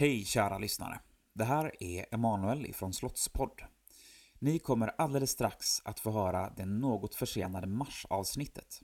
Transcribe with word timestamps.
Hej 0.00 0.24
kära 0.24 0.58
lyssnare! 0.58 1.00
Det 1.34 1.44
här 1.44 1.72
är 1.80 2.06
Emanuel 2.10 2.66
ifrån 2.66 2.92
Slottspodd. 2.92 3.62
Ni 4.38 4.58
kommer 4.58 4.88
alldeles 4.98 5.30
strax 5.30 5.66
att 5.84 6.00
få 6.00 6.10
höra 6.10 6.52
det 6.56 6.66
något 6.66 7.14
försenade 7.14 7.66
marsavsnittet. 7.66 8.82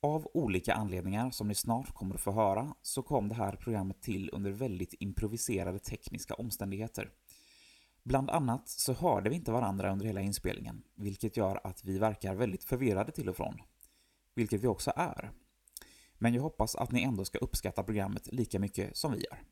Av 0.00 0.28
olika 0.34 0.74
anledningar 0.74 1.30
som 1.30 1.48
ni 1.48 1.54
snart 1.54 1.94
kommer 1.94 2.14
att 2.14 2.20
få 2.20 2.32
höra 2.32 2.74
så 2.82 3.02
kom 3.02 3.28
det 3.28 3.34
här 3.34 3.56
programmet 3.56 4.02
till 4.02 4.30
under 4.32 4.50
väldigt 4.50 4.94
improviserade 4.98 5.78
tekniska 5.78 6.34
omständigheter. 6.34 7.10
Bland 8.02 8.30
annat 8.30 8.68
så 8.68 8.92
hörde 8.92 9.30
vi 9.30 9.36
inte 9.36 9.52
varandra 9.52 9.92
under 9.92 10.06
hela 10.06 10.20
inspelningen, 10.20 10.82
vilket 10.94 11.36
gör 11.36 11.60
att 11.64 11.84
vi 11.84 11.98
verkar 11.98 12.34
väldigt 12.34 12.64
förvirrade 12.64 13.12
till 13.12 13.28
och 13.28 13.36
från. 13.36 13.62
Vilket 14.34 14.60
vi 14.60 14.66
också 14.66 14.92
är. 14.96 15.32
Men 16.18 16.34
jag 16.34 16.42
hoppas 16.42 16.76
att 16.76 16.92
ni 16.92 17.02
ändå 17.02 17.24
ska 17.24 17.38
uppskatta 17.38 17.82
programmet 17.82 18.32
lika 18.32 18.58
mycket 18.58 18.96
som 18.96 19.12
vi 19.12 19.18
gör. 19.18 19.51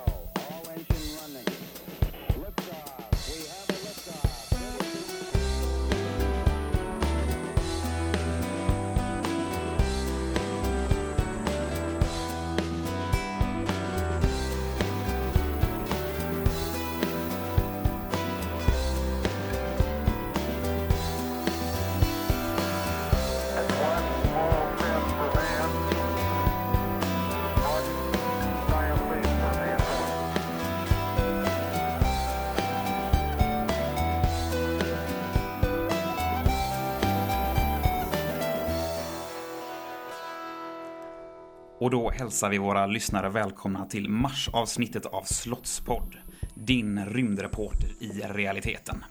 Och 41.91 41.97
då 41.97 42.11
hälsar 42.11 42.49
vi 42.49 42.57
våra 42.57 42.85
lyssnare 42.85 43.29
välkomna 43.29 43.85
till 43.85 44.09
marsavsnittet 44.09 45.05
av 45.05 45.23
Slottspodd, 45.23 46.15
din 46.55 47.05
rymdreporter 47.05 47.89
i 47.99 48.09
realiteten. 48.09 49.03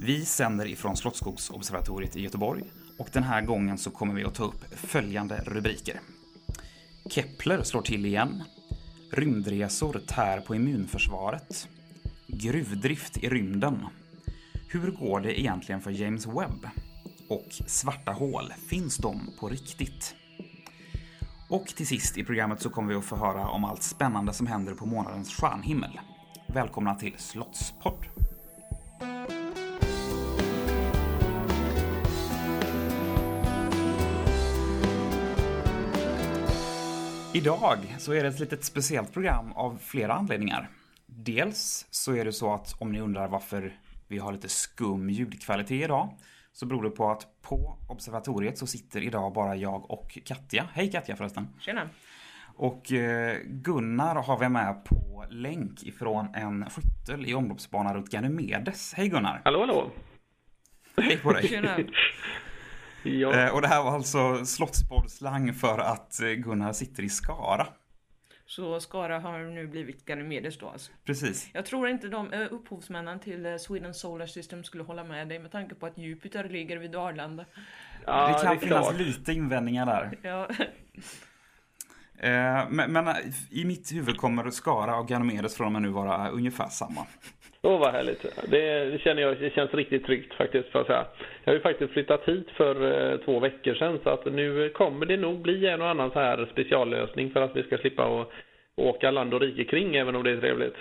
Vi 0.00 0.24
sänder 0.24 0.66
ifrån 0.66 0.96
Slottsskogsobservatoriet 0.96 2.16
i 2.16 2.22
Göteborg 2.22 2.62
och 2.98 3.08
den 3.12 3.22
här 3.22 3.42
gången 3.42 3.78
så 3.78 3.90
kommer 3.90 4.14
vi 4.14 4.24
att 4.24 4.34
ta 4.34 4.44
upp 4.44 4.74
följande 4.74 5.42
rubriker. 5.46 6.00
Kepler 7.10 7.62
slår 7.62 7.82
till 7.82 8.06
igen. 8.06 8.42
Rymdresor 9.12 10.00
tär 10.06 10.40
på 10.40 10.54
immunförsvaret. 10.54 11.68
Gruvdrift 12.26 13.16
i 13.16 13.28
rymden. 13.28 13.86
Hur 14.68 14.90
går 14.90 15.20
det 15.20 15.40
egentligen 15.40 15.80
för 15.80 15.90
James 15.90 16.26
Webb? 16.26 16.68
Och 17.28 17.48
svarta 17.66 18.12
hål, 18.12 18.52
finns 18.68 18.96
de 18.96 19.30
på 19.40 19.48
riktigt? 19.48 20.14
Och 21.50 21.66
till 21.66 21.86
sist 21.86 22.18
i 22.18 22.24
programmet 22.24 22.60
så 22.62 22.70
kommer 22.70 22.88
vi 22.88 22.98
att 22.98 23.04
få 23.04 23.16
höra 23.16 23.48
om 23.48 23.64
allt 23.64 23.82
spännande 23.82 24.32
som 24.32 24.46
händer 24.46 24.74
på 24.74 24.86
månadens 24.86 25.34
stjärnhimmel. 25.34 26.00
Välkomna 26.46 26.94
till 26.94 27.14
Slottspodd! 27.18 28.06
Idag 37.34 37.96
så 37.98 38.12
är 38.12 38.22
det 38.22 38.28
ett 38.28 38.40
litet 38.40 38.64
speciellt 38.64 39.12
program 39.12 39.52
av 39.52 39.78
flera 39.82 40.14
anledningar. 40.14 40.70
Dels 41.06 41.86
så 41.90 42.14
är 42.14 42.24
det 42.24 42.32
så 42.32 42.54
att 42.54 42.74
om 42.78 42.92
ni 42.92 43.00
undrar 43.00 43.28
varför 43.28 43.78
vi 44.08 44.18
har 44.18 44.32
lite 44.32 44.48
skum 44.48 45.10
ljudkvalitet 45.10 45.84
idag 45.84 46.08
så 46.58 46.66
beror 46.66 46.82
det 46.82 46.90
på 46.90 47.10
att 47.10 47.42
på 47.42 47.78
observatoriet 47.88 48.58
så 48.58 48.66
sitter 48.66 49.00
idag 49.00 49.32
bara 49.32 49.56
jag 49.56 49.90
och 49.90 50.18
Katja. 50.24 50.68
Hej 50.72 50.90
Katja 50.90 51.16
förresten! 51.16 51.48
Tjena. 51.60 51.88
Och 52.56 52.92
eh, 52.92 53.36
Gunnar 53.44 54.14
har 54.14 54.38
vi 54.38 54.48
med 54.48 54.84
på 54.84 55.24
länk 55.30 55.82
ifrån 55.82 56.34
en 56.34 56.70
skyttel 56.70 57.26
i 57.26 57.34
omloppsbana 57.34 57.94
runt 57.94 58.10
Ganymedes. 58.10 58.94
Hej 58.94 59.08
Gunnar! 59.08 59.40
Hallå, 59.44 59.60
hallå. 59.60 59.90
Hej 60.96 61.16
på 61.16 61.32
dig! 61.32 61.48
Tjena. 61.48 61.78
Ja, 63.02 63.34
Eh, 63.34 63.54
och 63.54 63.62
det 63.62 63.68
här 63.68 63.82
var 63.82 63.92
alltså 63.94 64.44
slottspoddslang 64.44 65.54
för 65.54 65.78
att 65.78 66.22
eh, 66.22 66.28
Gunnar 66.28 66.72
sitter 66.72 67.02
i 67.02 67.08
Skara. 67.08 67.66
Så 68.48 68.80
Skara 68.80 69.18
har 69.18 69.38
nu 69.38 69.66
blivit 69.66 70.04
Ganymedes 70.04 70.58
då 70.58 70.68
alltså. 70.68 70.92
Precis. 71.04 71.50
Jag 71.52 71.66
tror 71.66 71.88
inte 71.88 72.08
de 72.08 72.32
uh, 72.32 72.46
upphovsmännen 72.50 73.20
till 73.20 73.46
eh, 73.46 73.56
Sweden 73.56 73.94
Solar 73.94 74.26
System 74.26 74.64
skulle 74.64 74.84
hålla 74.84 75.04
med 75.04 75.28
dig 75.28 75.38
med 75.38 75.52
tanke 75.52 75.74
på 75.74 75.86
att 75.86 75.98
Jupiter 75.98 76.48
ligger 76.48 76.76
vid 76.76 76.96
Arlanda. 76.96 77.44
ja, 78.06 78.28
det 78.28 78.44
kan 78.44 78.56
är 78.56 78.60
finnas 78.60 78.88
klart. 78.88 79.00
lite 79.00 79.32
invändningar 79.32 79.86
där. 79.86 80.18
Ja, 80.22 80.48
Eh, 82.20 82.68
men, 82.70 82.92
men 82.92 83.08
eh, 83.08 83.14
i 83.50 83.64
mitt 83.64 83.92
huvud 83.92 84.16
kommer 84.16 84.50
Skara 84.50 84.96
och 84.96 85.08
Ganymedes 85.08 85.56
från 85.56 85.66
och 85.66 85.72
med 85.72 85.82
nu 85.82 85.88
vara 85.88 86.28
ungefär 86.28 86.68
samma. 86.68 87.06
Åh, 87.68 87.78
vad 87.78 87.92
härligt. 87.92 88.22
Det, 88.48 88.84
det 88.84 88.98
känner 88.98 89.22
jag, 89.22 89.40
det 89.40 89.54
känns 89.54 89.74
riktigt 89.74 90.04
tryggt 90.06 90.34
faktiskt, 90.34 90.68
för 90.68 90.80
att 90.80 90.86
säga. 90.86 91.06
Jag 91.44 91.52
har 91.52 91.56
ju 91.56 91.60
faktiskt 91.60 91.92
flyttat 91.92 92.20
hit 92.24 92.46
för 92.56 92.74
eh, 93.12 93.18
två 93.18 93.40
veckor 93.40 93.74
sedan, 93.74 93.98
så 94.02 94.10
att 94.10 94.24
nu 94.24 94.70
kommer 94.70 95.06
det 95.06 95.16
nog 95.16 95.42
bli 95.42 95.66
en 95.66 95.82
och 95.82 95.88
annan 95.88 96.10
så 96.10 96.20
här 96.20 96.48
speciallösning 96.52 97.30
för 97.30 97.40
att 97.40 97.56
vi 97.56 97.62
ska 97.62 97.78
slippa 97.78 98.02
att 98.20 98.28
åka 98.76 99.10
land 99.10 99.34
och 99.34 99.40
rike 99.40 99.64
kring, 99.64 99.96
även 99.96 100.16
om 100.16 100.22
det 100.24 100.30
är 100.30 100.40
trevligt. 100.40 100.74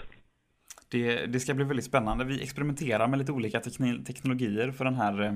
Det, 0.91 1.25
det 1.25 1.39
ska 1.39 1.53
bli 1.53 1.65
väldigt 1.65 1.85
spännande. 1.85 2.25
Vi 2.25 2.43
experimenterar 2.43 3.07
med 3.07 3.19
lite 3.19 3.31
olika 3.31 3.59
tekni- 3.59 4.05
teknologier 4.05 4.71
för 4.71 4.85
den 4.85 4.95
här 4.95 5.23
eh, 5.23 5.33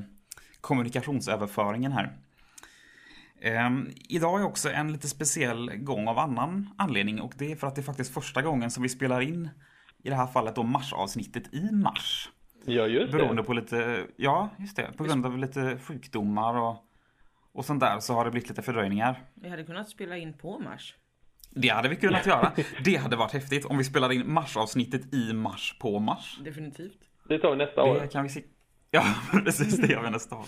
kommunikationsöverföringen 0.62 1.92
här. 1.92 2.10
Um, 3.68 3.90
idag 4.10 4.42
är 4.42 4.46
också 4.46 4.70
en 4.70 4.92
lite 4.92 5.08
speciell 5.08 5.72
gång 5.76 6.08
av 6.08 6.20
annan 6.20 6.70
anledning 6.78 7.22
och 7.22 7.34
det 7.38 7.52
är 7.52 7.56
för 7.56 7.68
att 7.68 7.76
det 7.76 7.82
är 7.82 7.84
faktiskt 7.84 8.14
första 8.14 8.42
gången 8.42 8.72
som 8.72 8.84
vi 8.84 8.90
spelar 8.90 9.22
in 9.22 9.50
i 10.04 10.10
det 10.10 10.16
här 10.16 10.28
fallet 10.28 10.56
då 10.56 10.64
marsavsnittet 10.64 11.54
i 11.54 11.72
mars. 11.72 12.30
Ja, 12.66 12.88
just 12.88 13.12
Beroende 13.12 13.42
det. 13.42 13.46
på 13.46 13.54
lite, 13.54 14.08
ja 14.16 14.50
just 14.60 14.76
det, 14.76 14.98
på 14.98 15.04
grund 15.04 15.26
av 15.26 15.38
lite 15.38 15.80
sjukdomar 15.80 16.54
och, 16.58 16.76
och 17.52 17.66
sånt 17.66 17.80
där 17.80 18.00
så 18.00 18.14
har 18.14 18.26
det 18.26 18.32
blivit 18.32 18.50
lite 18.50 18.62
fördröjningar. 18.62 19.24
vi 19.34 19.50
hade 19.50 19.64
kunnat 19.64 19.90
spela 19.90 20.18
in 20.18 20.34
på 20.34 20.60
Mars. 20.60 20.96
Det 21.50 21.70
hade 21.70 21.90
vi 21.90 21.96
kunnat 21.96 22.26
göra. 22.26 22.52
Det 22.86 22.96
hade 22.96 23.16
varit 23.16 23.32
häftigt 23.34 23.66
om 23.66 23.78
vi 23.78 23.84
spelade 23.84 24.16
in 24.16 24.34
marsavsnittet 24.34 25.14
i 25.14 25.34
mars 25.34 25.78
på 25.80 26.00
mars. 26.00 26.40
Definitivt. 26.44 26.98
Det 27.28 27.40
tar 27.40 27.52
vi 27.52 27.58
nästa 27.58 27.84
år. 27.84 28.00
Det 28.00 28.08
kan 28.08 28.24
vi 28.24 28.30
se. 28.30 28.44
Ja, 28.92 29.04
precis. 29.32 29.78
Det 29.78 29.88
gör 29.88 30.04
vi 30.04 30.10
nästa 30.10 30.36
år. 30.36 30.46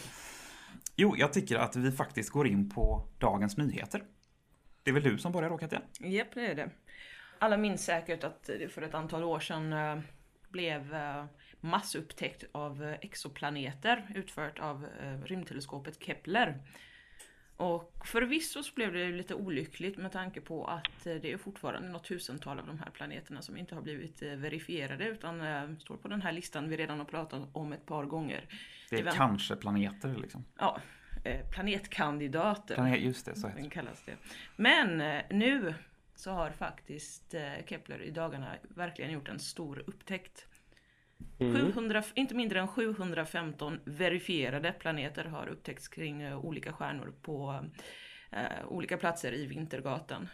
Jo, 0.95 1.15
jag 1.17 1.33
tycker 1.33 1.55
att 1.55 1.75
vi 1.75 1.91
faktiskt 1.91 2.29
går 2.29 2.47
in 2.47 2.69
på 2.69 3.07
dagens 3.19 3.57
nyheter. 3.57 4.03
Det 4.83 4.91
är 4.91 4.93
väl 4.93 5.03
du 5.03 5.17
som 5.17 5.31
börjar 5.31 5.49
då, 5.49 5.57
Katja? 5.57 5.81
Japp, 5.99 6.27
det 6.33 6.47
är 6.47 6.55
det. 6.55 6.69
Alla 7.43 7.57
minns 7.57 7.85
säkert 7.85 8.23
att 8.23 8.43
det 8.43 8.73
för 8.73 8.81
ett 8.81 8.93
antal 8.93 9.23
år 9.23 9.39
sedan 9.39 9.73
eh, 9.73 9.99
blev 10.49 10.93
eh, 10.93 11.25
massupptäckt 11.59 12.43
av 12.51 12.83
eh, 12.83 12.93
exoplaneter 13.01 14.07
utfört 14.15 14.59
av 14.59 14.87
rymdteleskopet 15.25 16.03
Kepler. 16.03 16.57
Och 17.57 17.93
förvisso 18.05 18.63
så 18.63 18.73
blev 18.73 18.93
det 18.93 19.09
lite 19.09 19.35
olyckligt 19.35 19.97
med 19.97 20.11
tanke 20.11 20.41
på 20.41 20.65
att 20.65 21.03
det 21.03 21.31
är 21.31 21.37
fortfarande 21.37 21.89
något 21.89 22.03
tusental 22.03 22.59
av 22.59 22.67
de 22.67 22.79
här 22.79 22.89
planeterna 22.89 23.41
som 23.41 23.57
inte 23.57 23.75
har 23.75 23.81
blivit 23.81 24.21
verifierade 24.21 25.07
utan 25.07 25.79
står 25.79 25.97
på 25.97 26.07
den 26.07 26.21
här 26.21 26.31
listan 26.31 26.69
vi 26.69 26.77
redan 26.77 26.99
har 26.99 27.05
pratat 27.05 27.49
om 27.53 27.73
ett 27.73 27.85
par 27.85 28.05
gånger. 28.05 28.45
Det 28.89 28.99
är 28.99 29.11
kanske 29.11 29.55
planeter 29.55 30.15
liksom. 30.21 30.45
Ja, 30.59 30.79
planetkandidater. 31.51 32.75
Planet, 32.75 33.01
just 33.01 33.25
det, 33.25 33.35
så 33.35 33.47
heter 33.47 33.63
det. 33.63 33.69
kallas 33.69 34.03
det. 34.05 34.17
Men 34.55 35.21
nu 35.29 35.73
så 36.15 36.31
har 36.31 36.51
faktiskt 36.51 37.33
eh, 37.33 37.65
Kepler 37.65 38.01
i 38.01 38.11
dagarna 38.11 38.55
verkligen 38.75 39.11
gjort 39.11 39.29
en 39.29 39.39
stor 39.39 39.83
upptäckt. 39.87 40.47
700, 41.37 42.03
inte 42.13 42.35
mindre 42.35 42.59
än 42.59 42.67
715 42.67 43.79
verifierade 43.85 44.71
planeter 44.71 45.25
har 45.25 45.47
upptäckts 45.47 45.87
kring 45.87 46.21
eh, 46.21 46.45
olika 46.45 46.73
stjärnor 46.73 47.13
på 47.21 47.65
eh, 48.31 48.67
olika 48.67 48.97
platser 48.97 49.33
i 49.33 49.45
Vintergatan. 49.45 50.27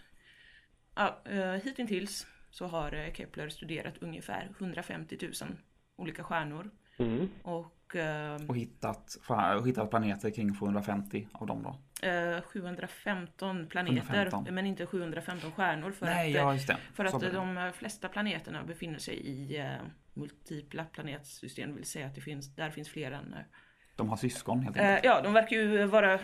Ja, 0.95 1.21
eh, 1.25 1.51
hittills 1.51 2.27
så 2.51 2.67
har 2.67 2.93
eh, 2.93 3.13
Kepler 3.13 3.49
studerat 3.49 3.97
ungefär 3.97 4.51
150 4.59 5.17
000 5.21 5.57
olika 5.95 6.23
stjärnor. 6.23 6.69
Mm. 6.97 7.29
Och 7.43 7.95
eh, 7.95 8.41
Och 8.47 8.57
hittat, 8.57 9.17
och 9.59 9.67
hittat 9.67 9.89
planeter 9.89 10.29
kring 10.31 10.55
750 10.55 11.27
av 11.33 11.47
dem 11.47 11.63
då. 11.63 11.75
Eh, 12.01 12.41
715 12.41 13.67
planeter, 13.69 14.01
715. 14.01 14.55
men 14.55 14.65
inte 14.65 14.85
715 14.85 15.51
stjärnor. 15.51 15.91
För 15.91 16.05
Nej, 16.05 16.37
att, 16.37 16.67
ja 16.67 16.73
eh, 16.73 16.77
för 16.93 17.05
att 17.05 17.33
de 17.33 17.57
eh, 17.57 17.71
flesta 17.71 18.09
planeterna 18.09 18.63
befinner 18.63 18.99
sig 18.99 19.15
i 19.15 19.57
eh, 19.59 19.65
multipla 20.13 20.83
planetsystem, 20.85 21.69
det 21.69 21.75
vill 21.75 21.85
säga 21.85 22.05
att 22.07 22.15
det 22.15 22.21
finns, 22.21 22.55
där 22.55 22.69
finns 22.69 22.89
fler 22.89 23.11
än 23.11 23.33
eh, 23.33 23.39
De 23.95 24.09
har 24.09 24.17
syskon 24.17 24.59
helt 24.63 24.77
Eh, 24.77 24.87
enkelt. 24.87 25.05
ja, 25.05 25.21
de 25.21 25.33
verkar 25.33 25.55
ju 25.55 25.85
vara 25.85 26.19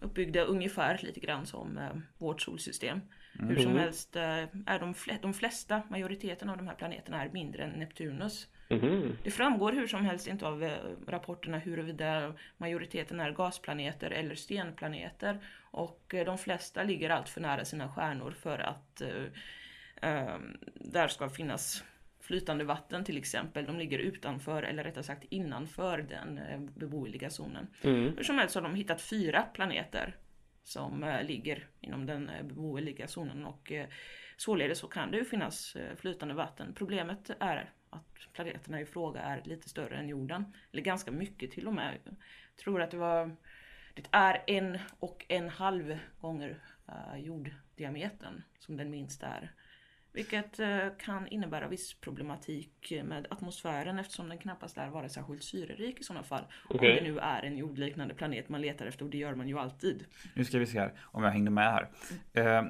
uppbyggda 0.00 0.40
ungefär 0.40 0.98
lite 1.02 1.20
grann 1.20 1.46
som 1.46 1.78
eh, 1.78 1.90
vårt 2.18 2.42
solsystem. 2.42 3.00
Hur 3.38 3.56
som 3.58 3.76
helst 3.78 4.16
eh, 4.16 4.22
är 4.66 4.78
de, 4.80 4.94
fle- 4.94 5.18
de 5.22 5.34
flesta, 5.34 5.82
majoriteten 5.90 6.48
av 6.50 6.56
de 6.56 6.66
här 6.66 6.74
planeterna 6.74 7.22
är 7.24 7.28
mindre 7.32 7.64
än 7.64 7.70
Neptunus. 7.70 8.48
Mhm. 8.68 9.16
Det 9.24 9.30
framgår 9.30 9.72
hur 9.72 9.86
som 9.86 10.04
helst 10.04 10.26
inte 10.26 10.46
av 10.46 10.64
eh, 10.64 10.78
rapporterna 11.06 11.58
huruvida 11.58 12.32
majoriteten 12.56 13.20
är 13.20 13.30
gasplaneter 13.30 14.10
eller 14.10 14.34
stenplaneter. 14.34 15.38
Och 15.70 16.14
eh, 16.14 16.24
de 16.24 16.38
flesta 16.38 16.82
ligger 16.82 17.10
allt 17.10 17.28
för 17.28 17.40
nära 17.40 17.64
sina 17.64 17.88
stjärnor 17.88 18.30
för 18.30 18.58
att 18.58 19.00
eh, 19.00 20.10
eh, 20.10 20.38
där 20.74 21.08
ska 21.08 21.28
finnas 21.28 21.84
flytande 22.20 22.64
vatten 22.64 23.04
till 23.04 23.16
exempel. 23.16 23.66
De 23.66 23.78
ligger 23.78 23.98
utanför, 23.98 24.62
eller 24.62 24.84
rättare 24.84 25.04
sagt 25.04 25.24
innanför 25.30 25.98
den 25.98 26.40
beboeliga 26.76 27.30
zonen. 27.30 27.66
Mm. 27.82 28.16
Hur 28.16 28.22
som 28.22 28.38
helst 28.38 28.54
har 28.54 28.62
de 28.62 28.74
hittat 28.74 29.02
fyra 29.02 29.42
planeter 29.42 30.16
som 30.62 31.20
ligger 31.22 31.66
inom 31.80 32.06
den 32.06 32.30
beboeliga 32.42 33.08
zonen 33.08 33.44
och 33.44 33.72
således 34.36 34.78
så 34.78 34.88
kan 34.88 35.10
det 35.10 35.16
ju 35.16 35.24
finnas 35.24 35.76
flytande 35.96 36.34
vatten. 36.34 36.74
Problemet 36.74 37.30
är 37.40 37.70
att 37.96 38.32
planeterna 38.32 38.80
i 38.80 38.86
fråga 38.86 39.20
är 39.20 39.42
lite 39.44 39.68
större 39.68 39.96
än 39.96 40.08
jorden. 40.08 40.44
Eller 40.72 40.82
ganska 40.82 41.10
mycket 41.10 41.50
till 41.50 41.66
och 41.66 41.74
med. 41.74 41.98
Jag 42.04 42.16
tror 42.56 42.82
att 42.82 42.90
det 42.90 42.96
var 42.96 43.36
det 43.94 44.06
är 44.10 44.42
en 44.46 44.78
och 44.98 45.24
en 45.28 45.48
halv 45.48 45.98
gånger 46.20 46.58
uh, 46.88 47.20
jorddiametern 47.20 48.42
som 48.58 48.76
den 48.76 48.90
minsta 48.90 49.26
är. 49.26 49.52
Vilket 50.12 50.60
eh, 50.60 50.88
kan 50.98 51.28
innebära 51.28 51.68
viss 51.68 51.94
problematik 51.94 52.92
med 53.04 53.26
atmosfären 53.30 53.98
eftersom 53.98 54.28
den 54.28 54.38
knappast 54.38 54.76
lär 54.76 54.88
vara 54.88 55.08
särskilt 55.08 55.42
syrerik 55.42 56.00
i 56.00 56.04
sådana 56.04 56.22
fall. 56.22 56.44
Okej. 56.68 56.98
Om 56.98 57.04
det 57.04 57.12
nu 57.12 57.18
är 57.18 57.42
en 57.42 57.56
jordliknande 57.56 58.14
planet 58.14 58.48
man 58.48 58.60
letar 58.60 58.86
efter 58.86 59.04
och 59.04 59.10
det 59.10 59.18
gör 59.18 59.34
man 59.34 59.48
ju 59.48 59.58
alltid. 59.58 60.04
Nu 60.34 60.44
ska 60.44 60.58
vi 60.58 60.66
se 60.66 60.78
här 60.80 60.92
om 61.00 61.22
jag 61.22 61.30
hängde 61.30 61.50
med 61.50 61.72
här. 61.72 61.88
Eh, 62.32 62.62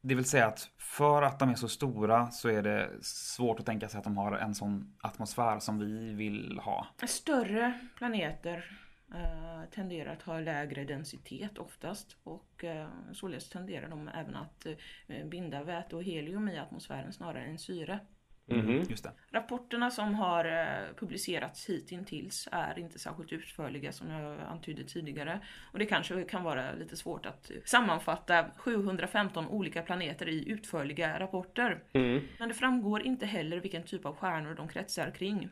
det 0.00 0.14
vill 0.14 0.24
säga 0.24 0.46
att 0.46 0.70
för 0.78 1.22
att 1.22 1.38
de 1.38 1.50
är 1.50 1.54
så 1.54 1.68
stora 1.68 2.30
så 2.30 2.48
är 2.48 2.62
det 2.62 2.90
svårt 3.02 3.60
att 3.60 3.66
tänka 3.66 3.88
sig 3.88 3.98
att 3.98 4.04
de 4.04 4.16
har 4.16 4.32
en 4.32 4.54
sån 4.54 4.96
atmosfär 5.00 5.58
som 5.58 5.78
vi 5.78 6.14
vill 6.14 6.58
ha. 6.58 6.86
Större 7.06 7.72
planeter 7.96 8.78
eh, 9.14 9.70
tenderar 9.70 10.12
att 10.12 10.22
ha 10.22 10.40
lägre 10.40 10.84
densitet 10.84 11.58
oftast 11.58 12.16
och 12.22 12.64
eh, 12.64 12.88
således 13.12 13.48
tenderar 13.48 13.88
de 13.88 14.08
även 14.08 14.36
att 14.36 14.66
eh, 15.06 15.26
binda 15.26 15.64
väte 15.64 15.96
och 15.96 16.02
helium 16.02 16.48
i 16.48 16.58
atmosfären 16.58 17.12
snarare 17.12 17.44
än 17.44 17.58
syre. 17.58 18.00
Mhm. 18.48 18.82
Just 18.88 19.04
det. 19.04 19.12
Rapporterna 19.30 19.90
som 19.90 20.14
har 20.14 20.44
eh, 20.44 20.94
publicerats 20.96 21.68
hittills 21.68 22.48
är 22.52 22.78
inte 22.78 22.98
särskilt 22.98 23.32
utförliga 23.32 23.92
som 23.92 24.10
jag 24.10 24.40
antydde 24.40 24.84
tidigare. 24.84 25.40
Och 25.72 25.78
det 25.78 25.86
kanske 25.86 26.24
kan 26.24 26.42
vara 26.42 26.72
lite 26.72 26.96
svårt 26.96 27.26
att 27.26 27.50
sammanfatta 27.64 28.50
715 28.56 29.48
olika 29.48 29.82
planeter 29.82 30.28
i 30.28 30.48
utförliga 30.48 31.20
rapporter. 31.20 31.82
Mm. 31.92 32.22
Men 32.38 32.48
det 32.48 32.54
framgår 32.54 33.02
inte 33.02 33.26
heller 33.26 33.60
vilken 33.60 33.82
typ 33.82 34.06
av 34.06 34.16
stjärnor 34.16 34.54
de 34.54 34.68
kretsar 34.68 35.10
kring. 35.10 35.48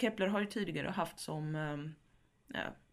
Kepler 0.00 0.26
har 0.26 0.40
ju 0.40 0.46
tidigare 0.46 0.88
haft 0.88 1.18
som, 1.18 1.54
eh, 1.54 1.76
ja, 2.58 2.64
som 2.64 2.85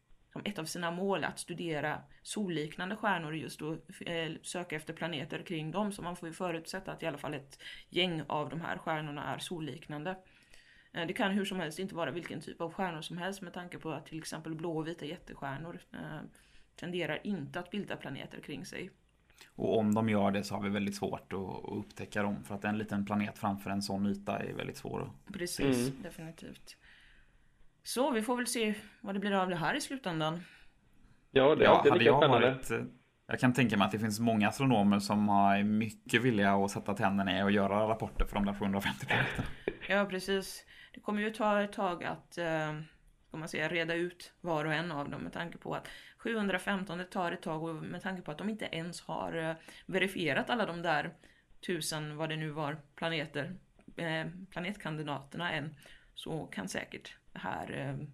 ett 0.45 0.59
av 0.59 0.65
sina 0.65 0.91
mål 0.91 1.24
att 1.24 1.39
studera 1.39 2.01
solliknande 2.21 2.95
stjärnor 2.95 3.35
just 3.35 3.62
och 3.62 4.01
eh, 4.07 4.31
söka 4.41 4.75
efter 4.75 4.94
planeter 4.94 5.44
kring 5.44 5.71
dem. 5.71 5.91
Så 5.91 6.01
man 6.01 6.15
får 6.15 6.30
ju 6.30 6.33
förutsätta 6.33 6.91
att 6.91 7.03
i 7.03 7.06
alla 7.06 7.18
fall 7.18 7.33
ett 7.33 7.59
gäng 7.89 8.24
av 8.27 8.50
de 8.50 8.62
här 8.62 8.77
stjärnorna 8.77 9.24
är 9.24 9.39
solliknande. 9.39 10.18
Eh, 10.94 11.07
Det 11.07 11.13
kan 11.13 11.31
hur 11.31 11.45
som 11.45 11.59
helst 11.59 11.80
inte 11.80 11.95
vara 11.95 12.12
vilken 12.12 12.41
typ 12.41 12.62
av 12.62 12.74
stjärnor 12.74 13.01
som 13.01 13.18
helst 13.18 13.41
med 13.41 13.53
tanke 13.53 13.77
på 13.77 13.91
att 13.91 14.06
till 14.06 14.18
exempel 14.18 14.56
blå 14.56 14.77
och 14.77 14.88
vita 14.88 15.06
jättestjärnor 15.06 15.80
eh, 15.94 16.19
tenderar 16.75 17.19
inte 17.24 17.59
att 17.59 17.71
bilda 17.71 17.95
planeter 17.95 18.41
kring 18.41 18.65
sig. 18.65 18.91
Och 19.56 19.77
om 19.77 19.94
de 19.95 20.09
gör 20.09 20.31
det 20.31 20.44
så 20.44 20.56
har 20.56 20.63
vi 20.63 20.69
väldigt 20.69 20.95
svårt 20.95 21.33
att, 21.33 21.69
upptäcka 21.77 22.24
dem. 22.24 22.44
För 22.44 22.56
att 22.56 22.65
en 22.65 22.77
liten 22.77 23.06
planet 23.06 23.38
framför 23.38 23.69
en 23.69 23.81
sån 23.81 24.06
yta 24.06 24.39
är 24.39 24.53
väldigt 24.53 24.77
svår 24.77 25.01
att... 25.01 25.33
Precis, 25.33 25.91
definitivt. 26.03 26.77
Så 27.83 28.12
vi 28.12 28.21
får 28.21 28.38
väl 28.38 28.47
se 28.47 28.74
vad 29.01 29.15
det 29.15 29.19
blir 29.19 29.31
av 29.31 29.50
det 29.50 29.56
här 29.56 29.75
i 29.75 29.81
slutändan. 29.81 30.44
Ja, 31.31 31.56
det 31.56 31.63
är 31.63 31.65
Ja, 31.65 31.77
alltid 31.77 31.94
lika 31.94 32.06
jag 32.06 32.19
spännande. 32.21 32.51
varit... 32.51 32.71
Jag 33.27 33.39
kan 33.39 33.53
tänka 33.53 33.77
mig 33.77 33.85
att 33.85 33.91
det 33.91 34.00
finns 34.00 34.19
många 34.19 34.47
astronomer 34.47 35.00
som 35.00 35.30
är 35.30 35.63
mycket 35.63 36.21
villiga 36.21 36.53
att 36.53 36.71
sätta 36.71 36.94
tänderna 36.94 37.39
i 37.39 37.44
och 37.44 37.51
göra 37.51 37.88
rapporter 37.88 38.25
för 38.25 38.35
de 38.35 38.45
där 38.45 38.53
750 38.53 39.06
planeterna. 39.06 39.47
Ja, 39.89 40.06
precis. 40.06 40.65
Det 40.94 41.00
kommer 41.00 41.21
ju 41.21 41.30
ta 41.30 41.62
ett 41.62 41.74
tag 41.74 42.03
att 42.03 42.38
eh, 42.38 42.74
ska 43.27 43.38
man 43.38 43.47
säga, 43.47 43.69
reda 43.69 43.94
ut 43.94 44.33
var 44.41 44.65
och 44.65 44.74
en 44.74 44.91
av 44.91 45.09
dem 45.09 45.21
med 45.21 45.33
tanke 45.33 45.57
på 45.57 45.75
att 45.75 45.88
715 46.18 46.97
det 46.97 47.03
tar 47.06 47.31
ett 47.31 47.41
tag 47.41 47.63
och 47.63 47.75
med 47.75 48.01
tanke 48.01 48.21
på 48.21 48.31
att 48.31 48.38
de 48.38 48.50
inte 48.50 48.65
ens 48.71 49.01
har 49.01 49.33
eh, 49.50 49.56
verifierat 49.86 50.50
alla 50.50 50.65
de 50.65 50.81
där 50.81 51.13
tusen, 51.68 52.18
vad 52.18 52.29
det 52.29 52.36
nu 52.36 52.50
var, 52.50 52.77
planeter, 52.95 53.56
eh, 53.97 54.25
planetkandidaterna 54.51 55.51
än, 55.51 55.75
så 56.15 56.45
kan 56.45 56.68
säkert 56.68 57.15
här 57.33 57.88
eh, 58.00 58.07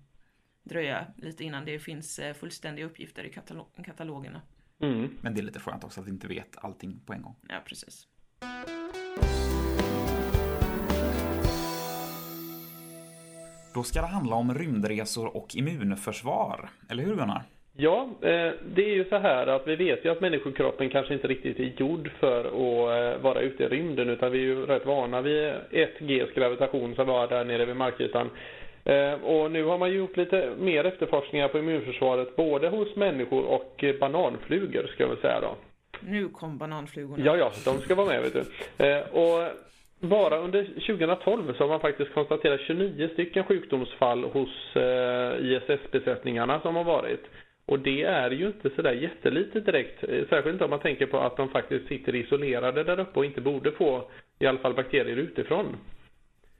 dröja 0.63 1.05
lite 1.17 1.43
innan 1.43 1.65
det 1.65 1.79
finns 1.79 2.19
eh, 2.19 2.33
fullständiga 2.33 2.85
uppgifter 2.85 3.23
i 3.23 3.29
katalo- 3.31 3.83
katalogerna. 3.85 4.41
Mm. 4.81 5.17
Men 5.21 5.33
det 5.33 5.41
är 5.41 5.43
lite 5.43 5.59
skönt 5.59 5.83
också 5.83 6.01
att 6.01 6.07
vi 6.07 6.11
inte 6.11 6.27
vet 6.27 6.57
allting 6.57 6.99
på 7.05 7.13
en 7.13 7.21
gång. 7.21 7.35
Ja, 7.49 7.55
precis. 7.65 8.07
Då 13.73 13.83
ska 13.83 14.01
det 14.01 14.07
handla 14.07 14.35
om 14.35 14.53
rymdresor 14.53 15.37
och 15.37 15.55
immunförsvar. 15.55 16.69
Eller 16.89 17.03
hur 17.03 17.15
Gunnar? 17.15 17.43
Ja, 17.77 18.09
eh, 18.21 18.51
det 18.75 18.83
är 18.83 18.95
ju 18.95 19.05
så 19.09 19.17
här 19.17 19.47
att 19.47 19.67
vi 19.67 19.75
vet 19.75 20.05
ju 20.05 20.09
att 20.11 20.21
människokroppen 20.21 20.89
kanske 20.89 21.13
inte 21.13 21.27
riktigt 21.27 21.59
är 21.59 21.81
gjord 21.81 22.11
för 22.19 22.45
att 22.45 23.21
vara 23.21 23.41
ute 23.41 23.63
i 23.63 23.67
rymden 23.67 24.09
utan 24.09 24.31
vi 24.31 24.37
är 24.37 24.43
ju 24.43 24.65
rätt 24.65 24.85
vana 24.85 25.21
vid 25.21 25.53
1Gs 25.71 26.33
gravitation 26.35 26.95
som 26.95 27.07
var 27.07 27.27
där 27.27 27.45
nere 27.45 27.65
vid 27.65 27.75
markytan. 27.75 28.29
Eh, 28.89 29.13
Och 29.23 29.51
nu 29.51 29.63
har 29.63 29.77
man 29.77 29.91
gjort 29.93 30.17
lite 30.17 30.51
mer 30.59 30.83
efterforskningar 30.85 31.47
på 31.47 31.59
immunförsvaret 31.59 32.35
både 32.35 32.67
hos 32.69 32.95
människor 32.95 33.45
och 33.45 33.83
eh, 33.83 33.95
bananflugor 33.99 34.87
ska 34.87 35.03
jag 35.03 35.09
väl 35.09 35.17
säga 35.17 35.41
då. 35.41 35.55
Nu 36.01 36.29
kom 36.29 36.57
bananflugorna. 36.57 37.25
Ja, 37.25 37.37
ja, 37.37 37.51
de 37.65 37.77
ska 37.79 37.95
vara 37.95 38.07
med 38.07 38.21
vet 38.21 38.33
du. 38.33 38.85
Eh, 38.85 38.99
Och 39.07 39.47
bara 39.99 40.37
under 40.37 40.63
2012 40.63 41.53
så 41.53 41.63
har 41.63 41.67
man 41.69 41.79
faktiskt 41.79 42.13
konstaterat 42.13 42.59
29 42.61 43.09
stycken 43.13 43.43
sjukdomsfall 43.43 44.23
hos 44.23 44.49
ISS-besättningarna 45.41 46.59
som 46.61 46.75
har 46.75 46.83
varit. 46.83 47.23
Och 47.65 47.79
det 47.79 48.03
är 48.03 48.31
ju 48.31 48.47
inte 48.47 48.69
sådär 48.75 48.91
jättelitet 48.93 49.65
direkt. 49.65 49.99
Särskilt 50.29 50.61
om 50.61 50.69
man 50.69 50.79
tänker 50.79 51.05
på 51.05 51.19
att 51.19 51.37
de 51.37 51.49
faktiskt 51.49 51.87
sitter 51.87 52.15
isolerade 52.15 52.83
där 52.83 52.99
uppe 52.99 53.19
och 53.19 53.25
inte 53.25 53.41
borde 53.41 53.71
få 53.71 54.09
i 54.39 54.45
alla 54.45 54.59
fall 54.59 54.73
bakterier 54.73 55.17
utifrån. 55.17 55.77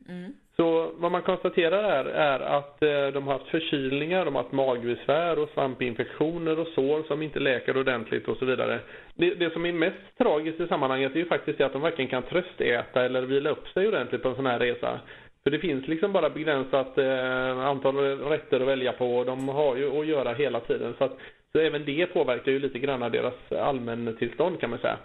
Mm. 0.10 0.34
Så 0.60 0.92
vad 0.98 1.12
man 1.12 1.22
konstaterar 1.22 1.84
är, 1.84 2.06
är 2.06 2.40
att 2.40 2.84
eh, 2.84 3.08
de 3.14 3.28
har 3.28 3.34
haft 3.34 3.48
förkylningar, 3.48 4.26
de 4.26 4.36
har 4.36 4.44
haft 4.44 4.54
magbesvär 4.54 5.40
och 5.40 5.50
svampinfektioner 5.50 6.60
och 6.60 6.68
sår 6.68 7.04
som 7.08 7.22
inte 7.22 7.40
läker 7.40 7.78
ordentligt 7.78 8.28
och 8.28 8.38
så 8.38 8.46
vidare. 8.46 8.80
Det, 9.16 9.34
det 9.36 9.54
som 9.54 9.66
är 9.66 9.74
mest 9.74 10.18
tragiskt 10.18 10.60
i 10.60 10.68
sammanhanget 10.68 11.12
är 11.16 11.20
ju 11.20 11.26
faktiskt 11.26 11.58
det 11.58 11.66
att 11.66 11.74
de 11.74 11.82
varken 11.82 12.08
kan 12.08 12.24
tröstäta 12.24 13.06
eller 13.06 13.22
vila 13.22 13.50
upp 13.50 13.68
sig 13.68 13.88
ordentligt 13.88 14.24
på 14.24 14.30
en 14.30 14.36
sån 14.36 14.46
här 14.46 14.60
resa. 14.60 15.00
För 15.44 15.52
det 15.52 15.60
finns 15.60 15.88
liksom 15.88 16.14
bara 16.14 16.30
begränsat 16.30 16.98
eh, 16.98 17.60
antal 17.60 17.98
rätter 18.18 18.60
att 18.60 18.68
välja 18.68 18.94
på 18.94 19.18
och 19.18 19.26
de 19.26 19.50
har 19.50 19.76
ju 19.76 20.00
att 20.00 20.08
göra 20.08 20.34
hela 20.34 20.60
tiden. 20.60 20.94
Så, 20.98 21.04
att, 21.04 21.18
så 21.52 21.60
även 21.60 21.86
det 21.86 22.06
påverkar 22.06 22.52
ju 22.52 22.60
lite 22.60 22.80
grann 22.80 23.12
deras 23.12 23.52
allmäntillstånd 23.52 24.60
kan 24.60 24.70
man 24.70 24.80
säga. 24.80 24.98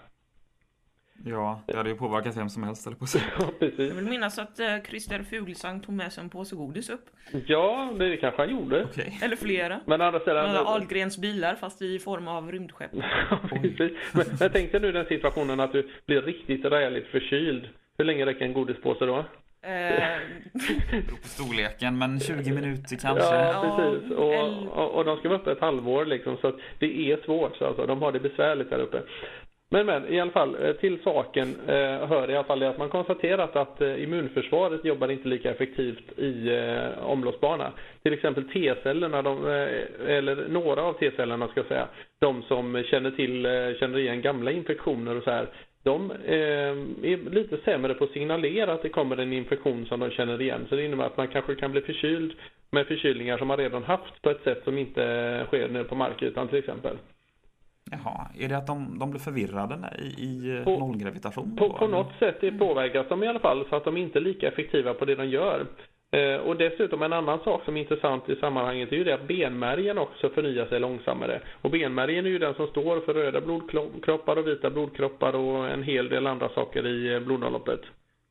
Ja, 1.25 1.61
det 1.66 1.76
hade 1.76 1.88
ju 1.88 1.97
påverkat 1.97 2.37
vem 2.37 2.49
som 2.49 2.62
helst 2.62 2.87
eller 2.87 2.97
på 2.97 3.06
sig. 3.06 3.23
Ja, 3.38 3.50
precis. 3.59 3.78
Jag 3.78 3.94
vill 3.94 4.04
minnas 4.04 4.38
att 4.38 4.61
eh, 4.61 4.83
Christer 4.88 5.23
Fuglesang 5.23 5.80
tog 5.80 5.94
med 5.94 6.12
sig 6.12 6.25
en 6.25 6.30
påse 6.30 6.56
godis 6.56 6.90
upp. 6.90 7.06
Ja, 7.47 7.92
det 7.99 8.16
kanske 8.16 8.42
han 8.42 8.50
gjorde. 8.50 8.85
Okej. 8.85 9.18
Eller 9.23 9.37
flera. 9.37 9.80
Men 9.87 10.00
andra 10.00 10.21
sidan... 10.21 10.56
Ahlgrens 10.56 11.18
bilar 11.18 11.54
fast 11.54 11.83
i 11.83 11.99
form 11.99 12.28
av 12.28 12.52
rymdskepp. 12.52 12.90
Ja, 13.30 13.40
precis. 13.50 13.99
Men, 14.12 14.26
men 14.40 14.50
tänk 14.52 14.73
dig 14.73 14.80
nu 14.80 14.92
den 14.92 15.06
situationen 15.06 15.61
att 15.61 15.73
du 15.73 15.88
blir 16.06 16.23
riktigt 16.23 16.64
räligt 16.64 17.06
förkyld. 17.06 17.68
Hur 17.99 18.04
länge 18.04 18.26
räcker 18.26 18.44
en 18.44 18.52
godispåse 18.52 19.06
då? 19.06 19.25
Eh, 19.66 20.18
på 21.21 21.28
storleken, 21.28 21.99
men 21.99 22.21
20 22.21 22.52
minuter 22.52 22.97
kanske. 22.97 23.35
Ja, 23.35 23.76
precis. 23.76 24.11
Och, 24.11 24.78
och, 24.78 24.90
och 24.90 25.04
de 25.04 25.18
ska 25.18 25.28
vara 25.28 25.38
uppe 25.38 25.52
ett 25.52 25.61
halvår 25.61 26.04
liksom, 26.04 26.37
så 26.37 26.49
att 26.49 26.56
det 26.78 27.12
är 27.12 27.16
svårt. 27.25 27.56
Så 27.56 27.66
alltså, 27.66 27.87
de 27.87 28.02
har 28.02 28.12
det 28.12 28.21
besvärligt 28.21 28.71
där 28.71 28.78
uppe. 28.78 29.02
Men, 29.75 29.87
men 29.87 30.12
i 30.12 30.21
alla 30.21 30.31
fall, 30.31 30.57
eh, 30.64 30.73
till 30.73 31.02
saken 31.02 31.57
eh, 31.66 32.07
hör 32.09 32.31
i 32.31 32.35
alla 32.35 32.45
fall 32.45 32.59
det 32.61 32.69
att 32.69 32.78
man 32.78 32.88
konstaterat 32.88 33.57
att 33.57 33.81
eh, 33.81 34.02
immunförsvaret 34.02 34.85
jobbar 34.85 35.11
inte 35.11 35.28
lika 35.28 35.50
effektivt 35.50 36.19
i 36.19 36.49
eh, 36.49 37.07
omloppsbana. 37.11 37.73
Till 38.02 38.12
exempel 38.12 38.49
T-cellerna, 38.49 39.23
de, 39.23 39.47
eh, 39.47 40.16
eller 40.16 40.49
några 40.49 40.83
av 40.83 40.93
T-cellerna 40.93 41.49
ska 41.49 41.61
jag 41.61 41.66
säga, 41.66 41.88
de 42.21 42.43
som 42.43 42.83
känner 42.87 43.11
till, 43.11 43.47
eh, 43.47 43.75
känner 43.81 43.99
igen 43.99 44.23
gamla 44.23 44.50
infektioner 44.50 45.16
och 45.16 45.23
så 45.23 45.31
här, 45.31 45.47
de 45.83 46.11
eh, 46.11 47.09
är 47.12 47.31
lite 47.31 47.57
sämre 47.64 47.95
på 47.95 48.04
att 48.04 48.11
signalera 48.11 48.73
att 48.73 48.83
det 48.83 48.88
kommer 48.88 49.16
en 49.16 49.33
infektion 49.33 49.87
som 49.87 50.00
de 50.00 50.11
känner 50.11 50.40
igen. 50.43 50.66
Så 50.69 50.76
det 50.76 50.85
innebär 50.85 51.04
att 51.04 51.16
man 51.16 51.28
kanske 51.28 51.54
kan 51.54 51.73
bli 51.73 51.81
förkyld 51.81 52.33
med 52.71 52.87
förkylningar 52.87 53.38
som 53.38 53.49
man 53.49 53.57
redan 53.59 53.85
haft 53.85 54.23
på 54.23 54.31
ett 54.31 54.45
sätt 54.45 54.61
som 54.64 54.78
inte 54.78 55.04
eh, 55.04 55.47
sker 55.47 55.69
nere 55.69 55.85
på 55.85 55.95
markytan 55.95 56.49
till 56.49 56.59
exempel. 56.59 56.97
Jaha, 57.91 58.26
är 58.38 58.49
det 58.49 58.57
att 58.57 58.67
de, 58.67 58.99
de 58.99 59.11
blir 59.11 59.21
förvirrade 59.21 59.76
i, 59.99 60.05
i 60.05 60.62
På- 60.64 60.79
nollgravitation? 60.79 61.57
På, 61.57 61.73
på 61.73 61.87
något 61.87 62.12
sätt 62.19 62.37
det 62.41 62.53
påverkas 62.53 63.07
de 63.09 63.23
i 63.23 63.26
alla 63.29 63.41
fall 63.41 63.67
så 63.69 63.76
att 63.76 63.85
de 63.85 63.97
inte 63.97 64.19
är 64.19 64.21
lika 64.21 64.49
effektiva 64.49 64.95
på 64.95 65.05
det 65.05 65.14
de 65.14 65.29
gör. 65.29 65.67
Eh, 66.11 66.37
och 66.37 66.57
dessutom 66.57 67.03
en 67.03 67.12
annan 67.12 67.38
sak 67.45 67.64
som 67.64 67.76
är 67.76 67.81
intressant 67.81 68.29
i 68.29 68.37
sammanhanget 68.37 68.93
är 68.93 68.97
ju 68.97 69.05
det 69.05 69.14
att 69.14 69.29
benmärgen 69.29 69.99
också 69.99 70.29
förnyar 70.31 70.67
sig 70.67 70.81
långsammare. 70.81 71.41
Och 71.62 71.71
benmärgen 71.71 72.26
är 72.26 72.31
ju 72.31 72.38
den 72.38 72.55
som 72.55 72.67
står 72.67 73.00
för 73.00 73.14
röda 73.14 73.41
blodkroppar 73.41 74.37
och 74.37 74.47
vita 74.47 74.71
blodkroppar 74.71 75.33
och 75.35 75.69
en 75.69 75.83
hel 75.83 76.09
del 76.09 76.26
andra 76.26 76.49
saker 76.49 76.87
i 76.87 77.14
eh, 77.14 77.21
blodomloppet. 77.21 77.81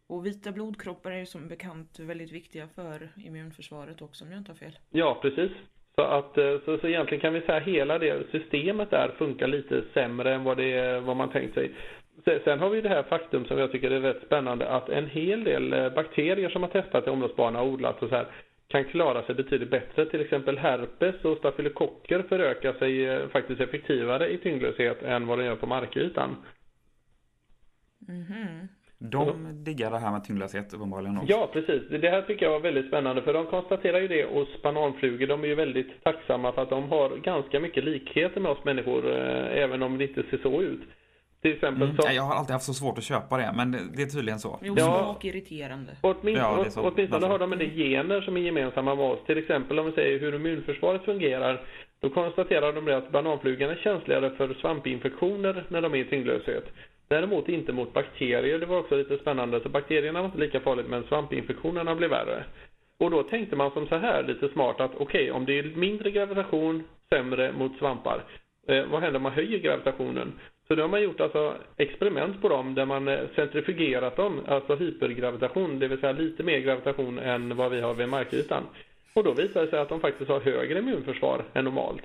Och 0.08 0.26
vita 0.26 0.52
blodkroppar 0.52 1.12
är 1.12 1.20
ju 1.20 1.26
som 1.26 1.48
bekant 1.48 2.00
väldigt 2.00 2.32
viktiga 2.32 2.68
för 2.76 3.10
immunförsvaret 3.26 4.02
också 4.02 4.26
om 4.26 4.32
jag 4.32 4.38
inte 4.40 4.52
har 4.52 4.58
fel. 4.58 4.78
Ja, 4.90 5.20
precis. 5.22 5.52
Så, 5.96 6.02
att, 6.02 6.38
eh, 6.38 6.60
så, 6.66 6.78
så 6.78 6.88
egentligen 6.88 7.22
kan 7.22 7.34
vi 7.34 7.42
säga 7.42 7.58
att 7.58 7.64
hela 7.64 8.00
det 8.00 8.32
systemet 8.32 8.90
där 8.90 9.12
funkar 9.18 9.48
lite 9.48 9.84
sämre 9.94 10.34
än 10.34 10.44
vad, 10.44 10.58
det, 10.58 11.00
vad 11.00 11.16
man 11.16 11.30
tänkt 11.30 11.54
sig. 11.54 11.72
Sen, 12.44 12.60
har 12.60 12.70
vi 12.70 12.82
det 12.82 12.90
här 12.90 13.04
faktum 13.04 13.46
som 13.46 13.58
jag 13.58 13.72
tycker 13.72 13.92
är 13.92 14.00
rätt 14.00 14.24
spännande 14.26 14.70
att 14.70 14.90
en 14.90 15.08
hel 15.08 15.44
del 15.44 15.74
eh, 15.74 15.90
bakterier 15.90 16.50
som 16.50 16.64
har 16.64 16.70
testat 16.70 17.08
i 17.08 17.10
omloppsbana 17.10 17.62
och 17.62 17.68
odlat 17.68 18.04
och 18.04 18.10
så 18.10 18.16
här 18.16 18.28
kan 18.68 18.86
klara 18.86 19.24
sig 19.24 19.36
betydligt 19.36 19.70
bättre. 19.72 20.06
Till 20.06 20.22
exempel 20.22 20.58
herpes 20.58 21.26
och 21.26 21.38
stafylokocker 21.38 22.24
förökar 22.30 22.74
sig 22.74 23.06
eh, 23.06 23.28
faktiskt 23.28 23.62
effektivare 23.62 24.30
i 24.30 24.38
tyngdlöshet 24.38 25.04
än 25.04 25.28
vad 25.28 25.40
de 25.40 25.46
gör 25.46 25.56
på 25.56 25.68
markytan. 25.68 26.36
Mhm. 28.08 28.68
De 29.12 29.64
diggar 29.64 29.92
det 29.92 29.98
här 30.00 30.12
med 30.12 30.24
tyngdlöshet 30.24 30.74
uppenbarligen 30.74 31.18
också. 31.18 31.30
Ja, 31.32 31.50
precis. 31.54 31.82
Det 31.90 32.10
här 32.10 32.22
tycker 32.22 32.46
jag 32.46 32.52
var 32.52 32.60
väldigt 32.60 32.88
spännande 32.88 33.22
för 33.22 33.34
de 33.34 33.46
konstaterar 33.46 34.00
ju 34.00 34.08
det 34.08 34.24
hos 34.26 34.62
bananflugor. 34.62 35.28
De 35.28 35.44
är 35.44 35.48
ju 35.48 35.56
väldigt 35.56 36.04
tacksamma 36.04 36.52
för 36.52 36.62
att 36.62 36.70
de 36.70 36.90
har 36.90 37.10
ganska 37.18 37.60
mycket 37.60 37.84
likheter 37.84 38.42
med 38.42 38.52
oss 38.52 38.64
människor 38.64 39.12
eh, 39.12 39.64
även 39.64 39.84
om 39.84 39.98
det 39.98 40.04
inte 40.04 40.24
ser 40.30 40.38
så 40.38 40.62
ut. 40.62 40.82
Till 41.42 41.54
exempel 41.54 41.84
Mm. 41.84 41.96
så... 41.98 42.08
Jag 42.16 42.24
har 42.24 42.36
alltid 42.36 42.54
haft 42.54 42.66
så 42.66 42.74
svårt 42.74 42.98
att 42.98 43.04
köpa 43.04 43.38
det, 43.38 43.54
men 43.56 43.72
det, 43.72 44.02
är 44.02 44.06
tydligen 44.06 44.40
så. 44.40 44.60
Jo, 44.62 44.76
Ja. 44.78 44.84
smak 44.86 45.26
irriterande. 45.26 45.92
Åtmin 46.02 46.36
Ja, 46.36 46.56
det 46.62 46.66
är 46.68 46.70
så. 46.70 46.82
åt- 46.82 46.94
åtminstone 46.94 47.28
har 47.28 47.40
de 47.40 47.54
en 47.54 47.60
del 47.60 47.70
gener 47.72 48.22
som 48.22 48.38
är 48.38 48.42
gemensamma 48.42 48.96
med 48.96 49.06
oss. 49.06 49.20
Till 49.26 49.38
exempel 49.38 49.80
om 49.80 49.86
vi 49.86 49.92
säger 49.92 50.20
hur 50.20 50.36
immunförsvaret 50.36 51.02
fungerar. 51.04 51.62
Då 52.00 52.10
konstaterar 52.10 52.74
de 52.74 52.86
det 52.86 52.98
att 52.98 53.12
bananflugan 53.12 53.70
är 53.70 53.76
känsligare 53.76 54.30
för 54.30 54.54
svampinfektioner 54.54 55.66
när 55.70 55.82
de 55.82 55.94
är 55.94 55.98
i 55.98 56.06
tyngdlöshet. 56.06 56.64
Däremot 57.08 57.50
inte 57.50 57.74
mot 57.74 57.94
bakterier. 57.94 58.60
Det 58.60 58.66
var 58.66 58.80
också 58.80 58.96
lite 58.96 59.18
spännande. 59.18 59.62
Så 59.62 59.70
bakterierna 59.70 60.20
var 60.20 60.26
inte 60.26 60.40
lika 60.40 60.60
farligt 60.60 60.88
men 60.88 61.04
svampinfektionerna 61.04 61.96
blev 61.96 62.10
värre. 62.10 62.44
Och 62.98 63.12
då 63.12 63.24
tänkte 63.24 63.56
man 63.56 63.72
som 63.72 63.88
så 63.88 63.96
här 63.96 64.24
lite 64.24 64.50
smart 64.50 64.80
att 64.80 64.92
okej 64.98 65.32
om 65.32 65.46
det 65.46 65.60
är 65.60 65.64
mindre 65.64 66.12
gravitation, 66.12 66.84
sämre 67.10 67.52
mot 67.52 67.78
svampar. 67.78 68.24
Eh, 68.68 68.86
vad 68.86 69.02
händer 69.02 69.18
om 69.18 69.24
man 69.24 69.32
höjer 69.32 69.60
gravitationen? 69.60 70.34
Så 70.68 70.76
då 70.76 70.82
har 70.84 70.90
man 70.90 71.04
gjort 71.04 71.22
alltså 71.22 71.56
experiment 71.78 72.42
på 72.42 72.50
dem 72.50 72.76
där 72.76 72.86
man 72.86 73.08
eh, 73.08 73.20
centrifugerat 73.36 74.16
dem, 74.16 74.42
alltså 74.48 74.76
hypergravitation, 74.76 75.80
det 75.80 75.88
vill 75.88 76.00
säga 76.00 76.12
lite 76.12 76.44
mer 76.44 76.60
gravitation 76.60 77.20
än 77.20 77.56
vad 77.56 77.72
vi 77.72 77.82
har 77.82 77.94
vid 77.94 78.10
markytan. 78.10 78.64
Och 79.14 79.24
då 79.24 79.34
visar 79.34 79.62
det 79.62 79.68
sig 79.68 79.80
att 79.80 79.90
de 79.90 80.00
faktiskt 80.00 80.30
har 80.30 80.40
högre 80.40 80.80
immunförsvar 80.80 81.46
än 81.54 81.66
normalt. 81.66 82.04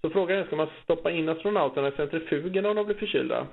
Så 0.00 0.10
frågan 0.10 0.38
är, 0.38 0.44
ska 0.44 0.56
man 0.56 0.68
stoppa 0.82 1.10
in 1.10 1.28
astronauterna 1.28 1.88
i 1.88 1.92
centrifugen 1.92 2.66
om 2.66 2.76
de 2.76 2.86
blir 2.86 2.96
förkylda? 2.96 3.46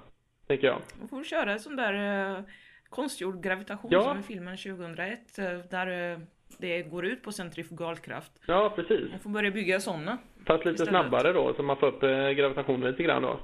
Tänker 0.51 0.67
jag. 0.67 0.81
Man 0.99 1.07
får 1.07 1.23
köra 1.23 1.51
en 1.51 1.59
sån 1.59 1.75
där 1.75 1.93
eh, 2.37 2.43
konstgjord 2.89 3.43
gravitation 3.43 3.91
Ja. 3.91 4.03
som 4.03 4.19
i 4.19 4.23
filmen 4.23 4.57
2001 4.57 5.39
eh, 5.39 5.45
där 5.69 6.11
eh, 6.13 6.19
det 6.59 6.81
går 6.81 7.05
ut 7.05 7.23
på 7.23 7.31
centrifugalkraft. 7.31 8.31
Ja, 8.47 8.73
precis. 8.75 9.09
Man 9.11 9.19
får 9.19 9.29
börja 9.29 9.51
bygga 9.51 9.79
såna. 9.79 10.17
Fast 10.47 10.65
lite 10.65 10.73
Istället. 10.83 10.89
snabbare 10.91 11.33
då, 11.33 11.53
så 11.53 11.63
man 11.63 11.77
får 11.77 11.87
upp 11.87 12.03
eh, 12.03 12.09
gravitationen 12.29 12.91
lite 12.91 13.03
grann 13.03 13.21
då. 13.21 13.39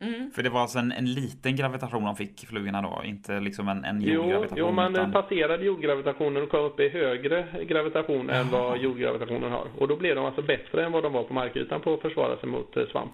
Mm. 0.00 0.30
För 0.30 0.42
det 0.42 0.50
var 0.50 0.60
alltså 0.60 0.78
en, 0.78 0.92
en 0.92 1.12
liten 1.12 1.56
gravitation 1.56 2.04
de 2.04 2.16
fick, 2.16 2.46
flugorna 2.46 2.82
då, 2.82 3.02
inte 3.04 3.40
liksom 3.40 3.68
en, 3.68 3.84
en 3.84 4.00
Jo, 4.02 4.12
jordgravitation. 4.14 4.58
jo, 4.58 4.70
man 4.72 4.92
utan... 4.92 5.12
passerade 5.12 5.64
jordgravitationen 5.64 6.42
och 6.42 6.48
kom 6.50 6.60
upp 6.64 6.80
i 6.80 6.88
högre 6.88 7.64
gravitation 7.68 8.30
än 8.30 8.50
vad 8.50 8.78
jordgravitationen 8.78 9.52
har. 9.52 9.66
Och 9.78 9.88
då 9.88 9.96
blev 9.96 10.14
de 10.16 10.24
alltså 10.24 10.42
bättre 10.42 10.84
än 10.84 10.92
vad 10.92 11.02
de 11.02 11.12
var 11.12 11.22
på 11.24 11.34
markytan 11.34 11.80
på 11.80 11.94
att 11.94 12.00
försvara 12.02 12.36
sig 12.36 12.48
mot 12.48 12.76
eh, 12.76 12.86
svamp. 12.86 13.12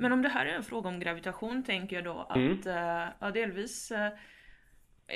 Men 0.00 0.12
om 0.12 0.22
det 0.22 0.28
här 0.28 0.46
är 0.46 0.50
en 0.54 0.62
fråga 0.62 0.88
om 0.88 1.00
gravitation 1.00 1.62
tänker 1.62 1.96
jag 1.96 2.04
då 2.04 2.26
att 2.28 2.36
Mm. 2.36 2.60
eh, 2.66 3.08
ja, 3.20 3.30
delvis 3.30 3.90
eh, 3.90 4.12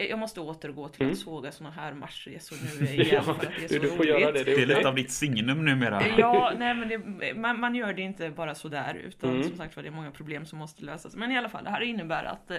jag 0.09 0.19
måste 0.19 0.41
återgå 0.41 0.88
till 0.88 1.11
att 1.11 1.19
såga 1.19 1.53
såna 1.53 1.71
här 1.71 1.93
marsresor 1.95 2.57
nu 2.81 2.87
igen 2.93 3.00
Mm. 3.00 3.14
Ja, 3.14 3.23
för 3.23 3.33
att 3.33 3.41
det 3.41 3.64
är 3.64 3.69
så 3.69 3.75
du 3.75 3.88
får 3.88 3.97
roligt. 3.97 4.09
göra 4.11 4.33
det. 4.33 4.38
Det 4.38 4.45
Det 4.45 4.53
är 4.55 4.62
är 4.62 4.67
lite 4.67 4.88
av 4.88 4.95
ditt 4.95 5.11
signum 5.11 5.64
numera. 5.64 6.03
Ja, 6.19 6.53
nej 6.59 6.75
men 6.75 6.88
det, 6.88 7.35
man, 7.35 7.61
man 7.61 7.75
gör 7.75 7.93
det 7.93 8.03
inte 8.03 8.31
bara 8.31 8.55
sådär 8.55 8.95
utan 8.95 9.31
Mm. 9.31 9.43
som 9.43 9.57
sagt 9.57 9.76
var 9.76 9.83
det 9.83 9.88
är 9.88 9.91
många 9.91 10.11
problem 10.11 10.47
som 10.47 10.59
måste 10.59 10.85
lösas. 10.85 11.17
Men 11.17 11.33
i 11.33 11.38
alla 11.38 11.49
fall, 11.49 11.64
det 11.64 11.71
här 11.71 11.81
innebär 11.81 12.25
att 12.25 12.50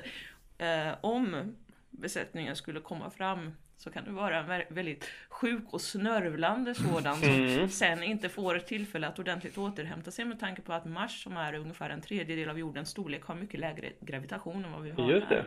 eh, 0.58 0.94
om 1.02 1.56
besättningen 1.90 2.56
skulle 2.56 2.80
komma 2.80 3.10
fram 3.10 3.52
så 3.78 3.92
kan 3.92 4.04
det 4.06 4.12
vara 4.12 4.38
en 4.40 4.46
vä- 4.50 4.66
väldigt 4.74 5.10
sjuk 5.30 5.64
och 5.74 5.82
snörvlande 5.82 6.76
sådan 6.76 7.16
som 7.16 7.30
Mm. 7.30 7.70
sen 7.70 8.04
inte 8.04 8.30
får 8.30 8.60
tillfälle 8.60 9.08
att 9.08 9.20
ordentligt 9.20 9.58
återhämta 9.58 10.12
sig 10.12 10.26
med 10.26 10.40
tanke 10.40 10.62
på 10.62 10.74
att 10.74 10.86
Mars 10.86 11.24
som 11.24 11.38
är 11.38 11.54
ungefär 11.54 11.90
en 11.90 12.02
tredjedel 12.02 12.50
av 12.50 12.60
jordens 12.60 12.90
storlek 12.90 13.24
har 13.24 13.36
mycket 13.36 13.60
lägre 13.60 13.92
gravitation 14.02 14.66
än 14.66 14.72
vad 14.72 14.82
vi 14.82 14.92
har 14.92 15.12
Just 15.12 15.28
här. 15.28 15.36
det. 15.36 15.46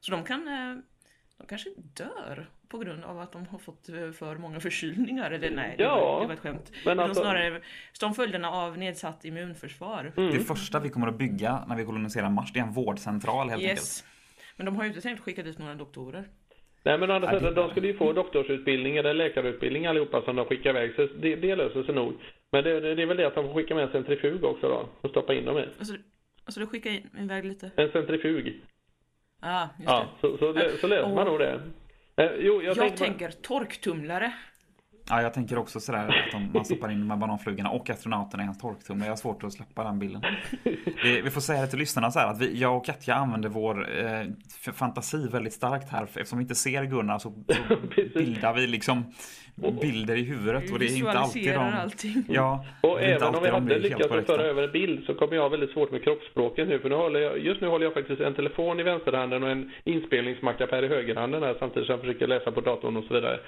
Så 0.00 0.10
de 0.12 0.24
kan 0.24 0.48
eh, 0.48 0.76
de 1.38 1.46
kanske 1.46 1.70
dör 1.76 2.50
på 2.68 2.78
grund 2.78 3.04
av 3.04 3.20
att 3.20 3.32
de 3.32 3.46
har 3.46 3.58
fått 3.58 3.88
eh, 3.88 4.10
för 4.10 4.36
många 4.36 4.60
förkylningar. 4.60 5.30
Eller 5.30 5.50
nej, 5.50 5.74
det, 5.78 5.82
Ja, 5.84 6.00
var, 6.00 6.20
det 6.20 6.26
var 6.26 6.34
ett 6.34 6.40
skämt. 6.40 6.72
men 6.84 7.00
alltså- 7.00 7.22
snarare 7.22 7.60
som 7.92 8.14
följderna 8.14 8.50
av 8.50 8.78
nedsatt 8.78 9.24
immunförsvar. 9.24 10.12
Mm. 10.16 10.32
Det 10.32 10.40
första 10.40 10.78
vi 10.80 10.88
kommer 10.88 11.06
att 11.06 11.18
bygga 11.18 11.64
när 11.68 11.76
vi 11.76 11.84
koloniserar 11.84 12.30
Mars, 12.30 12.52
det 12.52 12.58
är 12.58 12.64
en 12.64 12.72
vårdcentral 12.72 13.50
helt 13.50 13.62
Yes. 13.62 14.04
Men 14.56 14.66
de 14.66 14.76
har 14.76 14.82
ju 14.82 14.88
inte 14.88 15.00
tänkt 15.00 15.20
skicka 15.20 15.42
dit 15.42 15.58
några 15.58 15.74
doktorer. 15.74 16.28
Nej 16.84 16.98
men 16.98 17.10
å 17.10 17.14
andra 17.14 17.28
sidan, 17.38 17.54
det- 17.54 17.60
de 17.60 17.70
skulle 17.70 17.86
ju 17.86 17.94
få 17.94 18.12
doktorsutbildning 18.12 18.96
eller 18.96 19.14
läkarutbildning 19.14 19.86
allihopa 19.86 20.22
som 20.22 20.36
de 20.36 20.46
skickar 20.46 20.70
iväg. 20.70 20.94
Så 20.96 21.06
det, 21.20 21.36
det 21.36 21.56
löser 21.56 21.82
sig 21.82 21.94
nog. 21.94 22.14
Men 22.52 22.64
det, 22.64 22.80
det 22.94 23.02
är 23.02 23.06
väl 23.06 23.16
det 23.16 23.26
att 23.26 23.34
de 23.34 23.46
får 23.46 23.54
skicka 23.54 23.74
med 23.74 23.84
en 23.84 23.92
centrifug 23.92 24.44
också 24.44 24.68
då. 24.68 24.88
Och 25.00 25.10
stoppa 25.10 25.34
in 25.34 25.44
dem 25.44 25.58
i. 25.58 25.64
Alltså, 25.78 25.94
alltså 26.44 26.60
du 26.60 26.66
skickar 26.66 26.90
in 26.90 27.10
iväg 27.18 27.44
lite? 27.44 27.70
En 27.76 27.90
centrifug. 27.92 28.60
Ah, 29.40 29.62
just 29.78 29.88
Ja, 29.90 30.06
det. 30.22 30.28
så, 30.28 30.36
så, 30.38 30.52
lö- 30.52 30.76
så 30.80 30.86
löser 30.86 31.14
man 31.14 31.26
nog 31.26 31.38
det. 31.38 31.60
Eh, 32.16 32.30
jo, 32.38 32.54
jag, 32.54 32.64
Jag, 32.64 32.76
tänkte 32.76 33.00
bara- 33.00 33.06
tänker 33.08 33.30
torktumlare. 33.30 34.32
Ja, 35.08 35.22
jag 35.22 35.34
tänker 35.34 35.58
också 35.58 35.80
sådär 35.80 36.08
att 36.08 36.32
de, 36.32 36.50
man 36.54 36.64
stoppar 36.64 36.90
in 36.90 37.00
de 37.00 37.10
här 37.10 37.16
bananflugorna 37.16 37.70
och 37.70 37.90
astronauterna 37.90 38.42
i 38.42 38.46
hans 38.46 38.58
torktumlare. 38.58 39.06
Jag 39.06 39.12
har 39.12 39.16
svårt 39.16 39.44
att 39.44 39.52
släppa 39.52 39.84
den 39.84 39.98
bilden. 39.98 40.22
Det, 41.02 41.22
vi 41.22 41.30
får 41.30 41.40
säga 41.40 41.60
det 41.60 41.66
till 41.66 41.78
lyssnarna 41.78 42.10
så 42.10 42.18
här 42.18 42.26
att 42.26 42.40
vi, 42.40 42.58
jag 42.58 42.76
och 42.76 42.86
Katja 42.86 43.14
använder 43.14 43.48
vår 43.48 44.04
eh, 44.04 44.26
fantasi 44.72 45.28
väldigt 45.28 45.52
starkt 45.52 45.90
här. 45.90 46.04
Eftersom 46.04 46.38
vi 46.38 46.42
inte 46.42 46.54
ser 46.54 46.84
Gunnar 46.84 47.18
så, 47.18 47.32
så 47.68 47.76
bildar 48.18 48.54
vi 48.54 48.66
liksom 48.66 49.04
bilder 49.54 50.16
i 50.16 50.22
huvudet 50.22 50.72
och 50.72 50.78
det 50.78 50.84
är 50.84 50.96
inte 50.96 51.10
alltid 51.10 51.54
de... 51.54 51.58
allting. 51.58 52.24
Ja, 52.28 52.64
Och 52.80 53.02
även 53.02 53.34
om 53.34 53.42
vi 53.42 53.48
hade 53.48 53.78
lyckats 53.78 54.26
föra 54.26 54.42
över 54.42 54.62
en 54.62 54.72
bild 54.72 55.04
så 55.06 55.14
kommer 55.14 55.34
jag 55.34 55.42
ha 55.42 55.48
väldigt 55.48 55.70
svårt 55.70 55.90
med 55.90 56.04
kroppsspråket 56.04 56.68
nu. 56.68 56.78
För 56.78 56.88
nu 56.88 56.94
håller 56.94 57.20
jag, 57.20 57.38
just 57.38 57.60
nu 57.60 57.68
håller 57.68 57.84
jag 57.84 57.94
faktiskt 57.94 58.20
en 58.20 58.34
telefon 58.34 58.80
i 58.80 58.82
vänsterhanden 58.82 59.42
och 59.42 59.50
en 59.50 59.70
inspelningsmackapär 59.84 60.82
i 60.82 60.88
högerhanden 60.88 61.42
här 61.42 61.56
samtidigt 61.58 61.86
som 61.86 61.92
jag 61.92 62.00
försöker 62.00 62.26
läsa 62.26 62.52
på 62.52 62.60
datorn 62.60 62.96
och 62.96 63.04
så 63.04 63.14
vidare. 63.14 63.40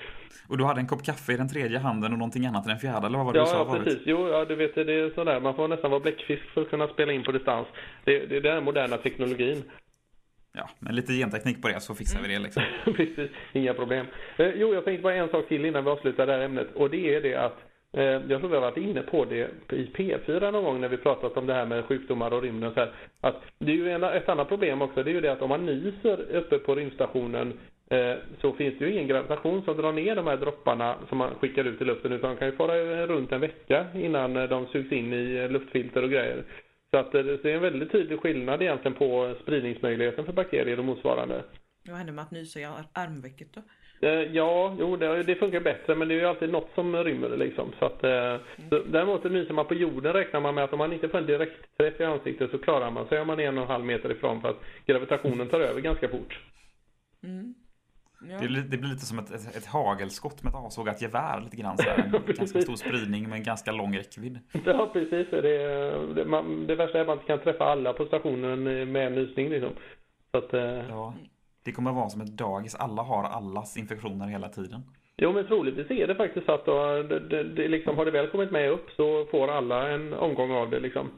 Och 0.49 0.59
du 0.59 0.65
hade 0.65 0.81
en 0.81 0.87
kopp 0.87 1.05
kaffe 1.05 1.33
i 1.33 1.37
den 1.37 1.49
tredje 1.49 1.79
handen 1.79 2.13
och 2.13 2.19
någonting 2.19 2.47
annat 2.47 2.67
i 2.67 2.69
den 2.69 2.79
fjärde, 2.79 3.07
eller 3.07 3.19
vad 3.19 3.27
var 3.27 3.33
det 3.33 3.39
du 3.39 3.43
Ja, 3.43 3.47
sa 3.47 3.59
ja 3.59 3.79
precis. 3.85 4.03
Jo, 4.07 4.29
ja, 4.29 4.45
du 4.45 4.55
vet, 4.55 4.75
det 4.75 4.81
är 4.81 5.15
sådär. 5.15 5.41
Man 5.41 5.55
får 5.55 5.69
nästan 5.69 5.91
vara 5.91 6.01
bläckfisk 6.01 6.43
för 6.55 6.63
att 6.63 6.71
kunna 6.71 6.89
spela 6.89 7.13
in 7.13 7.23
på 7.23 7.33
distans. 7.33 7.67
Det, 8.05 8.27
det 8.27 8.37
är 8.37 8.41
den 8.41 8.65
moderna 8.65 8.97
teknologin. 8.97 9.63
Ja, 10.57 10.69
med 10.79 10.95
lite 10.95 11.13
genteknik 11.13 11.63
på 11.63 11.69
det 11.69 11.81
så 11.81 11.95
fixar 11.95 12.23
vi 12.23 12.29
det 12.29 12.39
liksom. 12.39 12.63
Precis, 12.85 13.31
inga 13.53 13.75
problem. 13.75 14.07
Eh, 14.37 14.51
jo, 14.55 14.75
jag 14.75 14.85
tänkte 14.85 15.03
bara 15.03 15.15
en 15.15 15.29
sak 15.29 15.49
till 15.49 15.65
innan 15.65 15.85
vi 15.85 15.91
avslutar 15.91 16.27
det 16.27 16.33
här 16.33 16.41
ämnet. 16.41 16.69
Och 16.75 16.91
det 16.91 17.15
är 17.15 17.21
det 17.21 17.35
att 17.35 17.59
eh, 17.93 18.03
jag 18.03 18.41
tror 18.41 18.49
vi 18.49 18.55
har 18.55 18.61
varit 18.61 18.77
inne 18.77 19.03
på 19.03 19.25
det 19.25 19.51
i 19.73 19.91
P4 19.95 20.53
någon 20.53 20.65
gång 20.65 20.81
när 20.81 20.89
vi 20.89 20.97
pratat 20.97 21.37
om 21.37 21.47
det 21.47 21.55
här 21.55 21.67
med 21.67 21.85
sjukdomar 21.85 22.33
och 22.33 22.43
rymden. 22.43 22.69
och 22.69 22.75
Så 22.75 22.81
här, 22.81 22.93
att 23.21 23.43
det 23.59 23.73
är 23.73 23.77
ju 23.77 23.91
en, 23.91 24.05
ett 24.05 24.29
annat 24.29 24.49
problem 24.49 24.83
också. 24.83 25.03
Det 25.03 25.11
är 25.11 25.15
ju 25.15 25.21
det 25.21 25.33
att 25.33 25.43
om 25.43 25.49
man 25.49 25.67
nyser 25.67 26.37
uppe 26.37 26.59
på 26.59 26.75
rymdstationen 26.75 27.53
eh, 27.91 28.15
så 28.41 28.53
finns 28.53 28.79
det 28.79 28.85
ju 28.85 28.93
ingen 28.93 29.09
gravitation 29.09 29.63
som 29.63 29.77
drar 29.77 29.93
ner 29.93 30.17
de 30.17 30.27
här 30.27 30.37
dropparna 30.37 30.97
som 31.09 31.19
man 31.19 31.35
skickar 31.35 31.65
ut 31.65 31.81
i 31.81 31.85
luften. 31.85 32.13
Utan 32.13 32.31
de 32.31 32.37
kan 32.37 32.49
ju 32.49 32.57
fara 32.57 33.07
runt 33.07 33.33
en 33.33 33.41
vecka 33.41 33.87
innan 33.95 34.35
de 34.35 34.67
sugs 34.67 34.93
in 34.93 35.13
i 35.13 35.49
luftfilter 35.49 36.03
och 36.03 36.11
grejer. 36.11 36.45
Så 36.95 36.99
att 36.99 37.15
eh, 37.15 37.23
det 37.25 37.45
är 37.51 37.55
en 37.55 37.63
väldigt 37.63 37.93
tydlig 37.93 38.21
skillnad 38.21 38.63
egentligen 38.63 38.95
på 38.95 39.35
spridningsmöjligheten 39.43 40.25
för 40.25 40.33
bakterier 40.33 40.79
och 40.79 40.85
motsvarande. 40.85 41.45
Vad 41.89 41.97
händer 41.97 42.13
med 42.13 42.23
att 42.23 42.31
nysa 42.31 42.61
i 42.61 42.65
ar- 42.65 42.87
armvecket 42.93 43.49
då? 43.55 43.63
Eh, 44.09 44.23
Ja, 44.33 44.77
jo, 44.81 44.97
det, 44.97 45.23
det 45.23 45.35
funkar 45.35 45.61
bättre 45.61 45.95
men 45.95 46.09
det 46.09 46.15
är 46.15 46.19
ju 46.19 46.25
alltid 46.27 46.51
något 46.51 46.71
som 46.75 46.97
rymmer 47.05 47.29
det 47.29 47.37
liksom. 47.37 47.73
Så 47.79 47.85
att, 47.85 48.05
eh, 48.05 48.37
så, 48.71 48.79
däremot 48.87 49.25
nyser 49.25 49.55
man 49.55 49.67
på 49.67 49.75
jorden 49.75 50.13
räknar 50.13 50.41
man 50.41 50.55
med 50.55 50.65
att 50.65 50.73
om 50.73 50.79
man 50.79 50.93
inte 50.93 51.09
får 51.09 51.19
en 51.19 51.27
direkt 51.27 51.77
träff 51.77 52.01
i 52.01 52.05
ansiktet 52.05 52.51
så 52.51 52.59
klarar 52.59 52.91
man 52.91 53.07
sig 53.09 53.21
om 53.21 53.27
man 53.27 53.41
är 53.41 53.49
en 53.49 53.59
och 53.59 53.65
en 53.65 53.71
halv 53.71 53.85
meter 53.85 54.11
ifrån 54.13 54.41
för 54.41 54.49
att 54.49 54.61
gravitationen 54.87 55.49
tar 55.49 55.61
över 55.61 55.81
ganska 55.81 56.09
fort. 56.09 56.41
Mm. 57.25 57.55
Ja. 58.31 58.39
Det, 58.41 58.47
blir- 58.49 58.63
det 58.63 58.77
blir 58.77 58.91
lite 58.91 59.07
som 59.07 59.19
ett, 59.19 59.31
ett, 59.31 59.57
ett 59.57 59.67
hagelskott 59.67 60.43
med 60.43 60.51
ett 60.51 60.57
avsågat 60.57 61.03
gevär. 61.03 61.41
Lite 61.41 61.57
grann 61.57 61.77
så. 61.79 61.85
En 62.27 62.35
ganska 62.35 62.61
stor 62.61 62.77
spridning 62.77 63.29
med 63.29 63.37
en 63.39 63.43
ganska 63.45 63.73
lång 63.73 63.97
räckvidd. 63.97 64.39
Ja, 64.65 64.91
precis. 64.93 65.27
Det, 65.31 66.15
det, 66.15 66.25
man, 66.25 66.67
det 66.67 66.75
värsta 66.75 66.99
är 66.99 67.01
att 67.03 67.07
man 67.07 67.17
inte 67.17 67.27
kan 67.27 67.41
träffa 67.41 67.65
alla 67.65 67.93
på 67.93 68.05
stationen 68.07 68.63
med 68.93 69.07
en 69.07 69.15
nysning 69.15 69.49
liksom. 69.49 69.71
Så 70.31 70.39
att, 70.39 70.55
eh, 70.55 70.89
Ja, 70.89 71.15
det 71.65 71.73
kommer 71.73 71.93
vara 71.93 72.09
som 72.09 72.21
ett 72.21 72.37
dagis. 72.37 72.75
Alla 72.75 73.03
har 73.03 73.25
allas 73.25 73.77
infektioner 73.77 74.27
hela 74.27 74.49
tiden. 74.49 74.81
Jo, 75.17 75.33
men 75.33 75.47
troligtvis 75.47 75.91
är 75.91 76.07
det 76.07 76.15
faktiskt 76.15 76.47
så 76.47 76.53
att 76.53 76.67
då, 76.67 77.03
det, 77.03 77.43
det 77.45 77.69
liksom, 77.69 77.97
har 77.97 78.05
det 78.05 78.11
väl 78.11 78.27
kommit 78.31 78.51
med 78.51 78.71
upp 78.71 78.91
så 78.97 79.27
får 79.31 79.49
alla 79.49 79.89
en 79.91 80.13
omgång 80.13 80.51
av 80.51 80.71
det 80.71 80.81
liksom. 80.81 81.11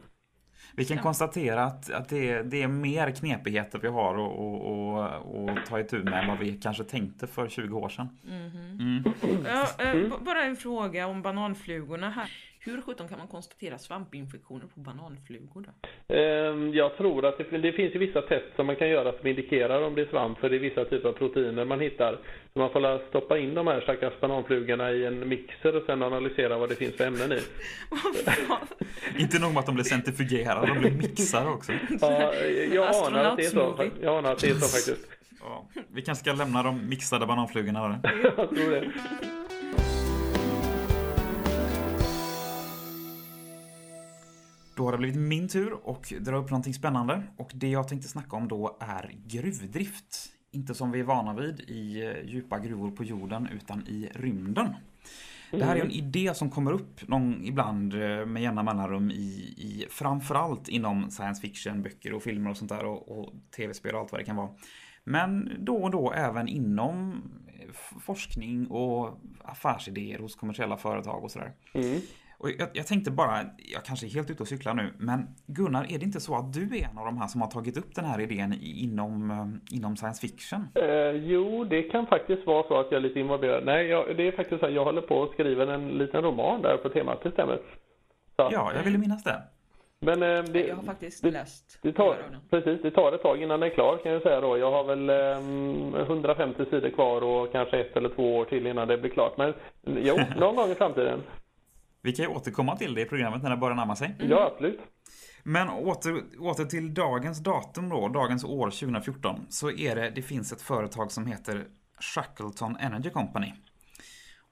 Vi 0.79 0.85
kan 0.85 0.99
konstatera 0.99 1.65
att, 1.65 1.91
att 1.91 2.09
det, 2.09 2.31
är, 2.31 2.43
det 2.43 2.63
är 2.63 2.69
mer 2.69 3.11
knepigheter 3.11 3.79
vi 3.79 3.89
har 3.89 4.15
att 4.15 4.33
att- 4.33 5.51
att- 5.51 5.59
att 5.59 5.67
ta 5.67 5.81
itu 5.81 6.03
med 6.05 6.23
än 6.23 6.29
vad 6.29 6.39
vi 6.39 6.53
kanske 6.63 6.85
tänkte 6.85 7.27
för 7.27 7.49
20 7.49 7.79
år 7.79 7.89
sedan. 7.89 8.09
Mm. 8.29 9.05
Ja, 9.45 9.85
eh, 9.85 10.19
bara 10.21 10.43
en 10.45 10.57
fråga 10.57 11.07
om 11.07 11.23
bananflugorna 11.23 12.11
här. 12.11 12.31
Hur 12.67 12.83
sjutton 12.83 13.09
kan 13.09 13.19
man 13.19 13.27
konstatera 13.29 13.79
svampinfektioner 13.79 14.67
på 14.75 14.81
bananflugor 14.81 15.65
då? 15.67 16.15
Ehm, 16.15 16.75
Jag 16.75 16.97
tror 16.97 17.27
att 17.27 17.39
det, 17.39 17.59
det 17.59 17.73
finns 17.73 17.95
ju 17.95 17.99
vissa 17.99 18.23
test 18.23 18.45
som 18.57 18.67
man 18.67 18.77
kan 18.77 18.89
göra 18.89 19.13
som 19.19 19.27
indikerar 19.27 19.83
om 19.83 19.95
det 19.95 20.03
är 20.03 20.07
svamp 20.07 20.39
för 20.39 20.51
det 20.51 20.57
är 20.57 20.61
vissa 20.61 20.85
typer 20.85 21.09
av 21.09 21.13
proteiner 21.13 21.65
man 21.65 21.81
hittar. 21.81 22.19
Så 22.53 22.59
man 22.59 22.71
får 22.71 23.09
stoppa 23.09 23.39
in 23.39 23.55
de 23.55 23.67
här 23.67 23.81
stackars 23.81 24.21
bananflugorna 24.21 24.93
i 24.93 25.07
en 25.07 25.29
mixer 25.29 25.77
och 25.77 25.83
sen 25.87 26.03
analysera 26.03 26.59
vad 26.59 26.69
det 26.69 26.75
finns 26.75 26.97
för 26.97 27.07
ämnen 27.07 27.33
i. 27.33 27.41
Inte 29.23 29.39
nog 29.39 29.53
med 29.53 29.61
att 29.61 29.67
de 29.67 29.75
blir 29.75 29.85
centrifugerade, 29.85 30.67
de 30.67 30.79
blir 30.79 30.91
mixade 30.91 31.51
också. 31.51 31.73
Ja, 32.01 32.35
jag 32.73 32.95
anar 33.07 33.25
att 33.25 33.37
det 33.37 33.45
är 33.47 33.51
så. 33.51 33.91
Jag 34.03 34.19
anar 34.19 34.33
att 34.33 34.39
det 34.41 34.49
är 34.51 34.55
så 34.55 34.61
faktiskt. 34.91 35.11
Ja, 35.41 35.67
vi 35.93 36.03
kanske 36.03 36.23
ska 36.25 36.33
lämna 36.33 36.63
de 36.63 36.89
mixade 36.89 37.27
bananflugorna. 37.27 38.01
Jag 38.37 38.49
tror 38.51 38.71
det. 38.71 38.91
Då 44.77 44.85
har 44.85 44.93
det 44.93 44.99
blivit 44.99 45.17
min 45.17 45.49
tur 45.49 45.73
och 45.73 46.13
dra 46.21 46.37
upp 46.37 46.51
någonting 46.51 46.75
spännande. 46.75 47.23
Och 47.37 47.51
det 47.55 47.69
jag 47.69 47.89
tänkte 47.89 48.09
snacka 48.09 48.37
om 48.37 48.49
då 48.49 48.79
är 48.81 49.15
gruvdrift. 49.27 50.33
Inte 50.51 50.75
som 50.75 50.91
vi 50.91 51.01
är 51.01 51.05
vana 51.05 51.35
vid 51.35 51.61
i 51.61 52.07
eh, 52.07 52.31
djupa 52.31 52.59
gruvor 52.59 52.91
på 52.91 53.05
jorden, 53.05 53.49
utan 53.53 53.87
i 53.87 54.09
rymden. 54.15 54.75
Det 55.51 55.65
här 55.65 55.77
är 55.77 55.81
en 55.81 55.91
idé 55.91 56.35
som 56.35 56.51
kommer 56.51 56.73
upp 56.73 57.09
någon, 57.09 57.45
ibland 57.45 57.95
eh, 57.95 58.27
med 58.27 58.43
jämna 58.43 58.63
mellanrum 58.63 59.11
i, 59.11 59.55
i 59.57 59.87
framförallt 59.91 60.69
inom 60.69 61.11
science 61.11 61.41
fiction, 61.41 61.83
böcker 61.83 62.13
och 62.13 62.23
filmer 62.23 62.51
och 62.51 62.57
sånt 62.57 62.69
där 62.69 62.85
och, 62.85 63.19
och 63.19 63.33
tv-spel 63.57 63.95
och 63.95 64.01
allt 64.01 64.13
vad 64.13 64.21
det 64.21 64.25
kan 64.25 64.37
vara. 64.37 64.51
Men 65.05 65.53
då 65.59 65.77
och 65.77 65.91
då 65.91 66.13
även 66.13 66.49
inom 66.49 67.23
eh, 67.47 67.73
forskning 68.01 68.67
och 68.67 69.21
affärsidéer 69.45 70.19
hos 70.19 70.35
kommersiella 70.35 70.77
företag 70.77 71.25
och 71.25 71.31
sådär. 71.31 71.53
Mm. 71.75 72.01
Och 72.39 72.51
jag, 72.59 72.69
jag 72.73 72.87
tänkte 72.87 73.11
bara, 73.11 73.37
jag 73.75 73.85
kanske 73.85 74.07
är 74.07 74.11
helt 74.11 74.31
ute 74.31 74.43
och 74.43 74.49
cyklar 74.49 74.75
nu, 74.75 74.93
men 74.99 75.29
Gunnar, 75.47 75.85
är 75.85 75.99
det 75.99 76.05
inte 76.05 76.21
så 76.21 76.37
att 76.37 76.53
du 76.53 76.79
är 76.79 76.89
en 76.91 76.99
av 76.99 77.05
de 77.05 77.19
här 77.19 77.27
som 77.27 77.41
har 77.41 77.49
tagit 77.49 77.77
upp 77.77 77.95
den 77.95 78.05
här 78.05 78.21
idén 78.21 78.55
inom, 78.63 79.31
eh, 79.31 79.77
inom 79.77 79.97
science 79.97 80.21
fiction? 80.27 80.69
Eh, 80.75 81.11
jo, 81.11 81.65
det 81.65 81.83
kan 81.83 82.07
faktiskt 82.07 82.47
vara 82.47 82.69
så 82.69 82.81
att 82.81 82.87
jag 82.91 82.97
är 82.99 83.01
lite 83.01 83.21
involverad. 83.21 83.65
Nej, 83.65 83.87
jag, 83.87 84.17
det 84.17 84.29
är 84.29 84.33
faktiskt 84.33 84.61
så 84.61 84.67
att 84.67 84.73
jag 84.73 84.85
håller 84.85 85.03
på 85.03 85.23
att 85.23 85.33
skriva 85.33 85.75
en 85.75 85.89
liten 85.89 86.23
roman 86.23 86.63
där 86.63 86.77
på 86.77 86.89
temat, 86.89 87.23
det 87.23 87.31
stämmer. 87.31 87.57
Så, 88.37 88.49
Ja, 88.53 88.73
jag 88.75 88.83
ville 88.83 88.99
minnas 88.99 89.25
det. 89.25 89.43
Men 90.01 90.23
eh, 90.23 90.43
det, 90.43 90.67
Jag 90.67 90.77
har 90.77 90.83
faktiskt 90.83 91.23
det, 91.23 91.31
läst 91.31 91.79
det 91.83 91.93
tar, 91.93 92.17
precis, 92.51 92.83
det 92.83 92.91
tar 92.91 93.13
ett 93.13 93.23
tag 93.23 93.43
innan 93.43 93.61
den 93.61 93.71
är 93.71 93.75
klar 93.75 93.99
kan 94.03 94.13
jag 94.13 94.23
säga 94.23 94.41
då. 94.41 94.59
Jag 94.59 94.71
har 94.71 94.85
väl 94.85 95.11
eh, 96.01 96.01
150 96.03 96.65
sidor 96.71 96.91
kvar 96.91 97.23
och 97.23 97.53
kanske 97.53 97.81
ett 97.81 97.97
eller 97.97 98.09
två 98.09 98.37
år 98.37 98.45
till 98.45 98.67
innan 98.67 98.89
det 98.89 98.99
blir 98.99 99.11
klart. 99.11 99.37
Men 99.37 99.55
jo, 99.83 100.17
någon 100.37 100.57
gång 100.57 100.71
i 100.71 100.75
framtiden. 100.75 101.23
Vi 102.07 102.13
kan 102.13 102.25
ju 102.25 102.31
återkomma 102.31 102.77
till 102.77 102.95
det 102.95 103.01
i 103.01 103.05
programmet 103.05 103.43
när 103.43 103.51
det 103.51 103.57
börjar 103.57 103.77
närma 103.77 103.97
sig. 103.97 104.17
Ja, 104.19 104.51
absolut. 104.53 104.81
Men 105.43 105.69
åter, 105.69 106.23
åter 106.39 106.65
till 106.65 106.95
dagens 106.95 107.39
datum 107.39 107.89
då, 107.89 108.09
dagens 108.09 108.45
år 108.45 108.71
2014, 108.71 109.47
så 109.49 109.71
är 109.71 109.97
det, 109.97 110.11
det 110.11 110.23
finns 110.23 110.53
ett 110.53 110.63
företag 110.63 111.13
som 111.13 111.27
heter 111.27 111.65
Shackleton 112.01 112.77
Energy 112.77 113.11
Company. 113.11 113.53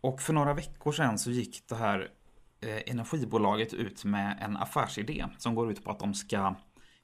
Och 0.01 0.21
för 0.21 0.33
några 0.33 0.55
veckor 0.55 0.93
sedan 0.93 1.19
så 1.19 1.31
gick 1.31 1.69
det 1.69 1.75
här 1.75 2.09
eh, 2.61 2.83
energibolaget 2.87 3.75
ut 3.75 4.05
med 4.05 4.39
en 4.41 4.57
affärsidé 4.57 5.25
som 5.39 5.55
går 5.55 5.71
ut 5.71 5.85
på 5.85 5.91
att 5.91 5.99
de 5.99 6.15
ska 6.15 6.55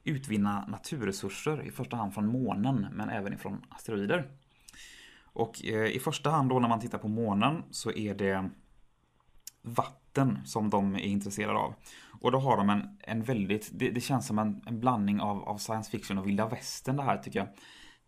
utvinna 0.04 0.66
naturresurser, 0.68 1.66
i 1.66 1.70
första 1.70 1.96
hand 1.96 2.14
från 2.14 2.26
månen, 2.26 2.86
men 2.92 3.10
även 3.10 3.32
ifrån 3.32 3.64
asteroider. 3.68 4.30
Och 5.22 5.64
eh, 5.64 5.86
i 5.86 5.98
första 5.98 6.30
hand 6.30 6.48
då 6.50 6.58
när 6.58 6.68
man 6.68 6.80
tittar 6.80 6.98
på 6.98 7.08
månen 7.08 7.62
så 7.70 7.92
är 7.92 8.14
det 8.14 8.50
vatten 9.62 10.38
som 10.44 10.70
de 10.70 10.94
är 10.94 10.98
intresserade 11.00 11.58
av. 11.58 11.74
Och 12.20 12.32
då 12.32 12.38
har 12.38 12.56
de 12.56 12.70
en, 12.70 12.98
en 13.00 13.22
väldigt, 13.22 13.70
det, 13.72 13.90
det 13.90 14.00
känns 14.00 14.26
som 14.26 14.38
en, 14.38 14.62
en 14.66 14.80
blandning 14.80 15.20
av, 15.20 15.48
av 15.48 15.58
science 15.58 15.90
fiction 15.90 16.18
och 16.18 16.26
vilda 16.28 16.48
västern 16.48 16.96
det 16.96 17.02
här 17.02 17.16
tycker 17.18 17.38
jag. 17.38 17.48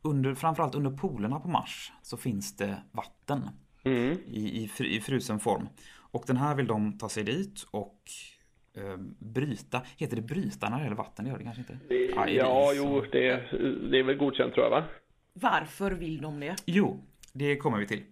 Under, 0.02 0.34
framförallt 0.34 0.74
under 0.74 0.90
polerna 0.90 1.40
på 1.40 1.48
Mars 1.48 1.92
så 2.02 2.16
finns 2.16 2.56
det 2.56 2.76
vatten 2.92 3.48
Mm. 3.84 4.18
i, 4.26 4.62
i, 4.62 4.66
fr- 4.66 4.84
i 4.84 5.00
frusen 5.00 5.40
form. 5.40 5.68
Och 5.94 6.24
den 6.26 6.36
här 6.36 6.54
vill 6.54 6.66
de 6.66 6.98
ta 6.98 7.08
sig 7.08 7.24
dit 7.24 7.66
och 7.70 8.00
eh, 8.76 8.96
bryta. 9.18 9.82
Heter 9.96 10.16
det 10.16 10.22
bryta 10.22 10.68
när 10.68 10.76
det 10.78 10.82
gäller 10.82 10.96
vatten? 10.96 11.24
Det 11.24 11.30
gör 11.30 11.38
det 11.38 11.44
kanske 11.44 11.60
inte? 11.60 11.78
Ja, 12.16 12.28
i 12.28 12.36
ja 12.36 12.72
is 12.72 12.78
jo, 12.78 13.00
det, 13.12 13.20
det 13.90 13.98
är 13.98 14.02
väl 14.02 14.16
godkänt 14.16 14.54
tror 14.54 14.64
jag 14.66 14.70
va? 14.70 14.84
Varför 15.32 15.90
vill 15.90 16.20
de 16.20 16.40
det? 16.40 16.56
Jo, 16.66 17.04
det 17.32 17.56
kommer 17.56 17.78
vi 17.78 17.86
till. 17.86 18.02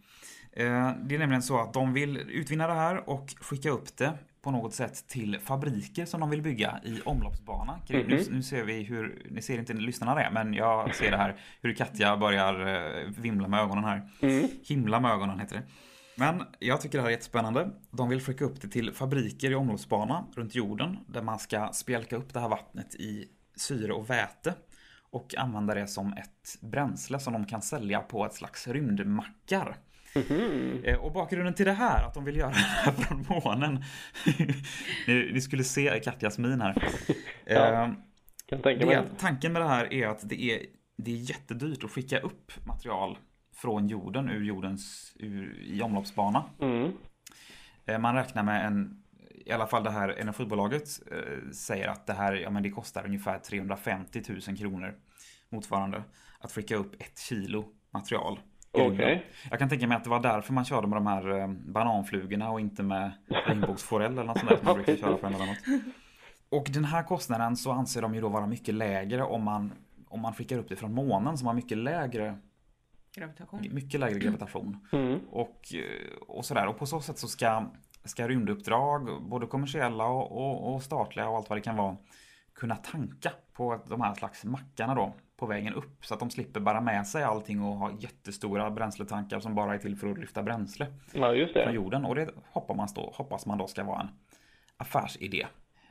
Eh, 0.53 0.93
Det 1.03 1.15
är 1.15 1.19
nämligen 1.19 1.43
så 1.43 1.61
att 1.61 1.73
de 1.73 1.93
vill 1.93 2.17
utvinna 2.17 2.67
det 2.67 2.75
här 2.75 3.09
och 3.11 3.35
skicka 3.41 3.71
upp 3.71 3.97
det 3.97 4.13
på 4.43 4.51
något 4.51 4.75
sätt 4.75 5.09
till 5.09 5.39
fabriker 5.41 6.05
som 6.07 6.21
de 6.21 6.31
vill 6.31 6.43
bygga 6.43 6.81
i 6.85 7.01
omloppsbana. 7.05 7.81
Nu, 8.09 8.17
nu 8.31 8.43
ser 8.43 8.65
vi 8.65 8.83
hur, 8.83 9.27
ni 9.31 9.43
ser 9.43 9.59
inte 9.59 9.73
lyssnarna 9.73 10.15
det, 10.15 10.31
men 10.33 10.55
jag 10.55 10.95
ser 10.95 11.11
det 11.11 11.17
här 11.17 11.41
hur 11.61 11.75
Katja 11.75 12.17
börjar 12.17 12.67
eh, 13.01 13.09
vimla 13.19 13.49
med 13.49 13.61
ögonen 13.61 13.85
här. 13.85 14.09
Himla 14.69 15.01
med 15.01 15.11
ögonen 15.11 15.39
heter 15.41 15.57
det. 15.57 15.63
Men 16.17 16.43
jag 16.59 16.81
tycker 16.81 16.99
det 16.99 17.03
här 17.03 17.09
är 17.09 17.13
jättespännande. 17.13 17.71
De 17.91 18.09
vill 18.09 18.21
skicka 18.21 18.45
upp 18.45 18.61
det 18.61 18.69
till 18.69 18.93
fabriker 18.93 19.51
i 19.51 19.55
omloppsbana 19.55 20.25
runt 20.37 20.55
jorden 20.55 20.99
där 21.09 21.23
man 21.23 21.39
ska 21.39 21.69
spjälka 21.73 22.17
upp 22.17 22.33
det 22.33 22.41
här 22.41 22.49
vattnet 22.49 22.95
i 22.95 23.29
syre 23.57 23.93
och 23.93 24.11
väte 24.11 24.55
och 25.11 25.35
använda 25.39 25.75
det 25.75 25.87
som 25.87 26.13
ett 26.13 26.59
bränsle 26.63 27.21
som 27.21 27.33
de 27.33 27.45
kan 27.45 27.63
sälja 27.63 28.01
på 28.01 28.27
ett 28.27 28.35
slags 28.35 28.69
rymdmackar. 28.69 29.77
Eh, 30.85 30.97
Och 30.99 31.13
bakgrunden 31.13 31.55
till 31.55 31.67
det 31.67 31.73
här, 31.73 32.05
att 32.07 32.15
de 32.15 32.25
vill 32.25 32.37
göra 32.37 32.51
det 32.51 32.57
här 32.57 32.93
från 32.93 33.27
månen. 33.29 33.85
ni, 35.07 35.31
ni 35.33 35.41
skulle 35.41 35.65
se 35.65 36.01
Katjas 36.05 36.39
min 36.39 36.61
här. 36.61 36.83
Ja. 37.45 37.85
Eh, 37.85 37.93
Kan 38.47 38.63
tänka 38.63 38.87
mig. 38.87 39.03
tanken 39.19 39.53
med 39.53 39.63
det 39.63 39.69
här 39.69 39.93
är 39.93 40.07
att 40.09 40.29
det 40.29 40.43
är, 40.43 40.67
det 40.97 41.11
är 41.13 41.17
jättedyrt 41.17 41.85
att 41.85 41.91
skicka 41.91 42.19
upp 42.19 42.53
material 42.67 43.19
från 43.55 43.89
jorden 43.89 44.29
ur 44.31 44.45
jordens 44.45 45.13
ur, 45.19 45.61
i 45.63 45.83
omloppsbana. 45.83 46.45
Mm. 46.61 46.93
Eh, 47.87 47.99
Man 47.99 48.15
räknar 48.15 48.43
med 48.43 48.67
en, 48.67 49.03
i 49.47 49.53
alla 49.53 49.67
fall 49.67 49.85
det 49.85 49.91
här 49.91 50.09
energibolaget 50.09 50.89
eh, 51.13 51.51
säger 51.53 51.89
att 51.89 52.07
det 52.07 52.13
här, 52.13 52.35
ja 52.35 52.51
men 52.51 52.63
det 52.63 52.71
kostar 52.71 53.05
ungefär 53.07 53.39
350 53.39 54.23
000 54.49 54.57
kronor 54.59 54.95
motsvarande 55.49 56.03
att 56.39 56.53
skicka 56.53 56.77
upp 56.77 56.95
ett 57.03 57.19
kilo 57.19 57.65
material. 57.91 58.41
Rymden. 58.73 59.19
Jag 59.51 59.59
kan 59.59 59.69
tänka 59.69 59.87
mig 59.87 59.97
att 59.97 60.05
det 60.05 60.11
var 60.11 60.21
därför 60.21 60.53
man 60.53 60.65
körde 60.65 60.87
med 60.87 60.97
de 60.97 61.07
här 61.07 61.39
eh, 61.39 61.49
bananflugorna 61.49 62.51
och 62.51 62.61
inte 62.61 62.83
med 62.83 63.13
regnbågsforell 63.29 64.13
eller 64.13 64.25
något 64.25 64.39
sånt 64.39 64.51
där 64.51 64.57
som 64.57 64.67
man 64.67 64.75
brukar 64.75 64.97
köra 64.97 65.17
på 65.17 65.27
emellanåt. 65.27 65.59
Och 66.49 66.67
den 66.71 66.85
här 66.85 67.03
kostnaden 67.03 67.57
så 67.57 67.73
anser 67.73 68.03
de 68.03 68.15
ju 68.15 68.21
då 68.21 68.29
vara 68.29 68.47
mycket 68.47 68.75
lägre 68.75 69.23
om 69.23 69.45
man, 69.45 69.73
om 70.09 70.21
man 70.21 70.35
skickar 70.35 70.59
upp 70.59 70.69
det 70.69 70.77
från 70.77 70.95
månen 70.95 71.39
som 71.39 71.47
har 71.47 71.55
mycket 71.55 71.79
lägre, 71.79 72.39
Gravitation. 73.15 73.61
mycket 73.71 74.01
lägre 74.01 74.19
gravitation. 74.19 74.87
Mm. 74.93 75.21
Och, 75.31 75.75
eh, 75.75 76.17
och 76.29 76.45
sådär. 76.45 76.67
Och 76.67 76.79
på 76.79 76.87
så 76.87 77.01
sätt 77.01 77.19
så 77.19 77.29
ska, 77.29 77.65
ska 78.05 78.29
rymduppdrag, 78.29 79.23
både 79.23 79.47
kommersiella 79.47 80.05
och, 80.07 80.33
och, 80.33 80.75
och 80.75 80.83
statliga 80.83 81.29
och 81.29 81.37
allt 81.37 81.49
vad 81.49 81.59
det 81.59 81.63
kan 81.63 81.77
vara, 81.77 81.97
kunna 82.55 82.77
tanka 82.77 83.33
på 83.53 83.81
de 83.89 84.01
här 84.01 84.15
slags 84.15 84.45
mackarna 84.45 84.95
då 84.95 85.15
på 85.41 85.47
vägen 85.47 85.75
upp. 85.75 86.05
Så 86.05 86.15
att 86.15 86.21
de 86.21 86.31
slipper 86.31 86.61
bära 86.61 86.81
med 86.81 87.07
sig 87.07 87.23
allting 87.23 87.63
och 87.63 87.77
ha 87.77 87.93
jättestora 88.01 88.71
bränsletankar 88.71 89.41
som 89.41 89.55
bara 89.55 89.75
är 89.75 89.79
till 89.79 89.97
för 89.97 90.11
att 90.11 90.19
lyfta 90.19 90.43
bränsle 90.43 90.87
Ja, 91.13 91.35
just 91.35 91.53
från 91.53 91.65
det. 91.67 91.73
jorden. 91.73 92.05
Och 92.05 92.15
det 92.15 92.31
hoppas 92.51 92.77
man 92.77 92.89
då, 92.95 93.13
hoppas 93.17 93.47
man 93.47 93.59
då 93.59 93.67
ska 93.67 93.85
vara 93.85 94.01
en 94.01 94.09
affärsidé. 94.77 95.47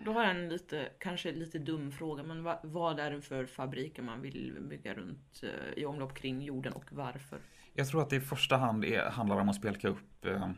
Då 0.05 0.11
har 0.13 0.21
jag 0.21 0.31
en 0.31 0.49
lite, 0.49 0.89
kanske 0.99 1.31
lite 1.31 1.59
dum 1.59 1.91
fråga, 1.91 2.23
men 2.23 2.43
vad, 2.43 2.57
vad 2.63 2.99
är 2.99 3.11
det 3.11 3.21
för 3.21 3.45
fabriker 3.45 4.01
man 4.03 4.21
vill 4.21 4.57
bygga 4.69 4.93
runt 4.93 5.43
eh, 5.43 5.73
i 5.83 5.85
omlopp 5.85 6.13
kring 6.13 6.41
jorden 6.41 6.73
och 6.73 6.85
varför? 6.91 7.39
Jag 7.73 7.87
tror 7.87 8.01
att 8.01 8.09
det 8.09 8.15
i 8.15 8.19
första 8.21 8.57
hand 8.57 8.85
är, 8.85 9.09
handlar 9.09 9.39
om 9.39 9.49
att 9.49 9.55
spjälka 9.55 9.87
upp 9.87 10.25
eh, 10.25 10.49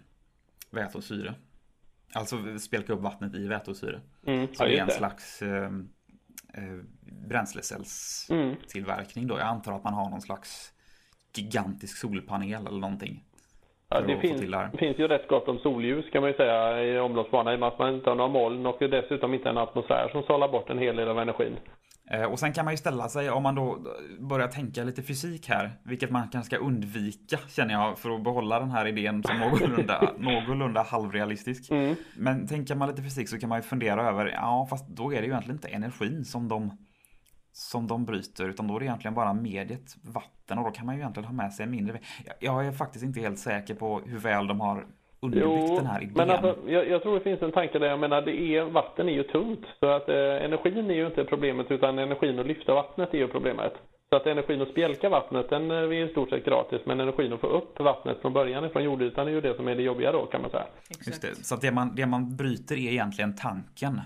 väte 0.71 0.97
och 0.97 1.03
syre. 1.03 1.35
Alltså 2.13 2.59
spjälka 2.59 2.93
upp 2.93 2.99
vattnet 3.01 3.35
i 3.35 3.47
väte 3.47 3.69
och 3.71 3.77
syre. 3.77 4.01
Mm. 4.25 4.47
Så 4.47 4.63
Ja, 4.63 4.67
det 4.67 4.77
är 4.77 4.81
en 4.81 4.87
det. 4.87 4.93
slags 4.93 5.41
eh. 5.41 5.71
Bränslecellstillverkning 7.29 9.27
då. 9.27 9.37
Jag 9.37 9.47
antar 9.47 9.73
att 9.73 9.83
man 9.83 9.93
har 9.93 10.09
någon 10.09 10.21
slags 10.21 10.73
gigantisk 11.35 11.97
solpanel 11.97 12.67
eller 12.67 12.79
någonting. 12.79 13.23
Ja, 13.89 14.01
det 14.01 14.17
finns, 14.17 14.41
det 14.41 14.77
finns 14.77 14.99
ju 14.99 15.07
rätt 15.07 15.27
gott 15.27 15.47
om 15.47 15.59
solljus 15.59 16.05
kan 16.11 16.21
man 16.21 16.31
ju 16.31 16.37
säga 16.37 16.83
i 16.83 16.99
omloppsbanan 16.99 17.53
i 17.53 17.55
och 17.55 17.59
med 17.59 17.67
att 17.67 17.79
man 17.79 17.93
inte 17.93 18.09
har 18.09 18.15
några 18.15 18.31
moln 18.31 18.65
och 18.65 18.77
dessutom 18.79 19.33
inte 19.33 19.49
en 19.49 19.57
atmosfär 19.57 20.09
som 20.11 20.23
sållar 20.23 20.47
bort 20.47 20.69
en 20.69 20.79
hel 20.79 20.95
del 20.95 21.07
av 21.07 21.19
energin. 21.19 21.57
Eh, 22.13 22.23
Och 22.23 22.39
sen 22.39 22.53
kan 22.53 22.65
man 22.65 22.73
ju 22.73 22.77
ställa 22.77 23.09
sig, 23.09 23.29
om 23.29 23.43
man 23.43 23.55
då 23.55 23.79
börjar 24.19 24.47
tänka 24.47 24.83
lite 24.83 25.03
fysik 25.03 25.49
här, 25.49 25.71
vilket 25.83 26.11
man 26.11 26.27
kanske 26.29 26.55
ska 26.55 26.65
undvika 26.65 27.37
känner 27.47 27.73
jag 27.73 27.97
för 27.99 28.09
att 28.15 28.23
behålla 28.23 28.59
den 28.59 28.71
här 28.71 28.85
idén 28.87 29.23
som 29.23 29.37
någorlunda, 29.39 30.13
någorlunda 30.17 30.83
halvrealistisk. 30.83 31.71
Mm. 31.71 31.95
Men 32.17 32.47
tänker 32.47 32.75
man 32.75 32.89
lite 32.89 33.01
fysik 33.03 33.29
så 33.29 33.39
kan 33.39 33.49
man 33.49 33.57
ju 33.57 33.61
fundera 33.63 34.07
över, 34.09 34.25
ja 34.27 34.67
fast 34.69 34.87
då 34.87 35.13
är 35.13 35.15
det 35.21 35.21
ju 35.27 35.31
egentligen 35.31 35.55
inte 35.57 35.67
energin 35.67 36.25
som 36.25 36.47
de 36.47 36.77
som 37.53 37.87
de 37.87 38.05
bryter 38.05 38.49
utan 38.49 38.67
då 38.67 38.75
är 38.75 38.79
det 38.79 38.85
egentligen 38.85 39.13
bara 39.13 39.33
mediet 39.33 39.95
vatten 40.03 40.57
och 40.57 40.63
då 40.65 40.71
kan 40.71 40.85
man 40.85 40.95
ju 40.95 41.01
egentligen 41.01 41.27
ha 41.27 41.33
med 41.33 41.53
sig 41.53 41.63
en 41.63 41.71
mindre 41.71 41.99
Jag- 42.25 42.35
Jag 42.39 42.65
är 42.67 42.71
faktiskt 42.71 43.05
inte 43.05 43.19
helt 43.19 43.39
säker 43.39 43.75
på 43.75 43.99
hur 43.99 44.17
väl 44.19 44.47
de 44.47 44.59
har 44.59 44.85
underbyggt 45.21 45.75
den 45.75 45.85
här 45.85 46.01
idén. 46.01 46.13
men 46.15 46.29
alltså, 46.29 46.55
jag, 46.67 46.89
jag 46.89 47.01
tror 47.01 47.13
det 47.13 47.21
finns 47.21 47.41
en 47.41 47.51
tanke 47.51 47.79
där. 47.79 47.87
Jag 47.87 47.99
menar, 47.99 48.21
det 48.21 48.41
är, 48.41 48.63
vatten 48.63 49.09
är 49.09 49.13
ju 49.13 49.23
tungt. 49.23 49.65
Så 49.79 49.85
att 49.85 50.09
eh, 50.09 50.15
energin 50.15 50.91
är 50.91 50.95
ju 50.95 51.05
inte 51.05 51.23
problemet 51.23 51.71
utan 51.71 51.99
energin 51.99 52.39
att 52.39 52.47
lyfta 52.47 52.73
vattnet 52.73 53.13
är 53.13 53.17
ju 53.17 53.27
problemet. 53.27 53.73
Så 54.09 54.15
att 54.15 54.27
energin 54.27 54.61
att 54.61 54.69
spjälka 54.69 55.09
vattnet 55.09 55.49
den 55.49 55.71
eh, 55.71 55.77
är 55.77 55.93
i 55.93 56.09
stort 56.09 56.29
sett 56.29 56.45
gratis. 56.45 56.81
Men 56.85 56.99
energin 56.99 57.33
att 57.33 57.39
få 57.39 57.47
upp 57.47 57.79
vattnet 57.79 58.21
från 58.21 58.33
början 58.33 58.69
från 58.69 58.83
jordytan 58.83 59.27
är 59.27 59.31
ju 59.31 59.41
det 59.41 59.55
som 59.55 59.67
är 59.67 59.75
det 59.75 59.83
jobbiga 59.83 60.11
då 60.11 60.25
kan 60.25 60.41
man 60.41 60.51
säga. 60.51 60.65
Just 61.05 61.21
det. 61.21 61.35
Så 61.35 61.55
att 61.55 61.61
det 61.61 61.71
man, 61.71 61.95
det 61.95 62.05
man 62.05 62.35
bryter 62.37 62.75
är 62.75 62.91
egentligen 62.91 63.35
tanken. 63.35 64.01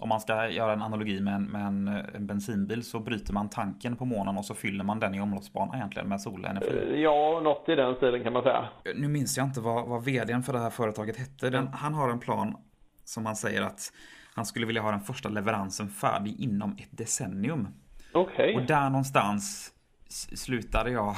Om 0.00 0.08
man 0.08 0.20
ska 0.20 0.48
göra 0.48 0.72
en 0.72 0.82
analogi 0.82 1.20
med 1.20 1.34
en, 1.34 1.44
med 1.44 1.66
en, 1.66 1.88
en 1.88 2.26
bensinbil 2.26 2.82
så 2.84 3.00
bryter 3.00 3.32
man 3.32 3.48
tanken 3.48 3.96
på 3.96 4.04
månen 4.04 4.36
och 4.38 4.44
så 4.44 4.54
fyller 4.54 4.84
man 4.84 5.00
den 5.00 5.14
i 5.14 5.20
omloppsbana 5.20 5.76
egentligen 5.76 6.08
med 6.08 6.20
solenergi. 6.20 6.94
Eh, 6.94 7.00
Ja, 7.00 7.40
något 7.44 7.68
i 7.68 7.74
den 7.74 7.94
stilen 7.94 8.22
kan 8.22 8.32
man 8.32 8.42
säga. 8.42 8.68
Nu 8.96 9.08
minns 9.08 9.36
jag 9.36 9.46
inte 9.46 9.60
vad, 9.60 9.86
vad 9.88 10.04
vdn 10.04 10.42
för 10.42 10.52
det 10.52 10.58
här 10.58 10.70
företaget 10.70 11.16
hette. 11.16 11.50
Den, 11.50 11.68
han 11.68 11.94
har 11.94 12.08
en 12.10 12.18
plan 12.20 12.56
som 13.04 13.26
han 13.26 13.36
säger 13.36 13.62
att 13.62 13.92
han 14.34 14.46
skulle 14.46 14.66
vilja 14.66 14.82
ha 14.82 14.90
den 14.90 15.00
första 15.00 15.28
leveransen 15.28 15.88
färdig 15.88 16.40
inom 16.40 16.72
ett 16.78 16.98
decennium. 16.98 17.68
Okej. 18.12 18.56
Och 18.56 18.62
där 18.62 18.90
någonstans 18.90 19.72
slutade 20.34 20.90
jag 20.90 21.14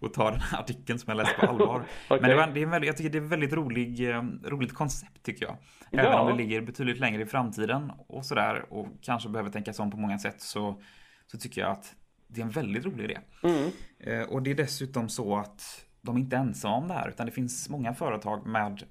och 0.00 0.14
ta 0.14 0.30
den 0.30 0.40
här 0.40 0.58
artikeln 0.58 0.98
som 0.98 1.10
jag 1.10 1.16
läst 1.16 1.36
på 1.36 1.46
allvar. 1.46 1.84
Okej. 2.08 2.20
Men 2.20 2.30
det 2.30 2.36
var, 2.36 2.46
det 2.46 2.60
är 2.60 2.64
en 2.64 2.70
väldigt, 2.70 2.86
jag 2.86 2.96
tycker 2.96 3.10
det 3.10 3.18
är 3.18 3.22
ett 3.22 3.28
väldigt 3.28 3.52
rolig, 3.52 4.10
eh, 4.10 4.22
roligt 4.44 4.74
koncept 4.74 5.22
tycker 5.22 5.44
jag. 5.46 5.56
Även 5.92 6.04
Ja. 6.12 6.20
om 6.20 6.28
det 6.28 6.34
ligger 6.36 6.60
betydligt 6.60 6.98
längre 7.00 7.22
i 7.22 7.26
framtiden 7.26 7.92
och 8.08 8.24
sådär 8.26 8.72
och 8.72 8.86
kanske 9.02 9.28
behöver 9.28 9.50
tänkas 9.50 9.78
om 9.78 9.90
på 9.90 9.96
många 9.96 10.18
sätt 10.18 10.40
så, 10.40 10.82
så 11.26 11.38
tycker 11.38 11.60
jag 11.60 11.70
att 11.70 11.94
det 12.26 12.40
är 12.40 12.44
en 12.44 12.50
väldigt 12.50 12.84
rolig 12.86 13.04
idé. 13.04 13.18
Mm. 13.42 13.70
Eh, 14.00 14.28
Och 14.28 14.42
det 14.42 14.50
är 14.50 14.54
dessutom 14.54 15.08
så 15.08 15.36
att 15.36 15.84
de 16.02 16.16
är 16.16 16.20
inte 16.20 16.36
ensamma 16.36 16.76
om 16.76 16.88
det 16.88 16.94
här 16.94 17.08
utan 17.08 17.26
det 17.26 17.32
finns 17.32 17.68
många 17.68 17.94
företag 17.94 18.46
med 18.46 18.82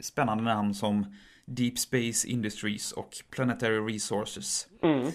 spännande 0.00 0.44
namn 0.44 0.74
som 0.74 1.16
Deep 1.46 1.78
Space 1.78 2.28
Industries 2.28 2.92
och 2.92 3.10
Planetary 3.30 3.94
Resources. 3.94 4.66
Mm. 4.82 5.06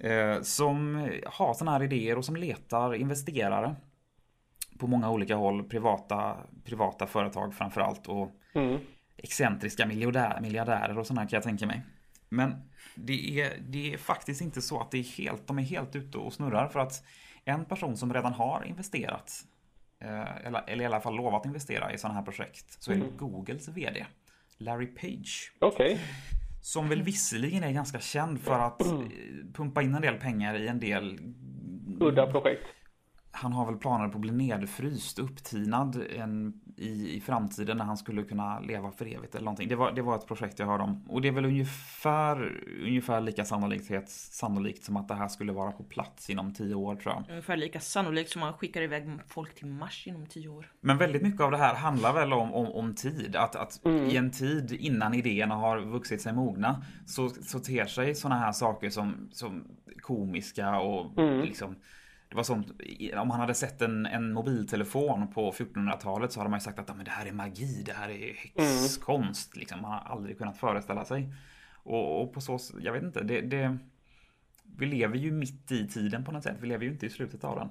Eh, 0.00 0.42
som 0.42 1.08
har 1.26 1.54
sådana 1.54 1.72
här 1.78 1.82
idéer 1.82 2.18
och 2.18 2.24
som 2.24 2.36
letar 2.36 2.94
investerare 2.94 3.76
på 4.78 4.86
många 4.86 5.10
olika 5.10 5.36
håll. 5.36 5.64
Privata, 5.64 6.36
privata 6.64 7.06
företag 7.06 7.54
framförallt 7.54 8.06
och 8.06 8.32
Mm. 8.54 8.80
excentriska 9.16 9.86
miljardär, 9.86 10.40
miljardärer 10.40 10.98
och 10.98 11.06
sådana 11.06 11.26
kan 11.26 11.36
jag 11.36 11.42
tänka 11.42 11.66
mig. 11.66 11.82
Men 12.28 12.54
det 12.94 13.40
är, 13.40 13.58
det 13.68 13.92
är 13.92 13.98
faktiskt 13.98 14.40
inte 14.40 14.62
så 14.62 14.80
att 14.80 14.90
det 14.90 14.98
är 14.98 15.02
helt, 15.02 15.46
de 15.46 15.58
är 15.58 15.62
helt 15.62 15.96
ute 15.96 16.18
och 16.18 16.32
snurrar 16.32 16.68
för 16.68 16.80
att 16.80 17.04
en 17.44 17.64
person 17.64 17.96
som 17.96 18.14
redan 18.14 18.32
har 18.32 18.64
investerat 18.64 19.32
eh, 20.00 20.46
eller, 20.46 20.64
eller 20.66 20.82
i 20.82 20.86
alla 20.86 21.00
fall 21.00 21.16
lovat 21.16 21.46
investera 21.46 21.92
i 21.92 21.98
sådana 21.98 22.18
här 22.18 22.24
projekt 22.24 22.82
så 22.82 22.92
är 22.92 22.96
det 22.96 23.06
Googles 23.18 23.68
VD 23.68 24.06
Larry 24.58 24.86
Page. 24.86 25.52
Okej. 25.58 26.00
Som 26.62 26.88
väl 26.88 27.02
visserligen 27.02 27.64
är 27.64 27.72
ganska 27.72 28.00
känd 28.00 28.40
för 28.40 28.58
att 28.58 28.86
eh, 28.86 28.98
pumpa 29.54 29.82
in 29.82 29.94
en 29.94 30.02
del 30.02 30.14
pengar 30.16 30.54
i 30.54 30.68
en 30.68 30.80
del 30.80 31.20
Udda 32.00 32.26
projekt. 32.26 32.66
Han 33.36 33.52
har 33.52 33.66
väl 33.66 33.76
planer 33.76 34.08
på 34.08 34.14
att 34.14 34.20
bli 34.20 34.30
nedfryst, 34.30 35.18
upptinad 35.18 36.02
en, 36.16 36.60
i, 36.76 37.16
i 37.16 37.20
framtiden 37.20 37.76
när 37.76 37.84
han 37.84 37.96
skulle 37.96 38.22
kunna 38.22 38.60
leva 38.60 38.90
för 38.90 39.06
evigt 39.06 39.34
eller 39.34 39.44
någonting. 39.44 39.68
Det 39.68 39.76
var, 39.76 39.92
det 39.92 40.02
var 40.02 40.16
ett 40.16 40.26
projekt 40.26 40.58
jag 40.58 40.66
hörde 40.66 40.84
om. 40.84 41.04
Och 41.08 41.22
det 41.22 41.28
är 41.28 41.32
väl 41.32 41.44
ungefär, 41.44 42.62
ungefär 42.82 43.20
lika 43.20 43.44
sannolikt, 43.44 44.08
sannolikt 44.08 44.84
som 44.84 44.96
att 44.96 45.08
det 45.08 45.14
här 45.14 45.28
skulle 45.28 45.52
vara 45.52 45.72
på 45.72 45.82
plats 45.82 46.30
inom 46.30 46.54
tio 46.54 46.74
år 46.74 46.96
tror 46.96 47.14
jag. 47.14 47.24
Ungefär 47.30 47.56
lika 47.56 47.80
sannolikt 47.80 48.30
som 48.30 48.40
man 48.40 48.52
skickar 48.52 48.82
iväg 48.82 49.18
folk 49.26 49.54
till 49.54 49.66
Mars 49.66 50.06
inom 50.06 50.26
tio 50.26 50.48
år. 50.48 50.72
Men 50.80 50.98
väldigt 50.98 51.22
mycket 51.22 51.40
av 51.40 51.50
det 51.50 51.58
här 51.58 51.74
handlar 51.74 52.12
väl 52.12 52.32
om, 52.32 52.54
om, 52.54 52.66
om 52.66 52.94
tid. 52.94 53.36
Att, 53.36 53.56
att 53.56 53.80
i 53.86 54.16
en 54.16 54.30
tid 54.30 54.72
innan 54.72 55.14
idéerna 55.14 55.54
har 55.54 55.80
vuxit 55.80 56.22
sig 56.22 56.32
mogna 56.32 56.84
så, 57.06 57.28
så 57.28 57.58
ter 57.58 57.86
sig 57.86 58.14
sådana 58.14 58.40
här 58.40 58.52
saker 58.52 58.90
som, 58.90 59.28
som 59.32 59.64
komiska 60.00 60.80
och 60.80 61.12
liksom 61.44 61.76
det 62.28 62.36
var 62.36 62.42
sånt, 62.42 62.66
om 63.16 63.28
man 63.28 63.40
hade 63.40 63.54
sett 63.54 63.82
en, 63.82 64.06
en 64.06 64.32
mobiltelefon 64.32 65.32
på 65.32 65.52
1400-talet 65.52 66.32
så 66.32 66.40
hade 66.40 66.50
man 66.50 66.58
ju 66.58 66.64
sagt 66.64 66.78
att 66.78 66.88
"Ja, 66.88 66.94
men 66.94 67.04
det 67.04 67.10
här 67.10 67.26
är 67.26 67.32
magi, 67.32 67.82
det 67.86 67.92
här 67.92 68.08
är 68.08 68.34
häxkonst. 68.34 69.56
Liksom. 69.56 69.82
Man 69.82 69.90
har 69.92 69.98
aldrig 70.00 70.38
kunnat 70.38 70.58
föreställa 70.58 71.04
sig. 71.04 71.34
Och, 71.74 72.22
och 72.22 72.32
på 72.32 72.40
så 72.40 72.58
jag 72.80 72.92
vet 72.92 73.02
inte, 73.02 73.22
det, 73.22 73.40
det, 73.40 73.78
vi 74.76 74.86
lever 74.86 75.16
ju 75.16 75.32
mitt 75.32 75.72
i 75.72 75.88
tiden 75.88 76.24
på 76.24 76.32
något 76.32 76.42
sätt. 76.42 76.56
Vi 76.60 76.66
lever 76.68 76.84
ju 76.84 76.90
inte 76.90 77.06
i 77.06 77.10
slutet 77.10 77.44
av 77.44 77.58
den. 77.58 77.68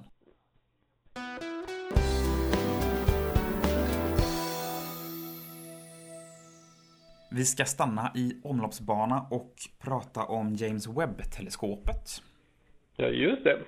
Vi 7.30 7.44
ska 7.44 7.64
stanna 7.64 8.12
i 8.14 8.40
omloppsbana 8.44 9.26
och 9.30 9.54
prata 9.78 10.24
om 10.24 10.54
James 10.54 10.86
Webb-teleskopet. 10.88 12.22
Ja, 12.96 13.06
just 13.06 13.44
det. 13.44 13.62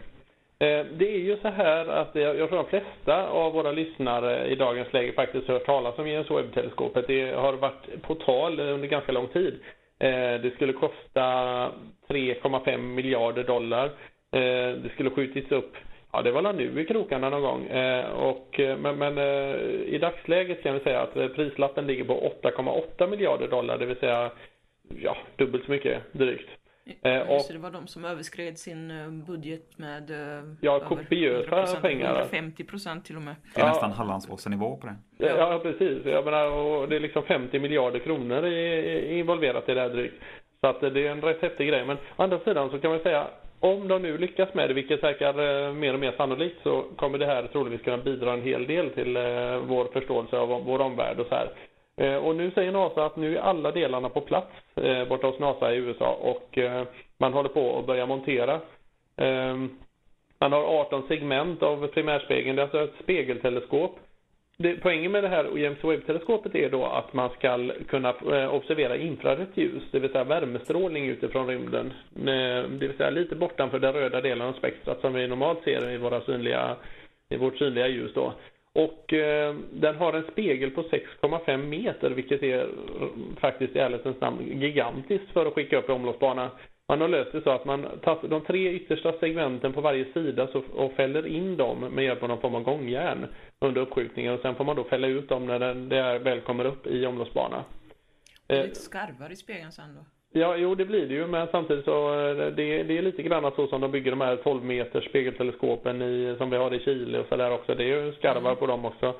Eh, 0.60 0.86
det 0.92 1.14
är 1.14 1.18
ju 1.18 1.36
så 1.36 1.48
här 1.48 1.86
att 1.86 2.14
jag 2.14 2.48
tror 2.48 2.56
de 2.56 2.66
flesta 2.66 3.28
av 3.28 3.52
våra 3.52 3.72
lyssnare 3.72 4.46
i 4.46 4.54
dagens 4.54 4.92
läge 4.92 5.12
faktiskt 5.12 5.48
hört 5.48 5.66
talas 5.66 5.98
om 5.98 6.08
James 6.08 6.30
Webb-teleskopet. 6.30 7.06
Det 7.06 7.30
har 7.30 7.52
varit 7.52 8.02
på 8.02 8.14
tal 8.14 8.60
under 8.60 8.88
ganska 8.88 9.12
lång 9.12 9.28
tid. 9.28 9.60
Eh, 9.98 10.40
det 10.42 10.54
skulle 10.54 10.72
kosta 10.72 11.22
3,5 12.08 12.78
miljarder 12.78 13.44
dollar. 13.44 13.84
Eh, 14.32 14.70
det 14.82 14.90
skulle 14.92 15.10
skjutits 15.10 15.52
upp, 15.52 15.76
ja 16.12 16.22
det 16.22 16.32
var 16.32 16.42
väl 16.42 16.56
nu 16.56 16.80
i 16.80 16.84
krokarna 16.84 17.30
någon 17.30 17.42
gång. 17.42 17.68
Och, 18.12 18.60
men 18.78 18.98
men 18.98 19.18
i 19.84 19.98
dagsläget 19.98 20.62
kan 20.62 20.74
vi 20.74 20.80
säga 20.80 21.00
att 21.00 21.34
prislappen 21.34 21.86
ligger 21.86 22.04
på 22.04 22.32
8,8 22.42 23.06
miljarder 23.06 23.48
dollar, 23.48 23.78
det 23.78 23.86
vill 23.86 23.96
säga 23.96 24.30
ja, 25.02 25.16
dubbelt 25.36 25.64
så 25.64 25.70
mycket 25.70 26.02
drygt. 26.12 26.57
Eh, 27.02 27.12
Just 27.14 27.30
och- 27.30 27.44
det, 27.48 27.52
det 27.52 27.58
var 27.62 27.70
de 27.70 27.86
som 27.86 28.04
överskred 28.04 28.58
sin 28.58 28.90
eh, 28.90 29.08
budget 29.10 29.78
med 29.78 30.10
eh, 30.10 30.42
Ja, 30.60 30.80
kopiösa 30.80 31.50
100%, 31.50 31.80
pengar. 31.80 32.14
150 32.14 32.64
procent 32.64 33.04
till 33.04 33.16
och 33.16 33.22
med. 33.22 33.34
Det 33.54 33.60
är 33.60 33.64
Ja. 33.64 33.68
nästan 33.70 33.92
Hallandsåsen-nivå 33.92 34.76
på 34.76 34.86
det. 34.86 34.96
Ja, 35.18 35.52
ja 35.52 35.58
precis. 35.62 35.98
Jag 36.04 36.24
menar, 36.24 36.50
och 36.50 36.88
det 36.88 36.96
är 36.96 37.00
liksom 37.00 37.22
50 37.22 37.58
miljarder 37.58 37.98
kronor 37.98 38.46
i- 38.46 38.74
i- 38.74 39.18
involverat 39.18 39.68
i 39.68 39.74
det 39.74 39.80
här 39.80 39.88
drygt. 39.88 40.14
Så 40.60 40.66
att 40.66 40.80
det 40.80 40.86
är 41.06 41.10
en 41.10 41.20
rätt 41.22 41.42
häftig 41.42 41.68
grej. 41.68 41.84
Men 41.86 41.96
å 42.16 42.22
andra 42.22 42.38
sidan 42.38 42.70
så 42.70 42.78
kan 42.78 42.90
man 42.90 43.00
säga, 43.00 43.26
om 43.60 43.88
de 43.88 44.02
nu 44.02 44.18
lyckas 44.18 44.54
med 44.54 44.70
det, 44.70 44.74
vilket 44.74 45.02
verkar 45.02 45.28
eh, 45.68 45.72
mer 45.74 45.94
och 45.94 46.00
mer 46.00 46.12
sannolikt, 46.16 46.62
så 46.62 46.84
kommer 46.96 47.18
det 47.18 47.26
här 47.26 47.46
troligtvis 47.52 47.84
kunna 47.84 47.98
bidra 47.98 48.32
en 48.32 48.42
hel 48.42 48.66
del 48.66 48.90
till 48.90 49.16
eh, 49.16 49.22
vår 49.66 49.92
förståelse 49.92 50.38
av 50.38 50.48
vår 50.64 50.80
omvärld 50.80 51.20
och 51.20 51.26
så 51.26 51.34
här. 51.34 51.48
Eh, 51.98 52.16
och 52.16 52.36
nu 52.36 52.50
säger 52.50 52.72
NASA 52.72 53.04
att 53.04 53.16
nu 53.16 53.36
är 53.36 53.40
alla 53.40 53.72
delarna 53.72 54.08
på 54.08 54.20
plats 54.20 54.52
eh, 54.76 55.08
borta 55.08 55.26
hos 55.26 55.38
NASA 55.38 55.74
i 55.74 55.76
USA 55.76 56.12
och 56.12 56.58
eh, 56.58 56.84
man 57.18 57.32
håller 57.32 57.48
på 57.48 57.78
att 57.78 57.86
börja 57.86 58.06
montera. 58.06 58.60
Ehm, 59.16 59.78
man 60.40 60.52
har 60.52 60.80
18 60.80 61.08
segment 61.08 61.62
av 61.62 61.86
primärspegeln, 61.86 62.56
det 62.56 62.62
är 62.62 62.64
alltså 62.64 62.84
ett 62.84 63.02
spegelteleskop. 63.02 63.98
Det, 64.56 64.76
poängen 64.82 65.12
med 65.12 65.24
det 65.24 65.28
här 65.28 65.58
James 65.58 65.84
Webb-teleskopet 65.84 66.54
är 66.54 66.70
då 66.70 66.84
att 66.84 67.12
man 67.12 67.30
ska 67.30 67.70
kunna 67.88 68.14
observera 68.50 68.96
infrarött 68.96 69.56
ljus, 69.56 69.82
det 69.90 69.98
vill 69.98 70.12
säga 70.12 70.24
värmestrålning 70.24 71.06
utifrån 71.06 71.46
rymden. 71.46 71.92
Det 72.14 72.66
vill 72.68 72.96
säga 72.96 73.10
lite 73.10 73.36
bortanför 73.36 73.78
den 73.78 73.92
röda 73.92 74.20
delen 74.20 74.48
av 74.48 74.52
spektrat 74.52 75.00
som 75.00 75.12
vi 75.12 75.28
normalt 75.28 75.64
ser 75.64 75.90
i, 75.90 75.96
våra 75.96 76.20
synliga, 76.20 76.76
i 77.28 77.36
vårt 77.36 77.58
synliga 77.58 77.88
ljus 77.88 78.14
då. 78.14 78.32
Och 78.72 79.12
eh, 79.12 79.54
den 79.72 79.96
har 79.96 80.12
en 80.12 80.24
spegel 80.32 80.70
på 80.70 80.82
6,5 80.82 81.56
meter 81.56 82.10
vilket 82.10 82.42
är 82.42 82.60
eh, 82.60 82.68
faktiskt 83.40 83.76
i 83.76 83.78
ärlighetens 83.78 84.20
namn 84.20 84.60
gigantiskt 84.60 85.30
för 85.32 85.46
att 85.46 85.54
skicka 85.54 85.78
upp 85.78 85.88
i 85.88 85.92
omloppsbana. 85.92 86.50
Man 86.88 87.00
har 87.00 87.08
löst 87.08 87.32
det 87.32 87.42
så 87.42 87.50
att 87.50 87.64
man 87.64 87.86
tar 88.02 88.28
de 88.28 88.44
tre 88.44 88.72
yttersta 88.72 89.12
segmenten 89.12 89.72
på 89.72 89.80
varje 89.80 90.12
sida 90.12 90.46
så, 90.46 90.62
och 90.74 90.92
fäller 90.92 91.26
in 91.26 91.56
dem 91.56 91.80
med 91.80 92.04
hjälp 92.04 92.22
av 92.22 92.28
någon 92.28 92.40
form 92.40 92.54
av 92.54 92.62
gångjärn 92.62 93.26
under 93.58 93.80
uppskjutningen 93.80 94.34
och 94.34 94.40
sen 94.40 94.54
får 94.54 94.64
man 94.64 94.76
då 94.76 94.84
fälla 94.84 95.06
ut 95.06 95.28
dem 95.28 95.46
när 95.46 95.58
den, 95.58 95.88
det 95.88 96.18
väl 96.18 96.40
kommer 96.40 96.64
upp 96.64 96.86
i 96.86 97.06
omloppsbana. 97.06 97.64
Det 98.46 98.54
är 98.54 98.58
Eh, 98.58 98.64
lite 98.64 98.80
skarvar 98.80 99.32
i 99.32 99.36
spegeln 99.36 99.72
sen 99.72 99.94
då. 99.94 100.17
Ja, 100.32 100.56
jo 100.56 100.74
det 100.74 100.84
blir 100.84 101.06
det 101.06 101.14
ju, 101.14 101.26
men 101.26 101.48
samtidigt 101.48 101.84
så 101.84 102.14
eh, 102.14 102.36
det, 102.36 102.82
det 102.82 102.98
är 102.98 103.02
lite 103.02 103.22
grann 103.22 103.52
så 103.56 103.66
som 103.66 103.80
de 103.80 103.90
bygger 103.90 104.10
de 104.10 104.20
här 104.20 104.36
12 104.36 104.64
meters 104.64 105.04
spegelteleskopen 105.04 106.02
i, 106.02 106.34
som 106.38 106.50
vi 106.50 106.56
har 106.56 106.74
i 106.74 106.80
Chile 106.80 107.18
och 107.18 107.26
så 107.28 107.36
där 107.36 107.52
också. 107.52 107.74
Det 107.74 107.84
är 107.84 108.04
ju 108.04 108.12
skarvar 108.12 108.54
på 108.54 108.66
dem 108.66 108.84
också. 108.84 109.14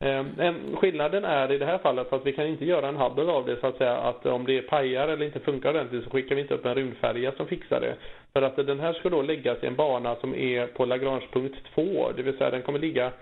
Eh, 0.00 0.24
en, 0.38 0.76
skillnaden 0.76 1.24
är 1.24 1.52
i 1.52 1.58
det 1.58 1.66
här 1.66 1.78
fallet 1.78 2.12
att 2.12 2.26
vi 2.26 2.32
kan 2.32 2.46
inte 2.46 2.64
göra 2.64 2.88
en 2.88 2.96
Hubble 2.96 3.32
av 3.32 3.46
det 3.46 3.56
så 3.60 3.66
att 3.66 3.76
säga 3.76 3.96
att 3.96 4.26
om 4.26 4.46
det 4.46 4.62
pajar 4.62 5.08
eller 5.08 5.26
inte 5.26 5.40
funkar 5.40 5.70
ordentligt 5.70 6.04
så 6.04 6.10
skickar 6.10 6.34
vi 6.34 6.42
inte 6.42 6.54
upp 6.54 6.66
en 6.66 6.74
rymdfärja 6.74 7.32
som 7.32 7.46
fixar 7.46 7.80
det. 7.80 7.96
För 8.32 8.42
att 8.42 8.56
den 8.56 8.80
här 8.80 8.92
ska 8.92 9.08
då 9.08 9.22
läggas 9.22 9.62
i 9.62 9.66
en 9.66 9.76
bana 9.76 10.16
som 10.16 10.34
är 10.34 10.66
på 10.66 10.84
Lagrangepunkt 10.84 11.56
2, 11.74 12.12
det 12.16 12.22
vill 12.22 12.36
säga 12.38 12.50
den 12.50 12.62
kommer 12.62 12.78
ligga 12.78 13.12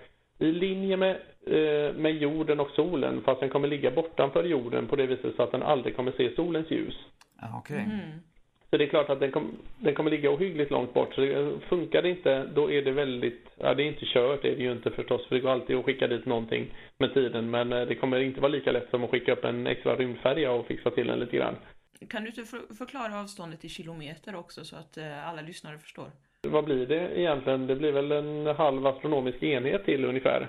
i 0.41 0.51
linje 0.51 0.97
med, 0.97 1.15
eh, 1.47 1.93
med 1.93 2.17
jorden 2.17 2.59
och 2.59 2.69
solen 2.69 3.21
fast 3.21 3.39
den 3.39 3.49
kommer 3.49 3.67
ligga 3.67 3.91
bortanför 3.91 4.43
jorden 4.43 4.87
på 4.87 4.95
det 4.95 5.07
viset 5.07 5.35
så 5.35 5.43
att 5.43 5.51
den 5.51 5.63
aldrig 5.63 5.95
kommer 5.95 6.11
se 6.11 6.35
solens 6.35 6.71
ljus. 6.71 6.95
Ja, 7.41 7.57
Okej. 7.59 7.87
Så 8.69 8.77
det 8.77 8.83
är 8.83 8.89
klart 8.89 9.09
att 9.09 9.19
den, 9.19 9.31
kom, 9.31 9.57
den 9.79 9.95
kommer 9.95 10.11
ligga 10.11 10.31
ohyggligt 10.31 10.71
långt 10.71 10.93
bort. 10.93 11.13
Så 11.15 11.21
det, 11.21 11.59
funkar 11.69 12.01
det 12.01 12.09
inte, 12.09 12.45
då 12.55 12.71
är 12.71 12.81
det 12.81 12.91
väldigt, 12.91 13.49
ja 13.57 13.73
det 13.73 13.83
är 13.83 13.87
inte 13.87 14.05
kört, 14.05 14.41
det 14.41 14.51
är 14.51 14.55
det 14.55 14.63
ju 14.63 14.71
inte 14.71 14.91
förstås. 14.91 15.27
För 15.27 15.35
det 15.35 15.41
går 15.41 15.49
alltid 15.49 15.75
att 15.75 15.85
skicka 15.85 16.07
dit 16.07 16.25
någonting 16.25 16.73
med 16.97 17.13
tiden. 17.13 17.49
Men 17.49 17.73
eh, 17.73 17.85
det 17.85 17.95
kommer 17.95 18.19
inte 18.19 18.41
vara 18.41 18.51
lika 18.51 18.71
lätt 18.71 18.89
som 18.89 19.03
att 19.03 19.09
skicka 19.09 19.33
upp 19.33 19.45
en 19.45 19.67
extra 19.67 19.95
rymdfärja 19.95 20.51
och 20.51 20.67
fixa 20.67 20.91
till 20.91 21.07
den 21.07 21.19
lite 21.19 21.37
grann. 21.37 21.55
Kan 22.09 22.23
du 22.23 22.27
inte 22.27 22.43
för, 22.43 22.73
förklara 22.73 23.21
avståndet 23.21 23.65
i 23.65 23.69
kilometer 23.69 24.35
också 24.35 24.65
så 24.65 24.75
att 24.75 24.97
eh, 24.97 25.29
alla 25.29 25.41
lyssnare 25.41 25.77
förstår? 25.77 26.11
Vad 26.47 26.65
blir 26.65 26.85
det 26.85 27.19
egentligen? 27.19 27.67
Det 27.67 27.75
blir 27.75 27.91
väl 27.91 28.11
en 28.11 28.47
halv 28.47 28.87
astronomisk 28.87 29.43
enhet 29.43 29.85
till 29.85 30.05
ungefär. 30.05 30.47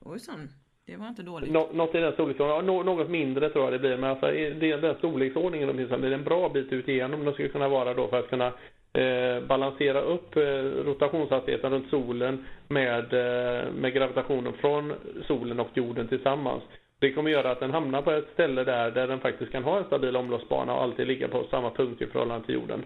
Ojsan, 0.00 0.48
det 0.86 0.96
var 0.96 1.08
inte 1.08 1.22
dåligt. 1.22 1.52
Nå, 1.52 1.68
något 1.72 1.94
i 1.94 1.98
den 1.98 2.12
storleksordningen. 2.12 2.66
Ja, 2.66 2.72
nå- 2.72 2.82
något 2.82 3.10
mindre 3.10 3.50
tror 3.50 3.64
jag 3.64 3.72
det 3.72 3.78
blir. 3.78 3.96
Men 3.96 4.10
alltså, 4.10 4.26
det, 4.26 4.76
den 4.76 4.94
storleksordningen 4.94 5.70
åtminstone. 5.70 6.06
Det 6.08 6.14
är 6.14 6.18
en 6.18 6.24
bra 6.24 6.48
bit 6.48 6.72
ut 6.72 6.88
igenom. 6.88 7.24
Det 7.24 7.32
skulle 7.32 7.48
kunna 7.48 7.68
vara 7.68 7.94
då 7.94 8.08
för 8.08 8.18
att 8.18 8.28
kunna 8.28 8.46
eh, 8.92 9.40
balansera 9.46 10.00
upp 10.00 10.36
eh, 10.36 10.42
rotationshastigheten 10.84 11.72
runt 11.72 11.90
solen 11.90 12.46
med, 12.68 13.12
eh, 13.12 13.72
med 13.72 13.92
gravitationen 13.92 14.52
från 14.52 14.92
solen 15.26 15.60
och 15.60 15.70
jorden 15.74 16.08
tillsammans. 16.08 16.62
Det 16.98 17.12
kommer 17.12 17.30
göra 17.30 17.50
att 17.50 17.60
den 17.60 17.70
hamnar 17.70 18.02
på 18.02 18.10
ett 18.10 18.28
ställe 18.32 18.64
där, 18.64 18.90
där 18.90 19.06
den 19.06 19.20
faktiskt 19.20 19.52
kan 19.52 19.64
ha 19.64 19.78
en 19.78 19.84
stabil 19.84 20.16
omloppsbana 20.16 20.74
och 20.74 20.82
alltid 20.82 21.06
ligga 21.06 21.28
på 21.28 21.44
samma 21.50 21.70
punkt 21.70 22.02
i 22.02 22.06
förhållande 22.06 22.46
till 22.46 22.54
jorden. 22.54 22.84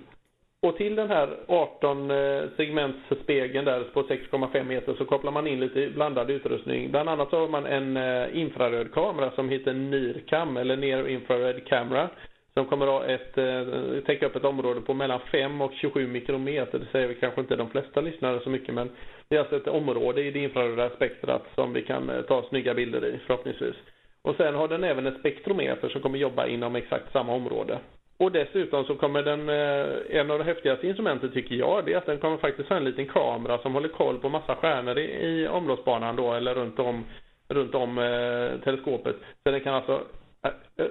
Och 0.66 0.77
till 0.77 0.96
den 0.96 1.09
här 1.09 1.37
18 1.46 2.11
eh, 2.11 2.42
segmentsspegeln 2.57 3.64
där 3.64 3.85
på 3.85 4.03
6,5 4.03 4.64
meter 4.64 4.94
så 4.94 5.05
kopplar 5.05 5.33
man 5.33 5.46
in 5.46 5.61
lite 5.61 5.90
blandad 5.94 6.31
utrustning. 6.31 6.90
Bland 6.90 7.09
annat 7.09 7.31
så 7.31 7.40
har 7.40 7.48
man 7.48 7.66
en 7.66 7.96
eh, 7.96 8.38
infraröd 8.38 8.92
kamera 8.94 9.31
som 9.31 9.48
heter 9.48 9.72
NIRCam 9.72 10.57
eller 10.57 10.77
Near 10.77 11.09
Infrared 11.09 11.66
Camera 11.66 12.09
som 12.55 12.66
kommer 12.66 12.87
att 12.87 13.03
ha 13.03 13.05
ett, 13.05 13.38
eh, 13.38 14.05
täcka 14.07 14.27
upp 14.27 14.37
ett 14.37 14.44
område 14.44 14.81
på 14.81 14.94
mellan 14.94 15.20
5 15.20 15.61
och 15.61 15.72
27 15.75 16.07
mikrometer. 16.07 16.79
Det 16.79 16.87
säger 16.92 17.09
vi 17.09 17.14
kanske 17.14 17.40
inte 17.40 17.57
de 17.57 17.70
flesta 17.70 18.01
lyssnare 18.01 18.40
så 18.40 18.51
mycket 18.51 18.75
men 18.75 18.90
det 19.29 19.37
är 19.37 19.40
alltså 19.40 19.57
ett 19.57 19.68
område 19.68 20.22
i 20.22 20.31
det 20.31 20.38
infraröda 20.38 20.90
spektrat 20.90 21.42
som 21.55 21.72
vi 21.72 21.83
kan 21.83 22.11
eh, 22.11 22.22
ta 22.22 22.42
snygga 22.48 22.75
bilder 22.75 23.05
i 23.07 23.18
förhoppningsvis. 23.27 23.77
Och 24.22 24.37
sen 24.37 24.55
har 24.55 24.68
den 24.68 24.85
även 24.85 25.07
ett 25.07 25.18
spektrometer 25.18 25.88
som 25.88 26.01
kommer 26.01 26.18
jobba 26.18 26.46
inom 26.46 26.77
exakt 26.77 27.12
samma 27.12 27.33
område. 27.33 27.79
Och 28.22 28.32
dessutom 28.32 28.85
så 28.85 28.94
kommer 28.94 29.22
den, 29.22 29.48
eh, 29.48 30.20
en 30.20 30.30
av 30.30 30.38
de 30.38 30.44
häftigaste 30.44 30.87
instrumenten 30.87 31.32
tycker 31.32 31.54
jag, 31.54 31.85
det 31.85 31.92
är 31.92 31.98
att 31.98 32.06
den 32.06 32.18
kommer 32.18 32.37
faktiskt 32.37 32.68
ha 32.68 32.76
en 32.76 32.85
liten 32.85 33.06
kamera 33.06 33.58
som 33.58 33.74
håller 33.74 33.88
koll 33.88 34.18
på 34.18 34.28
massa 34.28 34.56
stjärnor 34.56 34.98
i, 34.98 35.02
i 35.02 35.48
omloppsbanan 35.48 36.16
då, 36.16 36.32
eller 36.32 36.54
runt 36.54 36.78
om, 36.78 37.04
runt 37.48 37.74
om 37.74 37.98
eh, 37.98 38.64
teleskopet. 38.64 39.16
Så 39.42 39.50
den 39.50 39.61
kan 39.61 39.74
alltså, 39.74 40.06
eh, 40.42 40.85
eh 40.85 40.90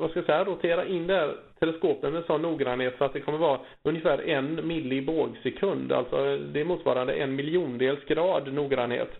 vad 0.00 0.10
ska 0.10 0.18
jag 0.18 0.26
säga, 0.26 0.44
rotera 0.44 0.86
in 0.86 1.06
det 1.06 1.14
här 1.14 1.36
teleskopet 1.58 2.12
med 2.12 2.24
sån 2.24 2.42
noggrannhet 2.42 2.94
så 2.98 3.04
att 3.04 3.12
det 3.12 3.20
kommer 3.20 3.38
vara 3.38 3.60
ungefär 3.82 4.28
en 4.28 4.68
millibågsekund. 4.68 5.92
Alltså 5.92 6.36
det 6.36 6.60
är 6.60 6.64
motsvarande 6.64 7.12
en 7.12 7.36
miljondels 7.36 8.04
grad 8.04 8.52
noggrannhet. 8.52 9.10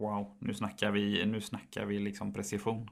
Wow, 0.00 0.36
nu 0.40 0.54
snackar 0.54 0.90
vi, 0.90 1.26
nu 1.26 1.40
snackar 1.40 1.84
vi 1.84 1.98
liksom 1.98 2.32
precision. 2.32 2.88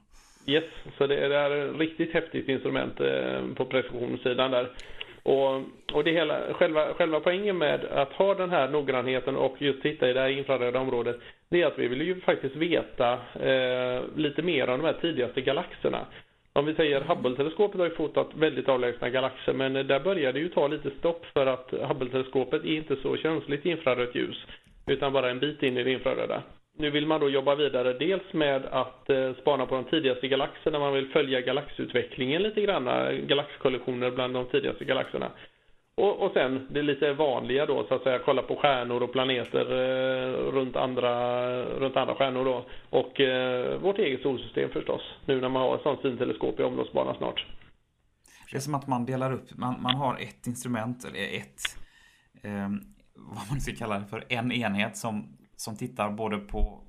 Yes, 0.49 0.63
så 0.97 1.07
det 1.07 1.15
är, 1.15 1.51
ett 1.51 1.79
riktigt 1.79 2.13
häftigt 2.13 2.49
instrument 2.49 2.99
eh, 2.99 3.41
på 3.55 3.65
precisionssidan 3.65 4.51
där. 4.51 4.69
Och, 5.23 5.61
och 5.93 6.03
det 6.03 6.11
hela, 6.11 6.53
själva, 6.53 6.93
själva 6.93 7.19
poängen 7.19 7.57
med 7.57 7.85
att 7.85 8.13
ha 8.13 8.33
den 8.33 8.49
här 8.49 8.69
noggrannheten 8.69 9.35
och 9.35 9.61
just 9.61 9.81
titta 9.81 10.09
i 10.09 10.13
det 10.13 10.19
här 10.19 10.29
infraröda 10.29 10.79
området, 10.79 11.15
det 11.49 11.61
är 11.61 11.65
att 11.67 11.79
vi 11.79 11.87
vill 11.87 12.01
ju 12.01 12.21
faktiskt 12.21 12.55
veta 12.55 13.13
eh, 13.39 14.01
lite 14.15 14.41
mer 14.41 14.69
om 14.69 14.79
de 14.79 14.85
här 14.85 14.97
tidigaste 15.01 15.41
galaxerna. 15.41 16.05
Om 16.53 16.65
vi 16.65 16.75
säger 16.75 17.01
Hubble-teleskopet 17.01 17.79
har 17.79 17.85
ju 17.85 17.95
fotat 17.95 18.27
väldigt 18.35 18.69
avlägsna 18.69 19.09
galaxer 19.09 19.53
men 19.53 19.73
där 19.73 19.99
börjar 19.99 20.33
det 20.33 20.39
ju 20.39 20.49
ta 20.49 20.67
lite 20.67 20.89
stopp 20.99 21.25
för 21.33 21.45
att 21.45 21.71
Hubble-teleskopet 21.71 22.63
är 22.63 22.77
inte 22.77 22.95
så 22.95 23.17
känsligt 23.17 23.65
i 23.65 23.69
infrarött 23.69 24.15
ljus 24.15 24.45
utan 24.85 25.13
bara 25.13 25.29
en 25.29 25.39
bit 25.39 25.63
in 25.63 25.77
i 25.77 25.83
det 25.83 25.91
infraröda. 25.91 26.43
Nu 26.79 26.89
vill 26.89 27.07
man 27.07 27.19
då 27.19 27.29
jobba 27.29 27.55
vidare 27.55 27.93
dels 27.93 28.33
med 28.33 28.65
att 28.65 29.09
eh, 29.09 29.33
spana 29.41 29.65
på 29.65 29.75
de 29.75 29.83
tidigaste 29.83 30.27
galaxerna. 30.27 30.79
Man 30.79 30.93
vill 30.93 31.09
följa 31.09 31.41
galaxutvecklingen 31.41 32.41
lite 32.41 32.61
grann, 32.61 32.87
eh, 32.87 33.11
galaxkollisioner 33.11 34.11
bland 34.11 34.33
de 34.33 34.45
tidigaste 34.45 34.85
galaxerna. 34.85 35.31
Och, 35.97 36.25
och 36.25 36.31
sen 36.33 36.67
det 36.69 36.81
lite 36.81 37.13
vanliga 37.13 37.65
då 37.65 37.85
så 37.87 37.95
att 37.95 38.03
säga, 38.03 38.19
kolla 38.25 38.41
på 38.41 38.55
stjärnor 38.55 39.03
och 39.03 39.11
planeter 39.11 39.65
eh, 39.71 40.51
runt, 40.51 40.75
andra, 40.75 41.11
runt 41.63 41.97
andra 41.97 42.15
stjärnor 42.15 42.45
då. 42.45 42.65
Och 42.89 43.21
eh, 43.21 43.79
vårt 43.79 43.97
eget 43.97 44.21
solsystem 44.21 44.69
förstås, 44.69 45.01
nu 45.25 45.41
när 45.41 45.49
man 45.49 45.61
har 45.61 45.75
ett 45.75 45.81
sånt 45.81 46.01
synteleskop 46.01 46.59
i 46.59 46.63
omloppsbana 46.63 47.15
snart. 47.15 47.45
Det 48.51 48.57
är 48.57 48.61
som 48.61 48.75
att 48.75 48.87
man 48.87 49.05
delar 49.05 49.33
upp, 49.33 49.57
man, 49.57 49.81
man 49.81 49.95
har 49.95 50.15
ett 50.19 50.47
instrument, 50.47 51.05
eller 51.05 51.19
ett, 51.19 51.61
eh, 52.43 52.69
vad 53.15 53.49
man 53.49 53.61
ska 53.61 53.75
kalla 53.75 53.99
det 53.99 54.05
för, 54.05 54.23
en 54.29 54.51
enhet 54.51 54.97
som, 54.97 55.37
som 55.57 55.75
tittar 55.75 56.11
både 56.11 56.37
på 56.37 56.81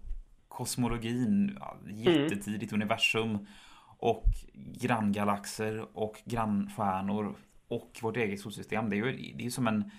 kosmologin, 0.49 1.57
ja, 1.61 1.77
jättetidigt 1.91 2.73
universum 2.73 3.47
och 3.99 4.25
granngalaxer 4.55 5.99
och 5.99 6.23
grannstjärnor 6.25 7.37
och 7.69 7.99
vårt 8.03 8.17
eget 8.17 8.41
solsystem. 8.41 8.91
Det 8.91 8.97
är 8.97 8.99
ju 9.07 9.35
det 9.37 9.47
är 9.47 9.51
som 9.51 9.67
en 9.67 9.91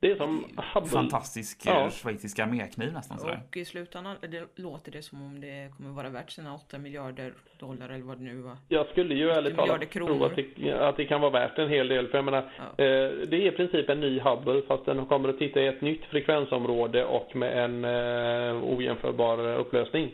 Det 0.00 0.10
är 0.10 0.16
som 0.16 0.44
Hubble. 0.74 0.90
fantastisk 0.90 1.62
Ja. 1.66 1.80
ja. 1.80 1.90
schweizisk 1.90 2.38
armékniv 2.38 2.92
nästan 2.92 3.18
sådär. 3.18 3.40
Och 3.48 3.56
i 3.56 3.64
slutändan 3.64 4.16
det 4.30 4.44
låter 4.62 4.92
det 4.92 5.02
som 5.02 5.22
om 5.22 5.40
det 5.40 5.72
kommer 5.76 5.90
vara 5.90 6.08
värt 6.08 6.30
sina 6.30 6.54
8 6.54 6.78
miljarder 6.78 7.32
dollar 7.58 7.88
eller 7.88 8.04
vad 8.04 8.18
det 8.18 8.24
nu 8.24 8.36
var. 8.36 8.56
Jag 8.68 8.86
skulle 8.86 9.14
ju 9.14 9.30
ärligt 9.30 9.52
miljarder 9.52 9.72
talat 9.72 9.90
tro 9.90 10.06
kronor. 10.06 10.26
att 10.26 10.36
det, 10.56 10.72
att 10.88 10.96
det 10.96 11.04
kan 11.04 11.20
vara 11.20 11.30
värt 11.30 11.58
en 11.58 11.68
hel 11.68 11.88
del. 11.88 12.08
För 12.08 12.18
jag 12.18 12.24
menar, 12.24 12.50
Ja. 12.56 12.84
eh, 12.84 13.10
det 13.28 13.36
är 13.36 13.46
i 13.46 13.50
princip 13.50 13.88
en 13.88 14.00
ny 14.00 14.20
Hubble 14.20 14.62
fast 14.68 14.84
den 14.86 15.06
kommer 15.06 15.28
att 15.28 15.38
titta 15.38 15.60
i 15.60 15.66
ett 15.66 15.80
nytt 15.80 16.04
frekvensområde 16.04 17.04
och 17.04 17.36
med 17.36 17.64
en 17.64 17.84
eh, 17.84 18.64
ojämförbar 18.76 19.52
eh, 19.52 19.60
upplösning. 19.60 20.10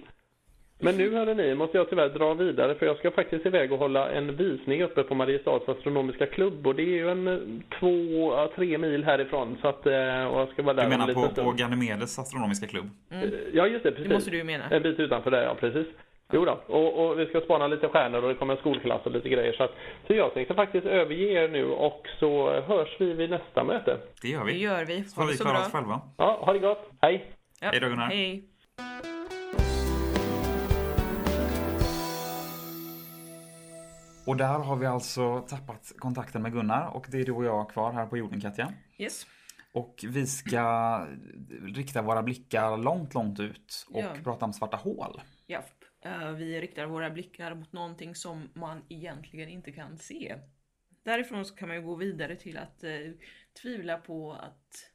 Men 0.83 0.97
nu 0.97 1.15
hörde 1.15 1.35
ni, 1.35 1.55
måste 1.55 1.77
jag 1.79 1.91
tyvärr 1.91 2.09
dra 2.09 2.35
vidare 2.35 2.75
för 2.75 2.87
jag 2.87 2.97
ska 2.99 3.11
faktiskt 3.11 3.47
iväg 3.47 3.73
och 3.73 3.79
hålla 3.79 4.11
en 4.11 4.37
visning 4.37 4.83
uppe 4.83 5.03
på 5.03 5.15
Mariestads 5.15 5.69
astronomiska 5.69 6.27
klubb 6.27 6.67
och 6.67 6.75
det 6.75 6.83
är 6.83 6.87
ju 6.87 7.11
en 7.11 7.29
eh, 7.29 7.39
två, 7.81 8.49
tre 8.57 8.79
mil 8.79 9.05
härifrån 9.05 9.59
så 9.63 9.69
att, 9.69 9.87
eh, 9.87 10.25
och 10.25 10.41
jag 10.41 10.49
ska 10.49 10.63
vara 10.63 10.75
där 10.75 10.83
Du 10.83 10.89
menar 10.89 11.07
på, 11.15 11.23
på 11.23 11.29
stund. 11.29 11.59
Ganymedes 11.59 12.19
astronomiska 12.19 12.67
klubb? 12.67 12.91
Eh, 13.11 13.19
Ja 13.53 13.67
just 13.67 13.83
det, 13.85 13.91
precis. 13.91 14.09
Det 14.09 14.15
måste 14.15 14.31
du 14.31 14.37
ju 14.37 14.45
mena. 14.45 14.65
En 14.71 14.83
bit 14.83 14.99
utanför 15.01 15.31
där, 15.31 15.43
ja 15.43 15.55
precis. 15.61 15.87
Jo 16.35 16.45
då. 16.45 16.61
Och, 16.67 17.07
och 17.11 17.19
vi 17.19 17.27
ska 17.27 17.41
spana 17.41 17.67
lite 17.67 17.89
stjärnor 17.89 18.23
och 18.23 18.29
det 18.29 18.35
kommer 18.35 18.55
en 18.55 18.61
skolklass 18.61 19.01
och 19.05 19.13
lite 19.13 19.29
grejer. 19.29 19.53
Så, 19.53 19.63
att, 19.65 19.73
så 20.07 20.15
jag 20.15 20.35
tänkte 20.35 20.55
faktiskt 20.55 20.87
överge 20.87 21.45
er 21.45 21.49
nu 21.49 21.65
och 21.67 22.07
så 22.21 22.61
hörs 22.61 22.97
vi 22.99 23.13
vid 23.13 23.31
nästa 23.31 23.65
möte. 23.65 23.97
Det 24.23 24.29
gör 24.29 24.41
Det 24.47 24.53
vi. 24.53 24.59
gör 24.59 24.85
vi. 24.85 25.05
Så 25.05 25.15
får 25.21 25.27
vi 25.27 25.33
det 25.33 25.39
klara 25.39 25.59
oss 25.59 25.73
själva. 25.73 26.01
Ja, 26.19 26.39
ha 26.43 26.53
det 26.53 26.59
gott. 26.59 26.91
Hej! 27.01 27.25
Ja. 27.61 27.69
Hej 27.73 27.81
då, 27.81 27.89
Gunnar. 27.89 28.07
Hej. 28.07 28.45
Och 34.27 34.37
där 34.37 34.59
har 34.59 34.77
vi 34.77 34.87
alltså 34.87 35.41
tappat 35.41 35.93
kontakten 35.99 36.43
med 36.43 36.53
Gunnar 36.53 36.89
och 36.97 37.07
det 37.11 37.21
är 37.21 37.25
du 37.25 37.33
och 37.33 37.45
jag 37.45 37.71
kvar 37.71 37.93
här 37.93 38.07
på 38.07 38.17
jorden 38.17 38.41
Katja. 38.41 38.73
Yes. 38.99 39.27
Och 39.73 40.05
vi 40.09 40.27
ska 40.27 41.07
rikta 41.63 42.03
våra 42.03 42.23
blickar 42.23 42.77
långt, 42.77 43.15
långt 43.15 43.41
ut 43.41 43.87
och 43.91 44.01
Ja. 44.01 44.15
prata 44.25 44.45
om 44.45 44.53
svarta 44.53 44.77
hål. 44.77 45.21
Ja, 45.47 45.63
eh, 46.05 46.31
vi 46.31 46.61
riktar 46.61 46.87
våra 46.87 47.11
blickar 47.11 47.55
mot 47.55 47.73
någonting 47.73 48.15
som 48.15 48.49
man 48.55 48.83
egentligen 48.89 49.49
inte 49.49 49.73
kan 49.73 49.99
se. 49.99 50.37
Därifrån 51.03 51.45
så 51.45 51.55
kan 51.55 51.69
man 51.69 51.77
ju 51.77 51.83
gå 51.83 51.95
vidare 51.95 52.37
till 52.37 52.59
att 52.59 52.85
eh, 52.85 52.91
tvivla 53.63 53.99
på 53.99 54.33
att 54.33 54.91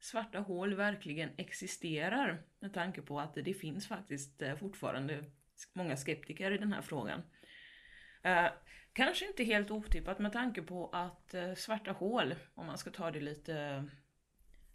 svarta 0.00 0.38
hål 0.38 0.74
verkligen 0.74 1.30
existerar 1.36 2.42
med 2.60 2.74
tanke 2.74 3.02
på 3.02 3.20
att 3.20 3.34
det 3.34 3.54
finns 3.54 3.88
faktiskt 3.88 4.42
eh, 4.42 4.56
fortfarande 4.56 5.24
många 5.74 5.96
skeptiker 5.96 6.50
i 6.50 6.58
den 6.58 6.72
här 6.72 6.82
frågan. 6.82 7.22
Eh, 8.22 8.46
kanske 8.92 9.26
inte 9.26 9.44
helt 9.44 9.70
otippat 9.70 10.18
med 10.18 10.32
tanke 10.32 10.62
på 10.62 10.90
att 10.92 11.34
eh, 11.34 11.54
svarta 11.54 11.92
hål, 11.92 12.34
om 12.54 12.66
man 12.66 12.78
ska 12.78 12.90
ta 12.90 13.10
det 13.10 13.20
lite 13.20 13.88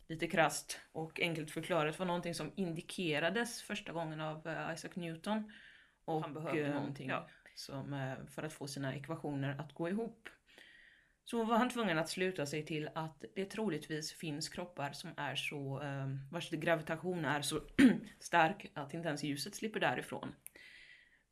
lite 0.08 0.28
krast 0.28 0.80
och 0.92 1.20
enkelt 1.20 1.52
förklarat 1.52 2.00
var 2.00 2.06
någonting 2.06 2.34
som 2.34 2.52
indikerades 2.56 3.62
första 3.62 3.92
gången 3.92 4.22
av 4.22 4.48
eh, 4.48 4.74
Isaac 4.74 4.92
Newton. 4.96 5.52
Och 6.06 6.22
han 6.22 6.34
behövde 6.34 6.66
eh, 6.66 6.74
någonting 6.74 7.10
ja. 7.10 7.28
som, 7.56 7.94
eh, 7.94 8.26
för 8.36 8.44
att 8.44 8.54
få 8.54 8.68
sina 8.68 8.96
ekvationer 8.96 9.56
att 9.60 9.74
gå 9.74 9.90
ihop. 9.90 10.30
så 11.24 11.44
var 11.44 11.58
han 11.58 11.70
tvungen 11.70 11.98
att 11.98 12.10
sluta 12.10 12.46
sig 12.46 12.66
till 12.66 12.90
att 12.96 13.24
det 13.36 13.46
troligtvis 13.46 14.14
finns 14.14 14.50
kroppar 14.50 14.92
som 14.92 15.10
är 15.18 15.36
så, 15.36 15.82
vars 16.32 16.50
gravitation 16.50 17.26
är 17.26 17.42
så 17.42 17.62
stark 18.20 18.72
att 18.74 18.94
inte 18.94 19.08
ens 19.08 19.24
ljuset 19.24 19.56
slipper 19.56 19.80
därifrån. 19.80 20.36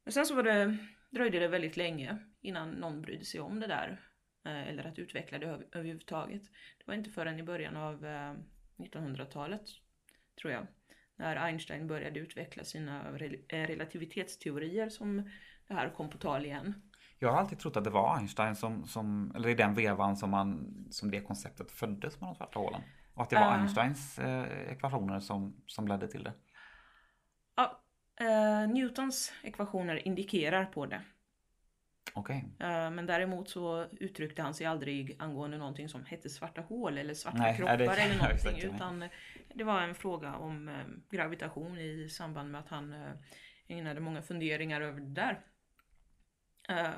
Men 0.03 0.11
sen 0.11 0.25
så 0.25 0.35
var 0.35 0.43
det, 0.43 0.77
dröjde 1.15 1.39
det 1.39 1.47
väldigt 1.47 1.77
länge 1.77 2.17
innan 2.41 2.69
någon 2.71 3.01
brydde 3.01 3.25
sig 3.25 3.39
om 3.39 3.59
det 3.59 3.67
där. 3.67 4.01
eh, 4.45 4.67
Eller 4.67 4.83
att 4.87 4.99
utveckla 4.99 5.37
det 5.39 5.45
över- 5.45 5.67
överhuvudtaget. 5.71 6.43
Det 6.77 6.83
var 6.87 6.93
inte 6.93 7.09
förrän 7.09 7.39
i 7.39 7.43
början 7.43 7.75
av 7.77 8.05
eh, 8.05 8.33
1900-talet, 8.77 9.61
tror 10.41 10.53
jag, 10.53 10.67
när 11.15 11.35
Einstein 11.35 11.87
började 11.87 12.19
utveckla 12.19 12.63
sina 12.63 13.09
eh, 13.49 13.67
relativitetsteorier 13.67 14.89
som 14.89 15.29
det 15.67 15.73
här 15.73 15.89
kom 15.89 16.09
på 16.09 16.17
tal 16.17 16.45
igen. 16.45 16.73
Jag 17.19 17.31
har 17.31 17.39
alltid 17.39 17.59
trott 17.59 17.77
att 17.77 17.83
det 17.83 17.89
var 17.89 18.17
Einstein 18.17 18.55
som, 18.55 18.87
som 18.87 19.31
eller 19.35 19.49
i 19.49 19.53
den 19.55 19.73
vevan 19.73 20.17
som, 20.17 20.29
man, 20.29 20.75
som 20.91 21.11
det 21.11 21.21
konceptet 21.21 21.71
föddes 21.71 22.21
med 22.21 22.29
de 22.29 22.35
svarta 22.35 22.59
hålen. 22.59 22.81
Och 23.13 23.23
att 23.23 23.29
det 23.29 23.35
var 23.35 23.43
Ja. 23.45 23.53
Einsteins 23.53 24.19
eh, 24.19 24.71
ekvationer 24.71 25.19
som, 25.19 25.61
som 25.67 25.87
ledde 25.87 26.07
till 26.07 26.23
det. 26.23 26.33
Eh, 28.19 28.67
Newtons 28.67 29.33
ekvationer 29.43 30.07
indikerar 30.07 30.65
på 30.65 30.85
det. 30.85 31.01
Okej. 32.13 32.45
Eh, 32.59 32.91
men 32.91 33.05
däremot 33.05 33.49
så 33.49 33.87
uttryckte 33.91 34.41
han 34.41 34.53
sig 34.53 34.65
aldrig 34.65 35.15
angående 35.19 35.57
någonting 35.57 35.89
som 35.89 36.05
hette 36.05 36.29
svarta 36.29 36.61
hål 36.61 36.97
eller 36.97 37.13
svarta 37.13 37.37
Nej, 37.37 37.57
kroppar 37.57 37.77
det 37.77 37.85
eller 37.85 38.17
någonting. 38.17 38.75
Utan 38.75 39.09
det 39.53 39.63
var 39.63 39.81
en 39.81 39.95
fråga 39.95 40.35
om 40.35 40.67
eh, 40.67 40.75
gravitation 41.09 41.77
i 41.77 42.09
samband 42.09 42.51
med 42.51 42.61
att 42.61 42.69
han 42.69 42.95
ägnade 43.67 43.99
många 43.99 44.21
funderingar 44.21 44.81
över 44.81 44.99
det 44.99 45.13
där. 45.13 45.39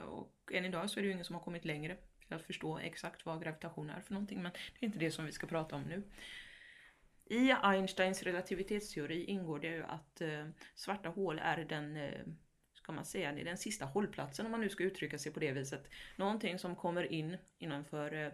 Och 0.05 0.51
än 0.53 0.65
idag 0.65 0.89
så 0.89 0.99
är 0.99 1.01
det 1.01 1.07
ju 1.07 1.13
ingen 1.13 1.25
som 1.25 1.35
har 1.35 1.43
kommit 1.43 1.65
längre 1.65 1.97
till 2.27 2.33
att 2.33 2.41
förstå 2.41 2.77
exakt 2.77 3.25
vad 3.25 3.43
gravitation 3.43 3.89
är 3.89 4.01
för 4.01 4.13
någonting. 4.13 4.41
Men 4.41 4.51
det 4.51 4.85
är 4.85 4.87
inte 4.87 4.99
det 4.99 5.11
som 5.11 5.25
vi 5.25 5.31
ska 5.31 5.47
prata 5.47 5.75
om 5.75 5.81
nu. 5.81 6.03
I 7.29 7.51
Einsteins 7.63 8.23
relativitetsteori 8.23 9.23
ingår 9.23 9.59
det 9.59 9.67
ju 9.67 9.83
att 9.83 10.21
eh, 10.21 10.45
svarta 10.75 11.09
hål 11.09 11.39
är 11.43 11.57
den, 11.65 11.95
eh, 11.97 12.21
ska 12.73 12.91
man 12.91 13.05
säga, 13.05 13.31
det 13.31 13.41
är 13.41 13.45
den 13.45 13.57
sista 13.57 13.85
hållplatsen 13.85 14.45
om 14.45 14.51
man 14.51 14.61
nu 14.61 14.69
ska 14.69 14.83
uttrycka 14.83 15.17
sig 15.17 15.33
på 15.33 15.39
det 15.39 15.51
viset. 15.51 15.89
Någonting 16.15 16.59
som 16.59 16.75
kommer 16.75 17.11
in 17.11 17.37
innanför, 17.57 18.13
eh, 18.25 18.31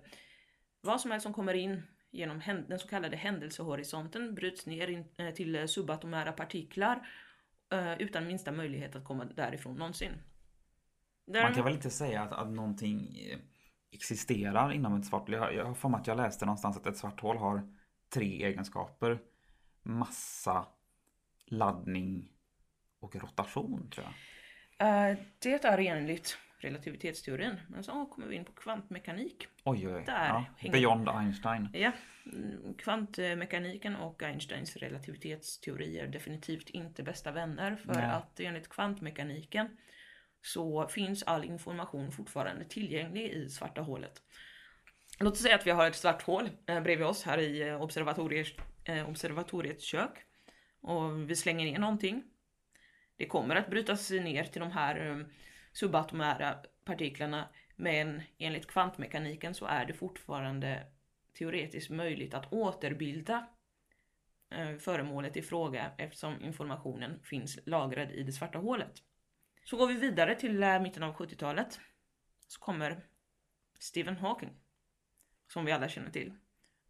vad 0.82 1.02
som 1.02 1.12
helst 1.12 1.24
som 1.24 1.34
kommer 1.34 1.54
in 1.54 1.82
genom 2.12 2.42
den 2.68 2.80
så 2.80 2.88
kallade 2.88 3.18
händelsehorisonten 3.18 4.36
bryts 4.36 4.66
ner 4.66 5.32
till 5.32 5.68
subatomära 5.68 6.32
partiklar 6.32 7.08
utan 8.00 8.28
minsta 8.28 8.52
möjlighet 8.52 8.96
att 8.96 9.04
komma 9.04 9.26
därifrån 9.26 9.76
någonsin. 9.76 10.12
Man 10.12 11.34
kan 11.34 11.34
Däremot- 11.34 11.66
väl 11.66 11.74
inte 11.74 11.90
säga 11.90 12.22
att, 12.22 12.32
att 12.32 12.50
någonting 12.52 13.18
existerar 13.92 14.74
inom 14.74 15.00
ett 15.00 15.06
svart 15.06 15.22
hål. 15.22 15.34
Jag, 15.34 15.56
jag 15.56 15.66
har 15.66 15.74
för 15.74 15.90
mig 15.90 16.00
att 16.00 16.08
jag 16.08 16.18
läste 16.18 16.46
någonstans 16.46 16.78
att 16.78 16.88
ett 16.88 16.98
svart 16.98 17.20
hål 17.20 17.38
har 17.38 17.68
tre 18.14 18.44
egenskaper. 18.46 19.20
Massa, 19.84 20.68
laddning 21.46 22.30
och 23.00 23.16
rotation 23.16 23.90
tror 23.90 24.06
jag. 24.06 25.12
Eh, 25.12 25.18
det 25.40 25.66
är 25.66 25.78
enligt 25.80 26.38
relativitetsteorin. 26.58 27.56
Men 27.70 27.84
så 27.84 28.06
kommer 28.06 28.28
vi 28.28 28.36
in 28.36 28.46
på 28.46 28.52
kvantmekanik. 28.52 29.48
Oj, 29.64 29.88
oj, 29.88 29.96
oj. 29.96 30.04
Där 30.06 30.28
Ja, 30.28 30.46
hänger- 30.58 30.74
beyond 30.74 31.10
Einstein. 31.10 31.70
Ja, 31.74 31.92
mm, 32.26 32.74
kvantmekaniken 32.74 33.96
och 33.96 34.24
Einsteins 34.24 34.76
relativitetsteori 34.76 36.00
är 36.00 36.08
definitivt 36.08 36.70
inte 36.70 37.04
bästa 37.04 37.32
vänner 37.32 37.76
för 37.76 37.94
Nej. 37.94 38.06
att 38.06 38.40
enligt 38.40 38.70
kvantmekaniken 38.70 39.78
så 40.42 40.88
finns 40.88 41.24
all 41.24 41.44
information 41.46 42.12
fortfarande 42.12 42.66
tillgänglig 42.66 43.30
i 43.30 43.50
svarta 43.50 43.82
hålet. 43.82 44.22
Låt 45.20 45.34
oss 45.34 45.42
säga 45.42 45.56
att 45.56 45.68
vi 45.68 45.72
har 45.72 45.88
ett 45.88 45.96
svart 45.96 46.22
hål 46.22 46.50
eh, 46.66 46.82
bredvid 46.82 47.08
oss 47.08 47.24
här 47.24 47.38
i 47.38 47.62
eh, 47.62 47.82
observatoriet, 47.82 48.48
eh, 48.84 49.10
observatoriets 49.10 49.84
kök 49.84 50.26
och 50.82 51.30
vi 51.30 51.36
slänger 51.36 51.66
ner 51.66 51.80
någonting. 51.80 52.24
Det 53.18 53.26
kommer 53.26 53.56
att 53.56 53.70
brytas 53.70 54.12
ner 54.12 54.44
till 54.44 54.62
de 54.62 54.72
här 54.72 55.10
eh, 55.10 55.26
subatomära 55.74 56.58
partiklarna 56.86 57.50
men 57.76 58.22
enligt 58.38 58.68
kvantmekaniken 58.68 59.54
så 59.54 59.66
är 59.66 59.86
det 59.86 59.94
fortfarande 59.94 60.88
teoretiskt 61.38 61.90
möjligt 61.90 62.34
att 62.34 62.54
återbilda 62.54 63.48
eh, 64.50 64.76
föremålet 64.76 65.38
i 65.38 65.42
fråga 65.42 65.92
eftersom 65.98 66.42
informationen 66.42 67.20
finns 67.24 67.60
lagrad 67.66 68.12
i 68.12 68.24
det 68.24 68.32
svarta 68.32 68.58
hålet. 68.58 69.04
Så 69.66 69.78
går 69.78 69.88
vi 69.88 69.94
vidare 69.94 70.36
till 70.36 70.64
eh, 70.64 70.82
mitten 70.82 71.04
av 71.04 71.16
70-talet. 71.16 71.80
Så 72.48 72.60
kommer 72.60 73.06
Stephen 73.80 74.18
Hawking. 74.18 74.63
Som 75.54 75.66
vi 75.66 75.72
alla 75.72 75.90
känner 75.90 76.12
till. 76.12 76.34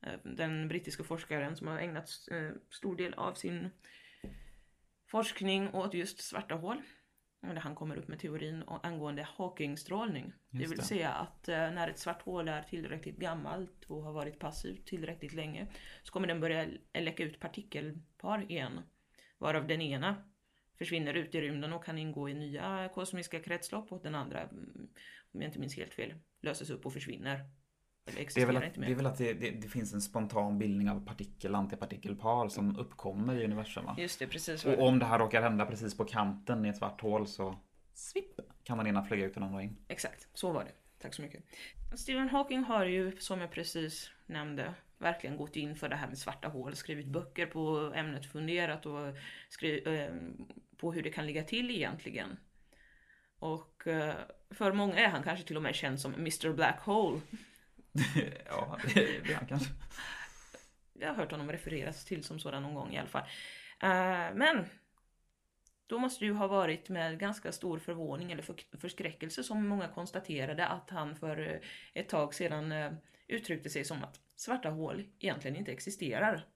Eh, 0.02 0.14
Den 0.24 0.68
brittiska 0.68 1.04
forskaren 1.04 1.56
som 1.56 1.68
har 1.68 1.80
ägnat 1.80 2.10
eh, 2.32 2.50
stor 2.70 2.96
del 2.96 3.14
av 3.14 3.34
sin 3.34 3.70
forskning 5.06 5.70
åt 5.74 5.94
just 5.94 6.20
svarta 6.22 6.56
hål. 6.56 6.82
Där 7.42 7.56
han 7.56 7.76
kommer 7.76 7.96
upp 7.98 8.08
med 8.08 8.20
teorin 8.20 8.64
angående 8.68 9.28
Hawking-strålning. 9.38 10.34
Det 10.50 10.58
Just 10.58 10.72
vill 10.72 10.78
det. 10.78 10.84
säga 10.84 11.10
att 11.12 11.48
eh, 11.48 11.56
när 11.72 11.88
ett 11.90 12.00
svart 12.00 12.22
hål 12.22 12.48
är 12.48 12.62
tillräckligt 12.64 13.18
gammalt 13.18 13.84
och 13.88 14.04
har 14.04 14.14
varit 14.14 14.40
passivt 14.40 14.86
tillräckligt 14.86 15.34
länge 15.34 15.68
så 16.04 16.14
kommer 16.14 16.28
den 16.28 16.40
börja 16.40 16.68
läcka 16.94 17.24
ut 17.24 17.40
partikelpar 17.40 18.52
igen. 18.52 18.80
Varav 19.38 19.68
den 19.68 19.82
ena 19.82 20.30
försvinner 20.78 21.14
ut 21.14 21.36
i 21.36 21.42
rymden 21.42 21.74
och 21.74 21.86
kan 21.86 21.98
ingå 21.98 22.30
i 22.30 22.34
nya 22.34 22.90
kosmiska 22.94 23.40
kretslopp 23.40 23.92
och 23.92 24.04
den 24.04 24.16
andra, 24.16 24.42
mm, 24.42 24.90
om 25.32 25.42
jag 25.42 25.50
inte 25.50 25.60
minns 25.60 25.76
helt 25.78 25.94
fel, 25.94 26.14
löses 26.42 26.70
upp 26.70 26.86
och 26.86 26.94
försvinner. 26.94 27.50
Det 28.06 28.38
är 28.38 28.46
väl 28.46 28.58
att, 28.58 28.74
det, 28.76 28.86
är 28.86 28.96
väl 28.96 29.06
att 29.06 29.18
det, 29.18 29.34
det, 29.34 29.52
det 29.52 29.68
finns 29.68 29.94
en 29.94 30.02
spontan 30.02 30.60
bildning 30.60 30.90
av 30.90 31.06
partikel-antipartikelpar 31.06 32.50
som 32.50 32.80
uppkommer 32.80 33.36
i 33.36 33.46
universum 33.46 33.86
va? 33.86 33.96
Just 33.98 34.20
det, 34.20 34.28
precis 34.28 34.66
Och 34.66 34.88
om 34.88 35.00
det 35.00 35.06
här 35.06 35.20
råkar 35.20 35.42
hända 35.42 35.66
precis 35.66 35.98
på 35.98 36.06
kanten 36.06 36.66
i 36.66 36.70
ett 36.70 36.78
svart 36.78 37.02
hål 37.02 37.28
så 37.28 37.60
svipp 37.94 38.40
kan 38.64 38.78
den 38.78 38.88
ena 38.88 39.04
flyga 39.04 39.26
ut 39.26 39.36
och 39.36 39.42
den 39.42 39.50
andra 39.50 39.64
in. 39.64 39.78
Exakt, 39.88 40.28
så 40.34 40.52
var 40.52 40.64
det. 40.64 40.72
Tack 41.02 41.14
så 41.14 41.22
mycket. 41.22 41.44
Stephen 41.96 42.30
Hawking 42.30 42.64
har 42.64 42.86
ju, 42.86 43.18
som 43.18 43.42
jag 43.42 43.52
precis 43.52 44.12
nämnde, 44.26 44.74
verkligen 44.98 45.38
gått 45.38 45.56
in 45.56 45.76
för 45.76 45.90
det 45.90 45.96
här 45.96 46.08
med 46.08 46.18
svarta 46.18 46.48
hål, 46.48 46.76
skrivit 46.76 47.08
böcker 47.08 47.46
på 47.46 47.94
ämnet, 47.96 48.26
funderat 48.26 48.86
och 48.86 49.16
skrivit 49.50 49.88
eh, 49.88 50.08
på 50.78 50.94
hur 50.94 51.04
det 51.04 51.10
kan 51.10 51.26
ligga 51.26 51.44
till 51.44 51.72
egentligen. 51.72 52.38
Och 53.40 53.88
eh, 53.88 54.16
för 54.50 54.72
många 54.72 54.96
är 54.96 55.08
han 55.08 55.24
kanske 55.24 55.48
till 55.48 55.58
och 55.58 55.64
med 55.64 55.76
känd 55.76 56.00
som 56.00 56.14
Mr 56.14 56.54
Black 56.54 56.80
Hole. 56.80 57.22
ja, 58.46 58.78
det 58.94 59.18
är 59.30 59.36
han 59.36 59.48
kanske. 59.48 59.74
Jag 60.94 61.08
har 61.08 61.16
hört 61.16 61.32
honom 61.32 61.52
refereras 61.52 62.06
till 62.06 62.24
som 62.24 62.40
sådan 62.40 62.64
någon 62.64 62.74
gång 62.74 62.94
i 62.94 62.98
alla 62.98 63.08
fall. 63.08 63.24
Eh, 63.82 64.36
men 64.36 64.66
då 65.88 66.00
måste 66.00 66.26
ju 66.26 66.34
ha 66.34 66.48
varit 66.48 66.90
med 66.90 67.20
ganska 67.20 67.52
stor 67.52 67.80
förvåning 67.80 68.32
eller 68.32 68.44
för, 68.44 68.78
förskräckelse 68.78 69.44
som 69.44 69.68
många 69.68 69.88
konstaterade 69.88 70.68
att 70.68 70.90
han 70.90 71.16
för 71.16 71.40
eh, 71.40 71.60
ett 71.94 72.10
tag 72.10 72.34
sedan 72.34 72.72
eh, 72.72 72.92
uttryckte 73.28 73.70
sig 73.70 73.86
som 73.86 74.04
att 74.04 74.22
svarta 74.36 74.70
hål 74.70 75.08
egentligen 75.20 75.58
inte 75.58 75.72
existerar. 75.72 76.48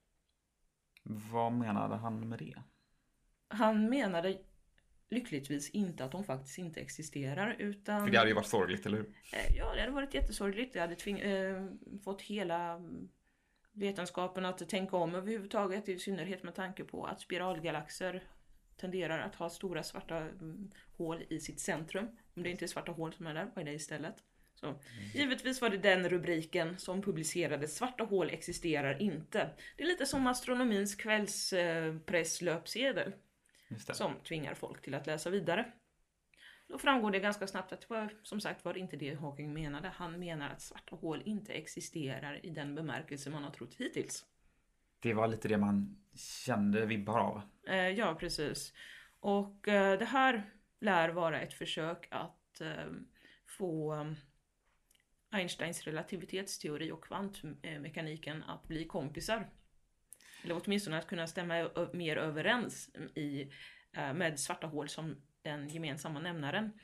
Vad 1.03 1.51
menade 1.51 1.95
han 1.95 2.29
med 2.29 2.39
det? 2.39 2.61
Han 3.47 3.89
menade 3.89 4.37
lyckligtvis 5.09 5.69
inte 5.69 6.05
att 6.05 6.11
de 6.11 6.23
faktiskt 6.23 6.57
inte 6.57 6.79
existerar 6.79 7.55
utan... 7.59 8.03
För 8.03 8.11
det 8.11 8.17
hade 8.17 8.29
ju 8.29 8.35
varit 8.35 8.47
sorgligt, 8.47 8.85
eller 8.85 8.97
hur? 8.97 9.05
Eh, 9.33 9.55
Ja, 9.57 9.73
det 9.75 9.79
hade 9.81 9.93
varit 9.93 10.13
jättesorgligt. 10.13 10.73
Det 10.73 10.79
hade 10.79 10.95
tving- 10.95 11.21
eh, 11.21 11.65
fått 12.03 12.21
hela 12.21 12.71
mm, 12.71 13.09
vetenskapen 13.73 14.45
att 14.45 14.69
tänka 14.69 14.97
om 14.97 15.15
överhuvudtaget, 15.15 15.89
i 15.89 15.99
synnerhet 15.99 16.43
med 16.43 16.55
tanke 16.55 16.83
på 16.83 17.05
att 17.05 17.21
spiralgalaxer 17.21 18.23
tenderar 18.77 19.19
att 19.19 19.35
ha 19.35 19.49
stora 19.49 19.83
svarta 19.83 20.17
mm, 20.17 20.71
hål 20.97 21.23
i 21.29 21.39
sitt 21.39 21.59
centrum. 21.59 22.07
Om 22.35 22.43
det 22.43 22.49
inte 22.49 22.65
är 22.65 22.67
svarta 22.67 22.91
hål 22.91 23.13
som 23.13 23.27
är 23.27 23.33
där, 23.33 23.51
vad 23.55 23.61
är 23.61 23.65
det 23.65 23.73
istället? 23.73 24.15
Så, 24.55 24.79
givetvis 25.13 25.61
var 25.61 25.69
det 25.69 25.77
den 25.77 26.09
rubriken 26.09 26.77
som 26.77 27.01
publicerades, 27.01 27.75
svarta 27.75 28.03
hål 28.03 28.29
existerar 28.29 29.01
inte. 29.01 29.49
Det 29.77 29.83
är 29.83 29.87
lite 29.87 30.05
som 30.05 30.27
astronomins 30.27 30.95
kvällspresslöpsedel 30.95 33.11
det. 33.11 33.17
Som 33.77 34.13
tvingar 34.27 34.53
folk 34.53 34.81
till 34.81 34.93
att 34.93 35.07
läsa 35.07 35.29
vidare. 35.29 35.71
Då 36.67 36.77
framgår 36.77 37.11
det 37.11 37.19
ganska 37.19 37.47
snabbt 37.47 37.73
att 37.73 37.81
det 37.81 37.89
var 37.89 38.13
som 38.23 38.41
sagt 38.41 38.65
var 38.65 38.77
inte 38.77 38.97
det 38.97 39.15
Hawking 39.15 39.53
menade. 39.53 39.87
Han 39.87 40.19
menar 40.19 40.49
att 40.49 40.61
svarta 40.61 40.95
hål 40.95 41.21
inte 41.25 41.53
existerar 41.53 42.45
i 42.45 42.49
den 42.49 42.75
bemärkelse 42.75 43.29
man 43.29 43.43
har 43.43 43.51
trott 43.51 43.75
hittills. 43.75 44.25
Det 44.99 45.13
var 45.13 45.27
lite 45.27 45.47
det 45.47 45.57
man 45.57 45.97
kände 46.45 46.85
vibbar 46.85 47.19
av. 47.19 47.41
Eh, 47.67 47.89
ja, 47.89 48.15
precis. 48.19 48.73
Och 49.19 49.67
eh, 49.67 49.99
det 49.99 50.05
här 50.05 50.51
lär 50.79 51.09
vara 51.09 51.41
ett 51.41 51.53
försök 51.53 52.07
att 52.11 52.61
eh, 52.61 52.91
få 53.57 53.93
eh, 53.93 54.11
Einsteins 55.29 55.83
relativitetsteori 55.83 56.91
och 56.91 57.03
kvantmekaniken 57.03 58.43
att 58.43 58.67
bli 58.67 58.85
kompisar. 58.85 59.49
Eller 60.47 60.61
åtminstone 60.65 60.97
att 60.97 61.07
kunna 61.07 61.27
stämma 61.27 61.69
mer 61.93 62.17
överens 62.17 62.89
i, 63.15 63.41
eh, 63.93 64.13
med 64.13 64.39
svarta 64.39 64.67
hål 64.67 64.89
som 64.89 65.21
den 65.41 65.69
gemensamma 65.69 66.19
nämnaren. 66.19 66.79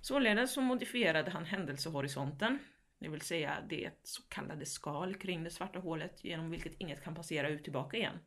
Således 0.00 0.52
så 0.52 0.60
modifierade 0.60 1.30
han 1.30 1.44
händelsehorisonten 1.44 2.58
Det 2.98 3.08
vill 3.08 3.20
säga 3.20 3.64
det 3.68 3.90
så 4.02 4.22
kallade 4.28 4.66
skal 4.66 5.14
kring 5.14 5.44
det 5.44 5.50
svarta 5.50 5.78
hålet 5.78 6.24
genom 6.24 6.50
vilket 6.50 6.74
inget 6.78 7.04
kan 7.04 7.14
passera 7.14 7.48
ut 7.48 7.64
tillbaka 7.64 7.96
igen. 7.96 8.18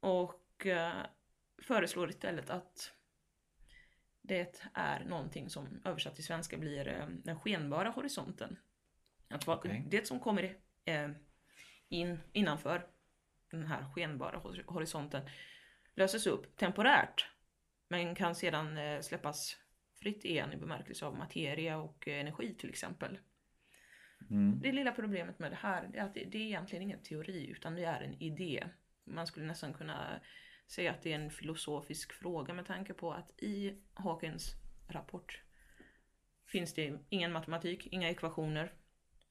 Och 0.00 0.66
eh, 0.66 1.06
föreslår 1.62 2.10
istället 2.10 2.50
att 2.50 2.92
det 4.22 4.62
är 4.74 5.04
någonting 5.04 5.50
som 5.50 5.80
översatt 5.84 6.14
till 6.14 6.24
svenska 6.24 6.58
blir 6.58 6.88
eh, 6.88 7.06
den 7.08 7.40
skenbara 7.40 7.88
horisonten. 7.88 8.58
Att 9.28 9.48
Okej. 9.48 9.86
Det 9.90 10.06
som 10.06 10.20
kommer 10.20 10.56
in 11.88 12.20
innanför 12.32 12.93
den 13.58 13.66
här 13.66 13.84
skenbara 13.84 14.38
hor- 14.38 14.64
horisonten 14.66 15.28
löses 15.94 16.26
upp 16.26 16.56
temporärt 16.56 17.26
men 17.88 18.14
kan 18.14 18.34
sedan 18.34 18.78
eh, 18.78 19.00
släppas 19.00 19.56
fritt 20.00 20.24
igen 20.24 20.52
i 20.52 20.56
bemärkelse 20.56 21.06
av 21.06 21.16
materia 21.16 21.78
och 21.78 22.08
energi 22.08 22.54
till 22.54 22.68
exempel. 22.68 23.18
Mm. 24.30 24.60
Det 24.62 24.72
lilla 24.72 24.92
problemet 24.92 25.38
med 25.38 25.52
det 25.52 25.58
här 25.60 25.90
är 25.94 26.02
att 26.02 26.14
det, 26.14 26.24
det 26.24 26.38
är 26.38 26.42
egentligen 26.42 26.82
ingen 26.82 27.02
teori 27.02 27.50
utan 27.50 27.74
det 27.74 27.84
är 27.84 28.00
en 28.00 28.22
idé. 28.22 28.64
Man 29.04 29.26
skulle 29.26 29.46
nästan 29.46 29.74
kunna 29.74 30.20
säga 30.66 30.90
att 30.90 31.02
det 31.02 31.12
är 31.12 31.16
en 31.16 31.30
filosofisk 31.30 32.12
fråga 32.12 32.54
med 32.54 32.66
tanke 32.66 32.94
på 32.94 33.12
att 33.12 33.42
i 33.42 33.78
Hawkins 33.94 34.54
rapport 34.88 35.42
finns 36.46 36.74
det 36.74 36.98
ingen 37.08 37.32
matematik, 37.32 37.86
inga 37.86 38.10
ekvationer, 38.10 38.72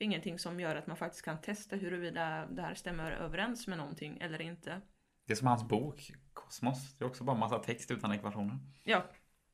ingenting 0.04 0.39
som 0.39 0.60
gör 0.60 0.76
att 0.76 0.88
man 0.88 0.97
faktiskt 0.97 1.26
kan 1.26 1.41
testa 1.41 1.76
huruvida 1.76 2.45
det 2.45 2.62
här 2.62 2.74
stämmer 2.74 3.12
överens 3.12 3.68
med 3.68 3.78
någonting 3.78 4.18
eller 4.22 4.41
inte. 4.41 4.82
Det 5.26 5.34
är 5.34 5.38
som 5.38 5.47
hans 5.47 5.68
bok, 5.68 6.12
Kosmos. 6.34 6.97
Det 6.97 7.06
är 7.06 7.10
också 7.10 7.24
bara 7.24 7.38
massa 7.38 7.60
text 7.60 7.91
utan 7.91 8.12
ekvationer. 8.12 8.60
Ja, 8.84 9.06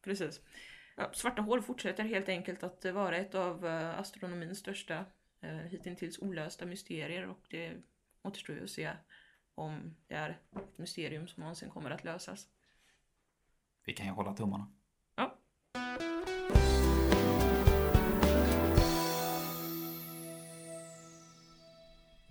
precis. 0.01 0.41
Ja, 0.97 1.09
svarta 1.13 1.41
hål 1.41 1.61
fortsätter 1.61 2.03
helt 2.03 2.29
enkelt 2.29 2.63
att 2.63 2.85
vara 2.85 3.17
ett 3.17 3.35
av 3.35 3.65
eh, 3.65 3.99
astronomins 3.99 4.59
största 4.59 5.05
eh, 5.41 5.57
hittills 5.57 6.19
olösta 6.19 6.65
mysterier 6.65 7.27
och 7.27 7.45
det 7.49 7.77
återstår 8.21 8.55
ju 8.55 8.63
att 8.63 8.69
se 8.69 8.91
om 9.55 9.95
det 10.07 10.15
är 10.15 10.29
ett 10.29 10.77
mysterium 10.77 11.27
som 11.27 11.41
någonsin 11.41 11.69
kommer 11.69 11.91
att 11.91 12.03
lösas. 12.03 12.47
Vi 13.85 13.93
kan 13.93 14.05
ju 14.05 14.11
hålla 14.11 14.33
tummarna. 14.33 14.71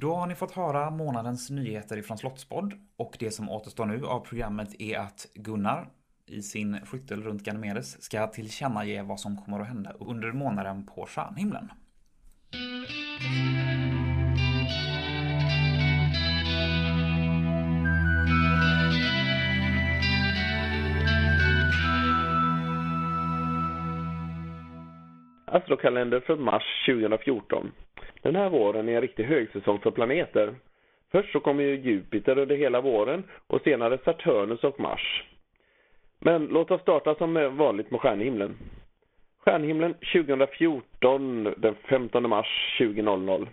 Då 0.00 0.14
har 0.14 0.26
ni 0.26 0.34
fått 0.34 0.52
höra 0.52 0.90
månadens 0.90 1.50
nyheter 1.50 1.96
ifrån 1.96 2.18
Slottspodd 2.18 2.72
och 2.96 3.16
det 3.18 3.30
som 3.30 3.50
återstår 3.50 3.86
nu 3.86 4.04
av 4.06 4.20
programmet 4.20 4.80
är 4.80 4.98
att 4.98 5.26
Gunnar 5.34 5.88
i 6.26 6.42
sin 6.42 6.86
skyttel 6.86 7.22
runt 7.22 7.42
Ganymedes 7.42 8.02
ska 8.02 8.26
tillkännage 8.26 9.04
vad 9.04 9.20
som 9.20 9.36
kommer 9.36 9.60
att 9.60 9.68
hända 9.68 9.92
under 10.00 10.32
månaden 10.32 10.86
på 10.86 11.06
stjärnhimlen. 11.06 11.70
Astrokalender 25.46 26.20
för 26.20 26.36
mars 26.36 26.86
2014. 26.86 27.72
Den 28.22 28.36
här 28.36 28.50
våren 28.50 28.88
är 28.88 28.94
en 28.94 29.00
riktig 29.00 29.24
högsäsong 29.24 29.78
för 29.78 29.90
planeter. 29.90 30.54
Först 31.10 31.32
så 31.32 31.40
kommer 31.40 31.64
ju 31.64 31.76
Jupiter 31.76 32.38
under 32.38 32.56
hela 32.56 32.80
våren 32.80 33.24
och 33.46 33.60
senare 33.60 33.98
Saturnus 34.04 34.64
och 34.64 34.80
Mars. 34.80 35.24
Men 36.18 36.46
låt 36.46 36.70
oss 36.70 36.80
starta 36.80 37.14
som 37.14 37.56
vanligt 37.56 37.90
med 37.90 38.00
stjärnhimlen. 38.00 38.56
Stjärnhimlen 39.38 39.94
2014 39.94 41.54
den 41.56 41.74
15 41.74 42.28
mars 42.28 42.76
2000. 42.78 43.48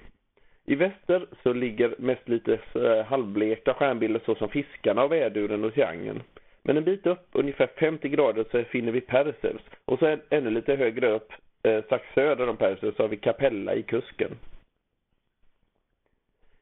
I 0.65 0.75
väster 0.75 1.25
så 1.43 1.53
ligger 1.53 1.95
mest 1.97 2.29
lite 2.29 2.59
eh, 2.75 3.05
halvblekta 3.05 3.73
stjärnbilder 3.73 4.21
såsom 4.25 4.49
fiskarna 4.49 5.03
och 5.03 5.11
väduren 5.11 5.63
och 5.63 5.73
triangeln. 5.73 6.23
Men 6.63 6.77
en 6.77 6.83
bit 6.83 7.07
upp, 7.07 7.27
ungefär 7.31 7.67
50 7.79 8.09
grader, 8.09 8.45
så 8.51 8.63
finner 8.63 8.91
vi 8.91 9.01
Perseus. 9.01 9.61
Och 9.85 9.99
så 9.99 10.17
ännu 10.29 10.49
lite 10.49 10.75
högre 10.75 11.11
upp, 11.11 11.31
eh, 11.63 11.83
strax 11.83 12.05
söder 12.13 12.49
om 12.49 12.57
Perseus, 12.57 12.95
så 12.95 13.03
har 13.03 13.07
vi 13.07 13.17
Capella 13.17 13.75
i 13.75 13.83
kusken. 13.83 14.31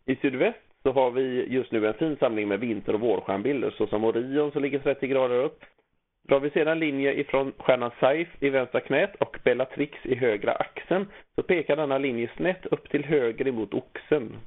I 0.06 0.16
sydväst 0.16 0.60
så 0.84 0.92
har 0.92 1.12
vi 1.12 1.46
just 1.50 1.72
nu 1.72 1.88
en 1.88 1.94
fin 1.94 2.18
samling 2.20 2.48
med 2.48 2.60
vinter 2.60 2.94
och 2.94 3.00
vårstjärnbilder 3.00 3.74
såsom 3.78 4.04
Orion 4.04 4.52
som 4.52 4.62
ligger 4.62 4.80
30 4.80 5.08
grader 5.08 5.36
upp. 5.36 5.64
Drar 6.28 6.40
vi 6.40 6.50
sedan 6.50 6.80
linje 6.80 7.14
ifrån 7.14 7.54
stjärnan 7.58 7.92
Saif 8.00 8.28
i 8.40 8.50
vänstra 8.50 8.80
knät 8.80 9.16
och 9.16 9.38
Bellatrix 9.44 10.06
i 10.06 10.16
högra 10.16 10.52
axeln 10.52 11.08
så 11.36 11.44
pekar 11.44 11.76
denna 11.76 11.98
linje 11.98 12.30
snett 12.38 12.66
upp 12.66 12.90
till 12.90 13.06
höger 13.06 13.48
emot 13.48 13.74
oxen. 13.74 14.38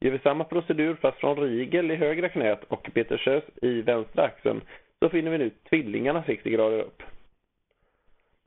Gör 0.00 0.10
vi 0.10 0.18
samma 0.18 0.44
procedur 0.44 0.94
fast 0.94 1.18
från 1.18 1.36
Rigel 1.36 1.90
i 1.90 1.96
högra 1.96 2.28
knät 2.28 2.64
och 2.68 2.90
Betelgeuse 2.94 3.46
i 3.62 3.82
vänstra 3.82 4.22
axeln 4.22 4.60
så 4.98 5.08
finner 5.08 5.30
vi 5.30 5.38
nu 5.38 5.50
tvillingarna 5.68 6.22
60 6.26 6.50
grader 6.50 6.80
upp. 6.80 7.02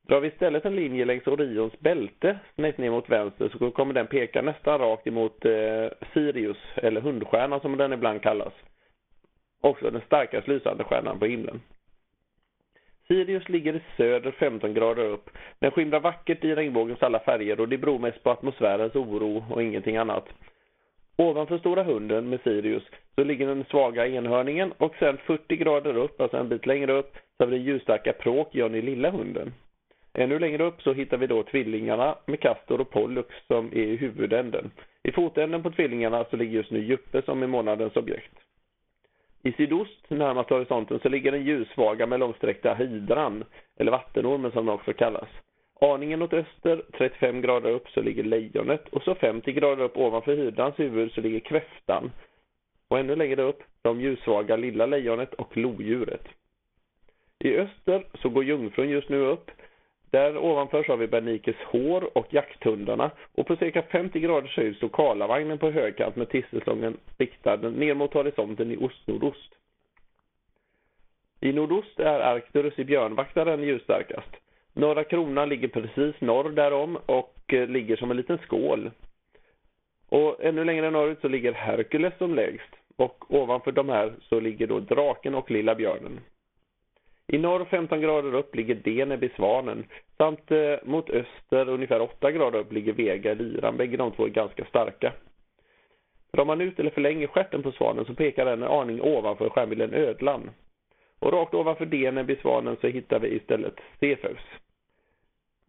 Drar 0.08 0.20
vi 0.20 0.28
istället 0.28 0.66
en 0.66 0.76
linje 0.76 1.06
längs 1.06 1.28
Orions 1.28 1.80
bälte 1.80 2.40
snett 2.56 2.78
ner 2.78 2.92
mot 2.92 3.10
vänster 3.10 3.50
så 3.50 3.72
kommer 3.72 3.94
den 3.94 4.08
peka 4.08 4.42
nästan 4.42 4.80
rakt 4.80 5.08
emot 5.08 5.46
eh, 5.46 5.88
Sirius, 6.14 6.58
eller 6.76 7.02
hundstjärnan 7.02 7.60
som 7.62 7.78
den 7.78 7.94
ibland 7.94 8.22
kallas. 8.22 8.54
Också 9.62 9.92
den 9.92 10.02
starkast 10.02 10.48
lysande 10.48 10.84
stjärnan 10.84 11.20
på 11.20 11.26
himlen. 11.26 11.62
Sirius 13.08 13.50
ligger 13.50 13.76
i 13.76 13.82
söder 13.98 14.32
15 14.32 14.74
grader 14.74 15.06
upp. 15.06 15.30
Den 15.60 15.72
skimrar 15.72 16.00
vackert 16.00 16.44
i 16.44 16.56
regnbågens 16.56 17.04
alla 17.04 17.20
färger 17.20 17.60
och 17.60 17.70
det 17.70 17.78
beror 17.78 18.00
mest 18.00 18.24
på 18.24 18.30
atmosfärens 18.30 18.96
oro 18.96 19.46
och 19.50 19.64
ingenting 19.64 19.98
annat. 19.98 20.26
Ovanför 21.18 21.58
Stora 21.58 21.84
Hunden 21.84 22.30
med 22.30 22.42
Sirius 22.44 22.84
så 23.16 23.24
ligger 23.24 23.48
den 23.48 23.66
svaga 23.70 24.08
enhörningen 24.08 24.72
och 24.78 24.96
sen 25.00 25.18
40 25.18 25.56
grader 25.56 25.98
upp, 25.98 26.22
alltså 26.22 26.38
en 26.38 26.50
bit 26.50 26.66
längre 26.66 26.94
upp, 26.94 27.14
så 27.38 27.44
har 27.44 27.48
vi 27.48 27.58
den 27.58 27.66
ljusstarka 27.66 28.14
Pråk, 28.14 28.56
Johnny 28.56 28.82
Lilla 28.82 29.10
Hunden. 29.10 29.54
Ännu 30.14 30.40
längre 30.40 30.64
upp 30.64 30.82
så 30.82 30.94
hittar 30.94 31.18
vi 31.18 31.28
då 31.28 31.44
tvillingarna 31.44 32.16
med 32.26 32.40
Castor 32.40 32.82
och 32.82 32.90
Pollux 32.90 33.36
som 33.48 33.68
är 33.68 33.78
i 33.78 33.96
huvudänden. 33.96 34.72
I 35.04 35.12
fotänden 35.12 35.64
på 35.64 35.72
tvillingarna 35.72 36.26
så 36.30 36.38
ligger 36.38 36.54
just 36.54 36.72
nu 36.72 36.80
Juppe 36.80 37.22
som 37.22 37.44
är 37.44 37.48
månadens 37.48 37.96
objekt. 37.96 38.34
I 39.44 39.52
sydost, 39.52 40.10
närmast 40.10 40.50
horisonten, 40.50 41.00
så 41.00 41.10
ligger 41.10 41.32
den 41.32 41.44
ljussvaga 41.44 42.06
med 42.06 42.20
långsträckta 42.20 42.74
hydran, 42.74 43.44
eller 43.78 43.92
vattenormen 43.92 44.52
som 44.52 44.66
den 44.66 44.76
också 44.76 44.94
kallas. 44.94 45.30
Aningen 45.82 46.22
åt 46.22 46.34
öster, 46.34 46.84
35 46.98 47.42
grader 47.42 47.70
upp, 47.70 47.90
så 47.90 48.02
ligger 48.02 48.24
lejonet 48.24 48.90
och 48.90 49.04
så 49.04 49.16
50 49.16 49.54
grader 49.54 49.84
upp 49.84 49.98
ovanför 49.98 50.36
hydrans 50.36 50.80
huvud 50.80 51.12
så 51.12 51.22
ligger 51.22 51.40
kräftan. 51.40 52.12
Och 52.88 53.00
ännu 53.00 53.16
längre 53.16 53.42
upp, 53.42 53.64
de 53.82 54.02
ljussvaga 54.02 54.56
lilla 54.56 54.86
lejonet 54.86 55.34
och 55.34 55.58
lodjuret. 55.58 56.28
I 57.40 57.58
öster 57.58 58.04
så 58.22 58.30
går 58.30 58.44
jungfrun 58.44 58.90
just 58.90 59.10
nu 59.10 59.18
upp. 59.18 59.52
Där 60.14 60.38
ovanför 60.38 60.84
så 60.84 60.92
har 60.92 60.98
vi 60.98 61.08
Bernikes 61.08 61.56
hår 61.56 62.18
och 62.18 62.34
jakthundarna 62.34 63.12
och 63.36 63.48
på 63.48 63.56
cirka 63.56 63.82
50 63.82 64.20
graders 64.20 64.58
höjd 64.58 64.76
står 64.76 64.90
Karlavagnen 64.90 65.58
på 65.58 65.72
högkant 65.72 66.16
med 66.16 66.30
tisselstången 66.30 66.98
riktad 67.18 67.56
ner 67.56 67.94
mot 67.94 68.14
horisonten 68.14 68.72
i 68.72 68.78
ost-nordost. 68.78 69.56
I 71.42 71.54
nordost 71.54 72.00
är 72.00 72.20
Arcturus 72.20 72.80
i 72.80 72.84
björnvaktaren 72.84 73.64
ljusstarkast. 73.64 74.30
Norra 74.74 75.04
kronan 75.04 75.50
ligger 75.50 75.68
precis 75.68 76.22
norr 76.22 76.50
därom 76.50 76.98
och 77.06 77.54
eh, 77.54 77.68
ligger 77.68 77.96
som 77.96 78.12
en 78.12 78.18
liten 78.18 78.38
skål. 78.38 78.92
Och 80.10 80.44
ännu 80.44 80.64
längre 80.64 80.92
norrut 80.92 81.22
så 81.22 81.28
ligger 81.28 81.54
Herkules 81.54 82.14
som 82.18 82.36
lägst 82.36 82.76
och 82.96 83.36
ovanför 83.36 83.72
de 83.72 83.90
här 83.90 84.14
så 84.22 84.40
ligger 84.40 84.68
då 84.68 84.80
draken 84.80 85.36
och 85.36 85.52
lilla 85.52 85.76
björnen. 85.76 86.20
I 87.28 87.38
norr 87.38 87.66
15 87.66 88.02
grader 88.02 88.36
upp 88.36 88.56
ligger 88.56 88.76
Deneb 88.76 89.24
i 89.24 89.30
Svanen 89.30 89.86
samt 90.18 90.52
eh, 90.52 90.76
mot 90.84 91.10
öster 91.10 91.70
ungefär 91.70 92.02
8 92.02 92.32
grader 92.32 92.60
upp 92.60 92.72
ligger 92.72 92.94
Vega 92.94 93.32
i 93.32 93.36
Lyran. 93.36 93.78
Bägge 93.78 93.98
de 93.98 94.12
två 94.12 94.26
är 94.26 94.30
ganska 94.30 94.66
starka. 94.66 95.14
Drar 96.34 96.46
man 96.46 96.62
ut 96.62 96.80
eller 96.80 96.90
förlänger 96.90 97.28
stjärten 97.28 97.64
på 97.64 97.72
Svanen 97.72 98.06
så 98.06 98.14
pekar 98.14 98.46
den 98.46 98.64
en 98.64 98.70
aning 98.70 99.02
ovanför 99.02 99.50
stjärnbilden 99.50 99.94
Ödlan. 99.94 100.50
Och 101.20 101.34
rakt 101.34 101.54
ovanför 101.54 101.86
Deneb 101.86 102.30
i 102.30 102.36
Svanen 102.36 102.78
så 102.82 102.88
hittar 102.88 103.20
vi 103.20 103.28
istället 103.28 103.76
Cepheus. 104.00 104.63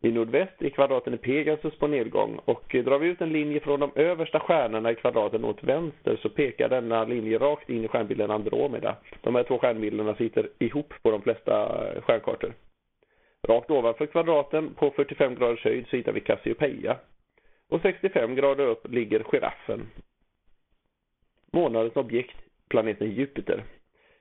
I 0.05 0.13
nordväst 0.13 0.63
är 0.63 0.69
kvadraten 0.69 1.15
i 1.15 1.17
Pegasus 1.17 1.79
på 1.79 1.87
nedgång 1.87 2.41
och 2.45 2.77
drar 2.85 2.99
vi 2.99 3.09
ut 3.09 3.21
en 3.21 3.33
linje 3.33 3.61
från 3.61 3.81
de 3.81 3.91
översta 3.95 4.41
stjärnorna 4.41 4.91
i 4.91 4.95
kvadraten 4.95 5.45
åt 5.45 5.65
vänster 5.65 6.17
så 6.23 6.29
pekar 6.29 6.69
denna 6.69 7.05
linje 7.05 7.39
rakt 7.39 7.71
in 7.71 7.85
i 7.85 7.89
stjärnbilden 7.89 8.31
Andromeda. 8.31 8.97
De 9.21 9.35
här 9.35 9.43
två 9.43 9.59
stjärnbilderna 9.59 10.15
sitter 10.15 10.49
ihop 10.59 10.95
på 11.03 11.11
de 11.11 11.23
flesta 11.23 11.87
eh, 11.95 12.03
stjärnkartor. 12.03 12.55
Rakt 13.49 13.71
ovanför 13.71 14.07
kvadraten 14.07 14.75
på 14.75 14.91
45 14.91 15.35
graders 15.35 15.65
höjd 15.65 15.87
så 15.91 15.97
hittar 15.97 16.13
vi 16.13 16.21
Cassiopeia. 16.21 16.97
Och 17.69 17.81
65 17.81 18.35
grader 18.35 18.67
upp 18.67 18.93
ligger 18.93 19.23
giraffen. 19.23 19.91
Månadens 21.53 21.97
objekt, 21.97 22.37
planeten 22.69 23.11
Jupiter. 23.11 23.65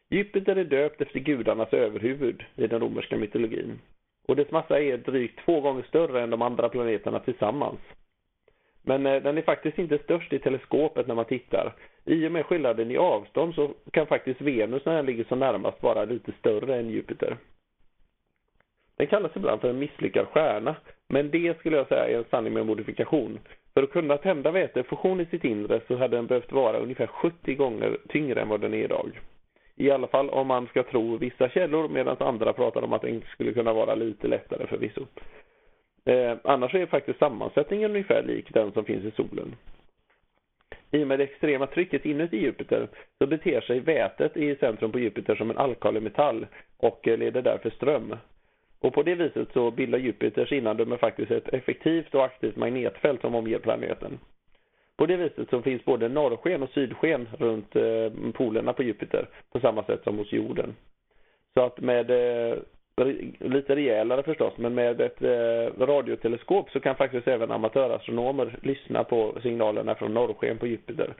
Jupiter 0.09 0.55
är 0.55 0.65
döpt 0.65 1.01
efter 1.01 1.19
gudarnas 1.19 1.73
överhuvud 1.73 2.43
i 2.55 2.67
den 2.67 2.79
romerska 2.79 3.17
mytologin 3.17 3.79
och 4.27 4.35
dess 4.35 4.51
massa 4.51 4.79
är 4.79 4.97
drygt 4.97 5.39
två 5.45 5.61
gånger 5.61 5.83
större 5.83 6.21
än 6.21 6.29
de 6.29 6.41
andra 6.41 6.69
planeterna 6.69 7.19
tillsammans. 7.19 7.79
Men 8.81 9.05
eh, 9.05 9.23
den 9.23 9.37
är 9.37 9.41
faktiskt 9.41 9.77
inte 9.77 9.97
störst 9.97 10.33
i 10.33 10.39
teleskopet 10.39 11.07
när 11.07 11.15
man 11.15 11.25
tittar. 11.25 11.73
I 12.05 12.27
och 12.27 12.31
med 12.31 12.45
skillnaden 12.45 12.91
i 12.91 12.97
avstånd 12.97 13.55
så 13.55 13.73
kan 13.91 14.07
faktiskt 14.07 14.41
Venus 14.41 14.85
när 14.85 14.95
den 14.95 15.05
ligger 15.05 15.23
så 15.23 15.35
närmast 15.35 15.83
vara 15.83 16.05
lite 16.05 16.31
större 16.39 16.75
än 16.75 16.89
Jupiter. 16.89 17.37
Den 18.97 19.07
kallas 19.07 19.31
ibland 19.35 19.61
för 19.61 19.69
en 19.69 19.79
misslyckad 19.79 20.27
stjärna, 20.27 20.75
men 21.07 21.31
det 21.31 21.59
skulle 21.59 21.77
jag 21.77 21.87
säga 21.87 22.07
är 22.07 22.17
en 22.17 22.25
sanning 22.31 22.53
med 22.53 22.65
modifikation. 22.65 23.39
För 23.73 23.83
att 23.83 23.91
kunna 23.91 24.17
tända 24.17 24.51
vätefusion 24.51 25.21
i 25.21 25.25
sitt 25.25 25.43
inre 25.43 25.81
så 25.87 25.95
hade 25.95 26.17
den 26.17 26.27
behövt 26.27 26.51
vara 26.51 26.77
ungefär 26.77 27.07
70 27.07 27.55
gånger 27.55 27.97
tyngre 28.09 28.41
än 28.41 28.49
vad 28.49 28.61
den 28.61 28.73
är 28.73 28.83
idag. 28.83 29.19
I 29.75 29.91
alla 29.91 30.07
fall 30.07 30.29
om 30.29 30.47
man 30.47 30.67
ska 30.67 30.83
tro 30.83 31.17
vissa 31.17 31.49
källor 31.49 31.89
medan 31.89 32.17
andra 32.19 32.53
pratar 32.53 32.81
om 32.81 32.93
att 32.93 33.01
den 33.01 33.21
skulle 33.21 33.53
kunna 33.53 33.73
vara 33.73 33.95
lite 33.95 34.27
lättare 34.27 34.67
förvisso. 34.67 35.05
Eh, 36.05 36.37
annars 36.43 36.75
är 36.75 36.85
faktiskt 36.85 37.19
sammansättningen 37.19 37.91
ungefär 37.91 38.23
lik 38.23 38.53
den 38.53 38.71
som 38.71 38.85
finns 38.85 39.05
i 39.05 39.11
solen. 39.11 39.55
I 40.91 41.03
och 41.03 41.07
med 41.07 41.19
det 41.19 41.23
extrema 41.23 41.67
trycket 41.67 42.05
inuti 42.05 42.37
Jupiter 42.37 42.87
så 43.17 43.27
beter 43.27 43.61
sig 43.61 43.79
vätet 43.79 44.37
i 44.37 44.55
centrum 44.55 44.91
på 44.91 44.99
Jupiter 44.99 45.35
som 45.35 45.49
en 45.49 45.57
alkalimetall 45.57 46.47
och 46.77 47.07
eh, 47.07 47.17
leder 47.17 47.41
därför 47.41 47.69
ström. 47.69 48.15
Och 48.79 48.93
på 48.93 49.03
det 49.03 49.15
viset 49.15 49.47
så 49.53 49.71
bildar 49.71 49.99
Jupiters 49.99 50.51
innandöme 50.51 50.97
faktiskt 50.97 51.31
ett 51.31 51.53
effektivt 51.53 52.15
och 52.15 52.25
aktivt 52.25 52.55
magnetfält 52.55 53.21
som 53.21 53.35
omger 53.35 53.59
planeten. 53.59 54.19
På 54.97 55.05
det 55.05 55.17
viset 55.17 55.49
så 55.49 55.61
finns 55.61 55.85
både 55.85 56.09
norrsken 56.09 56.63
och 56.63 56.69
sydsken 56.69 57.27
runt 57.37 57.75
eh, 57.75 58.11
polerna 58.33 58.73
på 58.73 58.83
Jupiter 58.83 59.27
på 59.51 59.59
samma 59.59 59.83
sätt 59.83 60.03
som 60.03 60.17
hos 60.17 60.31
jorden. 60.31 60.75
Så 61.53 61.61
att 61.65 61.79
med 61.79 62.11
eh, 62.11 62.57
lite 63.39 63.75
rejälare 63.75 64.23
förstås, 64.23 64.53
men 64.57 64.73
med 64.73 65.01
ett 65.01 65.21
eh, 65.21 65.85
radioteleskop 65.85 66.69
så 66.69 66.79
kan 66.79 66.95
faktiskt 66.95 67.27
även 67.27 67.51
amatörastronomer 67.51 68.59
lyssna 68.61 69.03
på 69.03 69.35
signalerna 69.43 69.95
från 69.95 70.13
norrsken 70.13 70.57
på 70.57 70.67
Jupiter. 70.67 71.13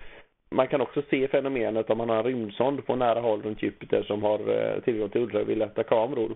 Man 0.51 0.67
kan 0.67 0.82
också 0.82 1.01
se 1.09 1.28
fenomenet 1.28 1.89
om 1.89 1.97
man 1.97 2.09
har 2.09 2.17
en 2.17 2.24
rymdsond 2.24 2.86
på 2.86 2.95
nära 2.95 3.19
håll 3.19 3.41
runt 3.41 3.63
Jupiter 3.63 4.03
som 4.03 4.24
har 4.24 4.80
tillgång 4.82 5.09
till 5.09 5.21
ultravioletta 5.21 5.84
kameror. 5.84 6.36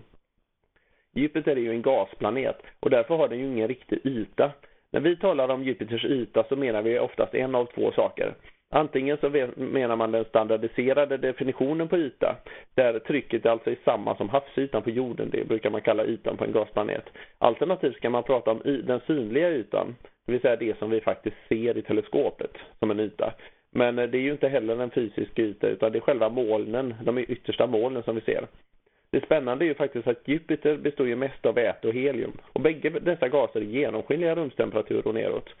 Jupiter 1.14 1.52
är 1.52 1.60
ju 1.60 1.70
en 1.70 1.82
gasplanet 1.82 2.56
och 2.80 2.90
därför 2.90 3.16
har 3.16 3.28
den 3.28 3.38
ju 3.38 3.46
ingen 3.46 3.68
riktig 3.68 4.00
yta. 4.04 4.52
När 4.92 5.00
vi 5.00 5.16
talar 5.16 5.48
om 5.48 5.62
Jupiters 5.62 6.04
yta 6.04 6.44
så 6.44 6.56
menar 6.56 6.82
vi 6.82 6.98
oftast 6.98 7.34
en 7.34 7.54
av 7.54 7.64
två 7.64 7.92
saker. 7.92 8.34
Antingen 8.70 9.16
så 9.16 9.30
menar 9.56 9.96
man 9.96 10.12
den 10.12 10.24
standardiserade 10.24 11.16
definitionen 11.16 11.88
på 11.88 11.96
yta, 11.96 12.36
där 12.74 12.98
trycket 12.98 13.46
alltså 13.46 13.70
är 13.70 13.76
samma 13.84 14.16
som 14.16 14.28
havsytan 14.28 14.82
på 14.82 14.90
jorden, 14.90 15.30
det 15.30 15.48
brukar 15.48 15.70
man 15.70 15.80
kalla 15.80 16.04
ytan 16.04 16.36
på 16.36 16.44
en 16.44 16.52
gasplanet. 16.52 17.04
Alternativt 17.38 18.00
kan 18.00 18.12
man 18.12 18.22
prata 18.22 18.50
om 18.50 18.60
den 18.64 19.00
synliga 19.06 19.50
ytan, 19.50 19.96
det 20.26 20.32
vill 20.32 20.40
säga 20.40 20.56
det 20.56 20.78
som 20.78 20.90
vi 20.90 21.00
faktiskt 21.00 21.36
ser 21.48 21.78
i 21.78 21.82
teleskopet 21.82 22.50
som 22.78 22.90
en 22.90 23.00
yta. 23.00 23.34
Men 23.70 23.98
eh, 23.98 24.08
det 24.08 24.18
är 24.18 24.22
ju 24.22 24.32
inte 24.32 24.48
heller 24.48 24.82
en 24.82 24.90
fysisk 24.90 25.38
yta 25.38 25.66
utan 25.66 25.92
det 25.92 25.98
är 25.98 26.00
själva 26.00 26.28
molnen, 26.28 26.94
de 27.02 27.18
yttersta 27.18 27.66
molnen 27.66 28.02
som 28.02 28.14
vi 28.14 28.20
ser. 28.20 28.46
Det 29.10 29.24
spännande 29.24 29.64
är 29.64 29.66
ju 29.66 29.74
faktiskt 29.74 30.08
att 30.08 30.28
Jupiter 30.28 30.76
består 30.76 31.06
ju 31.06 31.16
mest 31.16 31.46
av 31.46 31.54
väte 31.54 31.88
och 31.88 31.94
helium. 31.94 32.32
Och 32.52 32.60
bägge 32.60 32.90
dessa 32.90 33.28
gaser 33.28 33.60
är 33.60 33.64
genomskinliga 33.64 34.34
rumstemperatur 34.34 35.06
och 35.06 35.14
neråt. 35.14 35.54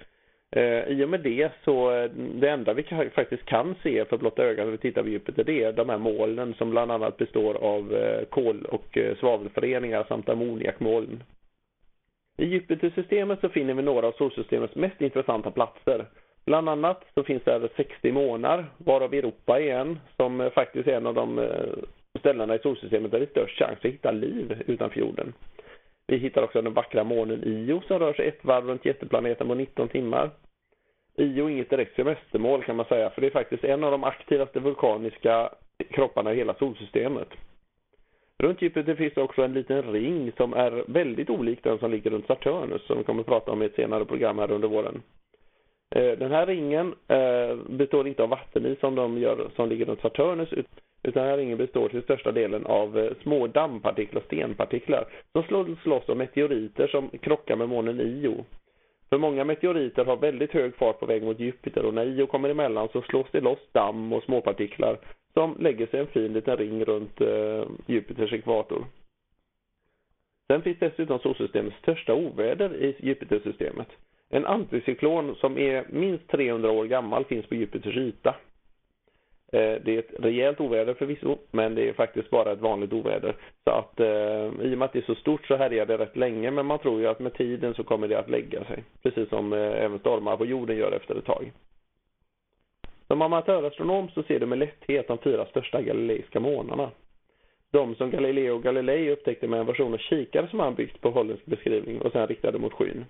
Eh, 0.50 0.84
I 0.88 1.04
och 1.04 1.08
med 1.08 1.20
det 1.20 1.50
så 1.64 1.90
eh, 1.90 2.10
det 2.14 2.48
enda 2.48 2.74
vi 2.74 2.82
kan, 2.82 3.10
faktiskt 3.10 3.44
kan 3.44 3.74
se 3.82 4.04
för 4.04 4.18
blotta 4.18 4.44
ögat 4.44 4.66
när 4.66 4.72
vi 4.72 4.78
tittar 4.78 5.02
på 5.02 5.08
Jupiter 5.08 5.44
det 5.44 5.62
är 5.62 5.72
de 5.72 5.88
här 5.88 5.98
molnen 5.98 6.54
som 6.54 6.70
bland 6.70 6.92
annat 6.92 7.16
består 7.16 7.54
av 7.54 7.94
eh, 7.94 8.24
kol 8.24 8.64
och 8.64 8.98
eh, 8.98 9.16
svavelföreningar 9.16 10.04
samt 10.08 10.28
ammoniakmoln. 10.28 11.22
I 12.38 12.44
Jupitersystemet 12.44 13.40
så 13.40 13.48
finner 13.48 13.74
vi 13.74 13.82
några 13.82 14.06
av 14.06 14.12
solsystemets 14.12 14.74
mest 14.74 15.00
intressanta 15.00 15.50
platser. 15.50 16.06
Bland 16.46 16.68
annat 16.68 17.04
så 17.14 17.22
finns 17.22 17.44
det 17.44 17.52
över 17.52 17.70
60 17.76 18.12
månar, 18.12 18.66
varav 18.78 19.14
Europa 19.14 19.60
är 19.60 19.74
en, 19.74 19.98
som 20.16 20.40
eh, 20.40 20.50
faktiskt 20.50 20.88
är 20.88 20.96
en 20.96 21.06
av 21.06 21.14
de 21.14 21.38
eh, 21.38 21.46
ställena 22.18 22.54
i 22.54 22.58
solsystemet 22.58 23.10
där 23.10 23.18
det 23.18 23.24
är 23.24 23.30
störst 23.30 23.58
chans 23.58 23.78
att 23.78 23.84
hitta 23.84 24.10
liv 24.10 24.62
utanför 24.66 25.00
jorden. 25.00 25.32
Vi 26.06 26.16
hittar 26.16 26.42
också 26.42 26.62
den 26.62 26.74
vackra 26.74 27.04
månen 27.04 27.44
Io 27.44 27.82
som 27.86 27.98
rör 27.98 28.12
sig 28.12 28.28
ett 28.28 28.44
varv 28.44 28.66
runt 28.66 28.84
jätteplaneten 28.84 29.48
på 29.48 29.54
19 29.54 29.88
timmar. 29.88 30.30
Io 31.16 31.46
är 31.46 31.50
inget 31.50 31.70
direkt 31.70 31.96
semestermål 31.96 32.62
kan 32.62 32.76
man 32.76 32.86
säga, 32.86 33.10
för 33.10 33.20
det 33.20 33.26
är 33.26 33.30
faktiskt 33.30 33.64
en 33.64 33.84
av 33.84 33.90
de 33.90 34.04
aktivaste 34.04 34.60
vulkaniska 34.60 35.50
kropparna 35.90 36.32
i 36.32 36.36
hela 36.36 36.54
solsystemet. 36.54 37.28
Runt 38.38 38.62
Jupiter 38.62 38.94
finns 38.94 39.14
det 39.14 39.22
också 39.22 39.42
en 39.42 39.54
liten 39.54 39.82
ring 39.82 40.32
som 40.36 40.54
är 40.54 40.84
väldigt 40.86 41.30
olik 41.30 41.62
den 41.62 41.78
som 41.78 41.90
ligger 41.90 42.10
runt 42.10 42.26
Saturnus 42.26 42.86
som 42.86 42.98
vi 42.98 43.04
kommer 43.04 43.20
att 43.20 43.26
prata 43.26 43.52
om 43.52 43.62
i 43.62 43.66
ett 43.66 43.74
senare 43.74 44.04
program 44.04 44.38
här 44.38 44.52
under 44.52 44.68
våren. 44.68 45.02
Eh, 45.94 46.18
den 46.18 46.30
här 46.30 46.46
ringen 46.46 46.94
eh, 47.08 47.56
består 47.68 48.08
inte 48.08 48.22
av 48.22 48.28
vattenis 48.28 48.80
som 48.80 48.94
de 48.94 49.18
gör 49.18 49.50
som 49.56 49.68
ligger 49.68 49.86
runt 49.86 50.00
Saturnus 50.00 50.52
utan 51.02 51.36
ringen 51.36 51.58
består 51.58 51.88
till 51.88 52.02
största 52.02 52.32
delen 52.32 52.66
av 52.66 52.98
eh, 52.98 53.12
små 53.22 53.46
dammpartiklar, 53.46 54.22
stenpartiklar, 54.26 55.04
som 55.32 55.76
slåss 55.82 56.08
om 56.08 56.18
meteoriter 56.18 56.86
som 56.86 57.08
krockar 57.08 57.56
med 57.56 57.68
månen 57.68 58.00
Io. 58.00 58.44
För 59.08 59.18
många 59.18 59.44
meteoriter 59.44 60.04
har 60.04 60.16
väldigt 60.16 60.52
hög 60.52 60.74
fart 60.76 61.00
på 61.00 61.06
väg 61.06 61.22
mot 61.22 61.40
Jupiter 61.40 61.84
och 61.84 61.94
när 61.94 62.06
Io 62.06 62.26
kommer 62.26 62.48
emellan 62.48 62.88
så 62.92 63.02
slås 63.02 63.26
det 63.32 63.40
loss 63.40 63.72
damm 63.72 64.12
och 64.12 64.22
småpartiklar 64.22 64.98
som 65.32 65.56
lägger 65.58 65.86
sig 65.86 66.00
en 66.00 66.06
fin 66.06 66.32
liten 66.32 66.56
ring 66.56 66.84
runt 66.84 67.20
eh, 67.20 67.64
Jupiters 67.86 68.32
ekvator. 68.32 68.84
Sen 70.46 70.62
finns 70.62 70.78
dessutom 70.78 71.18
solsystemets 71.18 71.76
största 71.76 72.14
oväder 72.14 72.76
i 72.76 72.96
Jupitersystemet. 72.98 73.88
En 74.30 74.46
anticyklon 74.46 75.34
som 75.34 75.58
är 75.58 75.86
minst 75.90 76.28
300 76.28 76.70
år 76.70 76.84
gammal 76.84 77.24
finns 77.24 77.46
på 77.46 77.54
Jupiters 77.54 77.96
yta. 77.96 78.36
Eh, 79.52 79.74
det 79.84 79.94
är 79.94 79.98
ett 79.98 80.14
rejält 80.18 80.60
oväder 80.60 80.94
förvisso, 80.94 81.38
men 81.50 81.74
det 81.74 81.88
är 81.88 81.92
faktiskt 81.92 82.30
bara 82.30 82.52
ett 82.52 82.60
vanligt 82.60 82.92
oväder. 82.92 83.36
Så 83.64 83.70
att 83.70 84.00
eh, 84.00 84.66
i 84.66 84.74
och 84.74 84.78
med 84.78 84.82
att 84.82 84.92
det 84.92 84.98
är 84.98 85.14
så 85.14 85.14
stort 85.14 85.46
så 85.46 85.56
härjar 85.56 85.86
det 85.86 85.98
rätt 85.98 86.16
länge, 86.16 86.50
men 86.50 86.66
man 86.66 86.78
tror 86.78 87.00
ju 87.00 87.06
att 87.06 87.20
med 87.20 87.34
tiden 87.34 87.74
så 87.74 87.84
kommer 87.84 88.08
det 88.08 88.18
att 88.18 88.30
lägga 88.30 88.64
sig. 88.64 88.84
Precis 89.02 89.28
som 89.28 89.52
eh, 89.52 89.84
även 89.84 89.98
stormar 89.98 90.36
på 90.36 90.46
jorden 90.46 90.76
gör 90.76 90.92
efter 90.92 91.14
ett 91.14 91.24
tag. 91.24 91.52
Som 93.06 93.22
amatörastronom 93.22 94.08
så 94.08 94.22
ser 94.22 94.40
du 94.40 94.46
med 94.46 94.58
lätthet 94.58 95.08
de 95.08 95.18
fyra 95.18 95.46
största 95.46 95.82
galileiska 95.82 96.40
månarna. 96.40 96.90
De 97.70 97.94
som 97.94 98.10
Galileo 98.10 98.58
Galilei 98.58 99.10
upptäckte 99.10 99.48
med 99.48 99.60
en 99.60 99.66
version 99.66 99.94
av 99.94 99.98
kikare 99.98 100.48
som 100.48 100.60
han 100.60 100.74
byggt 100.74 101.00
på 101.00 101.10
holländsk 101.10 101.46
beskrivning 101.46 102.00
och 102.00 102.12
sen 102.12 102.26
riktade 102.26 102.58
mot 102.58 102.72
skyn. 102.72 103.04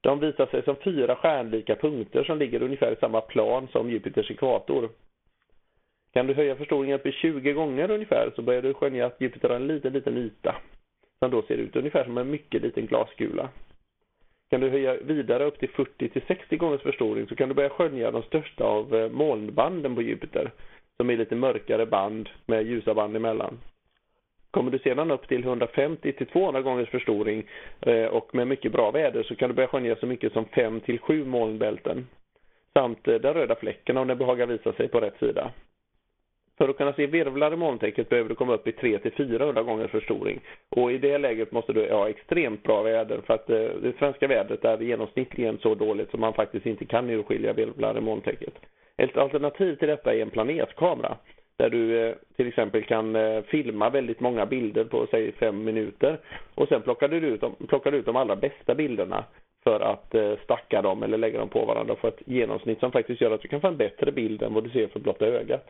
De 0.00 0.20
visar 0.20 0.46
sig 0.46 0.62
som 0.62 0.76
fyra 0.76 1.16
stjärnlika 1.16 1.76
punkter 1.76 2.24
som 2.24 2.38
ligger 2.38 2.62
ungefär 2.62 2.92
i 2.92 2.96
samma 2.96 3.20
plan 3.20 3.68
som 3.72 3.90
Jupiters 3.90 4.30
ekvator. 4.30 4.88
Kan 6.12 6.26
du 6.26 6.34
höja 6.34 6.56
förstoringen 6.56 7.00
upp 7.00 7.06
i 7.06 7.12
20 7.12 7.52
gånger 7.52 7.90
ungefär 7.90 8.32
så 8.36 8.42
börjar 8.42 8.62
du 8.62 8.74
skönja 8.74 9.06
att 9.06 9.20
Jupiter 9.20 9.48
har 9.48 9.56
en 9.56 9.66
liten, 9.66 9.92
liten 9.92 10.16
yta 10.16 10.56
som 11.18 11.30
då 11.30 11.42
ser 11.42 11.56
ut 11.56 11.76
ungefär 11.76 12.04
som 12.04 12.18
en 12.18 12.30
mycket 12.30 12.62
liten 12.62 12.86
glaskula. 12.86 13.48
Kan 14.50 14.60
du 14.60 14.68
höja 14.68 14.96
vidare 14.96 15.44
upp 15.44 15.58
till 15.58 15.68
40 15.68 16.08
till 16.08 16.22
60 16.28 16.56
gångers 16.56 16.82
förstoring 16.82 17.26
så 17.26 17.36
kan 17.36 17.48
du 17.48 17.54
börja 17.54 17.68
skönja 17.68 18.10
de 18.10 18.22
största 18.22 18.64
av 18.64 18.94
eh, 18.94 19.10
molnbanden 19.10 19.94
på 19.94 20.02
Jupiter 20.02 20.50
som 20.96 21.10
är 21.10 21.16
lite 21.16 21.36
mörkare 21.36 21.86
band 21.86 22.28
med 22.46 22.66
ljusa 22.66 22.94
band 22.94 23.16
emellan. 23.16 23.58
Kommer 24.50 24.70
du 24.70 24.78
sedan 24.78 25.10
upp 25.10 25.28
till 25.28 25.44
150 25.44 26.12
till 26.12 26.26
200 26.26 26.62
gångers 26.62 26.88
förstoring 26.88 27.46
eh, 27.80 28.04
och 28.04 28.34
med 28.34 28.46
mycket 28.46 28.72
bra 28.72 28.90
väder 28.90 29.22
så 29.22 29.36
kan 29.36 29.48
du 29.48 29.54
börja 29.54 29.68
skönja 29.68 29.96
så 29.96 30.06
mycket 30.06 30.32
som 30.32 30.44
5 30.44 30.80
till 30.80 30.98
7 30.98 31.24
molnbälten. 31.24 32.06
Samt 32.72 33.08
eh, 33.08 33.14
den 33.14 33.34
röda 33.34 33.54
fläcken 33.54 33.96
om 33.96 34.08
den 34.08 34.18
behagar 34.18 34.46
visa 34.46 34.72
sig 34.72 34.88
på 34.88 35.00
rätt 35.00 35.18
sida. 35.18 35.50
För 36.58 36.68
att 36.68 36.76
kunna 36.76 36.92
se 36.92 37.06
virvlar 37.06 37.52
i 37.52 37.56
molntäcket 37.56 38.08
behöver 38.08 38.28
du 38.28 38.34
komma 38.34 38.54
upp 38.54 38.68
i 38.68 38.72
3 38.72 38.98
till 38.98 39.12
400 39.12 39.62
gångers 39.62 39.90
förstoring. 39.90 40.40
Och 40.68 40.92
i 40.92 40.98
det 40.98 41.18
läget 41.18 41.52
måste 41.52 41.72
du 41.72 41.92
ha 41.92 42.08
extremt 42.08 42.62
bra 42.62 42.82
väder 42.82 43.20
för 43.26 43.34
att 43.34 43.50
eh, 43.50 43.56
det 43.56 43.98
svenska 43.98 44.26
vädret 44.26 44.64
är 44.64 44.78
genomsnittligen 44.78 45.58
så 45.58 45.74
dåligt 45.74 46.10
som 46.10 46.20
man 46.20 46.32
faktiskt 46.32 46.66
inte 46.66 46.84
kan 46.84 47.10
urskilja 47.10 47.52
virvlar 47.52 47.98
i 47.98 48.00
molntäcket. 48.00 48.54
Ett 48.96 49.16
alternativ 49.16 49.76
till 49.76 49.88
detta 49.88 50.14
är 50.14 50.22
en 50.22 50.30
planetkamera 50.30 51.16
där 51.58 51.70
du 51.70 52.00
eh, 52.00 52.14
till 52.36 52.48
exempel 52.48 52.84
kan 52.84 53.16
eh, 53.16 53.42
filma 53.42 53.90
väldigt 53.90 54.20
många 54.20 54.46
bilder 54.46 54.84
på 54.84 55.06
säg 55.10 55.32
fem 55.32 55.64
minuter 55.64 56.18
och 56.54 56.68
sen 56.68 56.82
plockar 56.82 57.08
du 57.08 57.16
ut 57.16 57.40
de, 57.40 57.54
plockar 57.68 57.92
ut 57.92 58.06
de 58.06 58.16
allra 58.16 58.36
bästa 58.36 58.74
bilderna 58.74 59.24
för 59.64 59.80
att 59.80 60.14
eh, 60.14 60.34
stacka 60.44 60.82
dem 60.82 61.02
eller 61.02 61.18
lägga 61.18 61.38
dem 61.38 61.48
på 61.48 61.64
varandra 61.64 61.92
och 61.92 61.98
få 61.98 62.08
ett 62.08 62.22
genomsnitt 62.26 62.80
som 62.80 62.92
faktiskt 62.92 63.20
gör 63.20 63.30
att 63.30 63.42
du 63.42 63.48
kan 63.48 63.60
få 63.60 63.66
en 63.66 63.76
bättre 63.76 64.12
bild 64.12 64.42
än 64.42 64.54
vad 64.54 64.64
du 64.64 64.70
ser 64.70 64.88
för 64.88 65.00
blotta 65.00 65.26
ögat. 65.26 65.66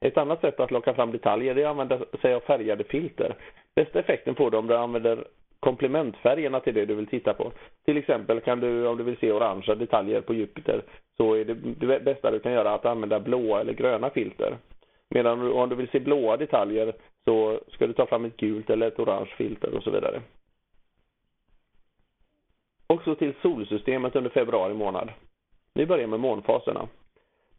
Ett 0.00 0.18
annat 0.18 0.40
sätt 0.40 0.60
att 0.60 0.70
locka 0.70 0.94
fram 0.94 1.12
detaljer 1.12 1.58
är 1.58 1.64
att 1.64 1.70
använda 1.70 1.98
sig 2.22 2.34
av 2.34 2.40
färgade 2.40 2.84
filter. 2.84 3.34
Bästa 3.74 3.98
effekten 3.98 4.34
får 4.34 4.50
du 4.50 4.56
om 4.56 4.66
du 4.66 4.76
använder 4.76 5.24
komplementfärgerna 5.66 6.60
till 6.60 6.74
det 6.74 6.84
du 6.84 6.94
vill 6.94 7.06
titta 7.06 7.34
på. 7.34 7.52
Till 7.84 7.96
exempel 7.96 8.40
kan 8.40 8.60
du, 8.60 8.86
om 8.86 8.96
du 8.96 9.04
vill 9.04 9.16
se 9.16 9.32
orangea 9.32 9.74
detaljer 9.74 10.20
på 10.20 10.34
Jupiter, 10.34 10.82
så 11.16 11.34
är 11.34 11.44
det, 11.44 11.54
det 11.54 12.04
bästa 12.04 12.30
du 12.30 12.38
kan 12.38 12.52
göra 12.52 12.74
att 12.74 12.86
använda 12.86 13.20
blåa 13.20 13.60
eller 13.60 13.72
gröna 13.72 14.10
filter. 14.10 14.56
Medan 15.08 15.52
om 15.52 15.68
du 15.68 15.76
vill 15.76 15.88
se 15.88 16.00
blåa 16.00 16.36
detaljer 16.36 16.92
så 17.24 17.60
ska 17.68 17.86
du 17.86 17.92
ta 17.92 18.06
fram 18.06 18.24
ett 18.24 18.36
gult 18.36 18.70
eller 18.70 18.86
ett 18.86 18.98
orange 18.98 19.34
filter 19.38 19.74
och 19.74 19.82
så 19.82 19.90
vidare. 19.90 20.20
Och 22.86 23.02
så 23.02 23.14
till 23.14 23.34
solsystemet 23.42 24.16
under 24.16 24.30
februari 24.30 24.74
månad. 24.74 25.08
Vi 25.74 25.86
börjar 25.86 26.06
med 26.06 26.20
månfaserna. 26.20 26.88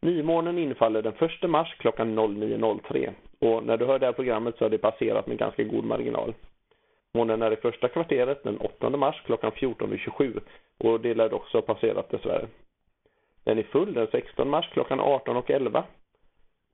Nymånen 0.00 0.58
infaller 0.58 1.02
den 1.02 1.14
1 1.42 1.50
mars 1.50 1.76
klockan 1.78 2.18
09.03 2.18 3.10
och 3.38 3.64
när 3.64 3.76
du 3.76 3.86
hör 3.86 3.98
det 3.98 4.06
här 4.06 4.12
programmet 4.12 4.58
så 4.58 4.64
har 4.64 4.70
det 4.70 4.78
passerat 4.78 5.26
med 5.26 5.38
ganska 5.38 5.62
god 5.62 5.84
marginal. 5.84 6.34
Månen 7.14 7.42
är 7.42 7.52
i 7.52 7.56
första 7.56 7.88
kvarteret 7.88 8.42
den 8.42 8.58
8 8.58 8.90
mars 8.90 9.22
klockan 9.26 9.52
14.27 9.52 10.40
och 10.78 11.00
det 11.00 11.14
lär 11.14 11.34
också 11.34 11.58
ha 11.58 11.62
passerat 11.62 12.10
dessvärre. 12.10 12.46
Den 13.44 13.58
är 13.58 13.62
full 13.62 13.94
den 13.94 14.06
16 14.12 14.50
mars 14.50 14.70
klockan 14.72 15.00
18.11. 15.00 15.82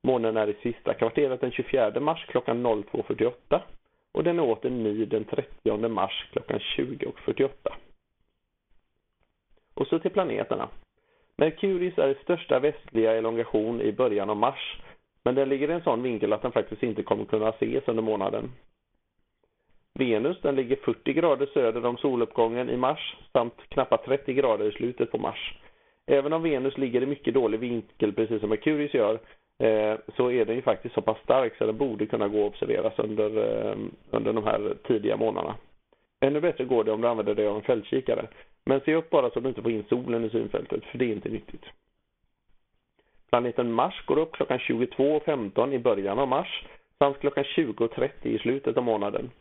Månen 0.03 0.37
är 0.37 0.47
i 0.47 0.53
sista 0.53 0.93
kvarteret 0.93 1.41
den 1.41 1.51
24 1.51 1.99
mars 1.99 2.25
klockan 2.25 2.65
02.48 2.67 3.61
och 4.11 4.23
den 4.23 4.39
är 4.39 4.43
åter 4.43 4.69
ny 4.69 5.05
den 5.05 5.23
30 5.25 5.87
mars 5.87 6.27
klockan 6.31 6.59
20.48. 6.59 7.49
Och 9.73 9.87
så 9.87 9.99
till 9.99 10.11
planeterna. 10.11 10.69
Merkurius 11.37 11.97
är 11.97 12.09
i 12.09 12.15
största 12.23 12.59
västliga 12.59 13.11
elongation 13.11 13.81
i 13.81 13.91
början 13.91 14.29
av 14.29 14.37
mars 14.37 14.77
men 15.23 15.35
den 15.35 15.49
ligger 15.49 15.69
i 15.69 15.73
en 15.73 15.83
sån 15.83 16.03
vinkel 16.03 16.33
att 16.33 16.41
den 16.41 16.51
faktiskt 16.51 16.83
inte 16.83 17.03
kommer 17.03 17.25
kunna 17.25 17.49
ses 17.49 17.87
under 17.87 18.03
månaden. 18.03 18.51
Venus 19.99 20.41
den 20.41 20.55
ligger 20.55 20.75
40 20.75 21.13
grader 21.13 21.45
söder 21.45 21.85
om 21.85 21.97
soluppgången 21.97 22.69
i 22.69 22.77
mars 22.77 23.15
samt 23.33 23.69
knappt 23.69 24.05
30 24.05 24.33
grader 24.33 24.65
i 24.65 24.71
slutet 24.71 25.11
på 25.11 25.17
mars. 25.17 25.53
Även 26.07 26.33
om 26.33 26.43
Venus 26.43 26.77
ligger 26.77 27.03
i 27.03 27.05
mycket 27.05 27.33
dålig 27.33 27.59
vinkel 27.59 28.13
precis 28.13 28.39
som 28.39 28.49
Merkurius 28.49 28.93
gör 28.93 29.19
eh, 29.59 29.99
så 30.17 30.31
är 30.31 30.45
den 30.45 30.55
ju 30.55 30.61
faktiskt 30.61 30.95
så 30.95 31.01
pass 31.01 31.17
stark 31.23 31.57
så 31.57 31.65
den 31.65 31.77
borde 31.77 32.05
kunna 32.05 32.27
gå 32.27 32.45
att 32.45 32.51
observeras 32.51 32.99
under, 32.99 33.25
eh, 33.37 33.77
under 34.11 34.33
de 34.33 34.43
här 34.43 34.75
tidiga 34.87 35.17
månaderna. 35.17 35.55
Ännu 36.19 36.41
bättre 36.41 36.65
går 36.65 36.83
det 36.83 36.91
om 36.91 37.01
du 37.01 37.07
använder 37.07 37.35
dig 37.35 37.47
av 37.47 37.55
en 37.55 37.61
fältkikare. 37.61 38.27
Men 38.65 38.81
se 38.81 38.95
upp 38.95 39.09
bara 39.09 39.29
så 39.29 39.39
du 39.39 39.49
inte 39.49 39.61
får 39.61 39.71
in 39.71 39.83
solen 39.89 40.25
i 40.25 40.29
synfältet, 40.29 40.83
för 40.83 40.97
det 40.97 41.05
är 41.05 41.13
inte 41.13 41.29
nyttigt. 41.29 41.65
Planeten 43.29 43.71
Mars 43.71 44.05
går 44.05 44.17
upp 44.19 44.31
klockan 44.31 44.59
22.15 44.59 45.73
i 45.73 45.79
början 45.79 46.19
av 46.19 46.27
mars 46.27 46.65
samt 46.97 47.19
klockan 47.19 47.43
20.30 47.43 48.09
i 48.21 48.39
slutet 48.39 48.77
av 48.77 48.83
månaden. 48.83 49.31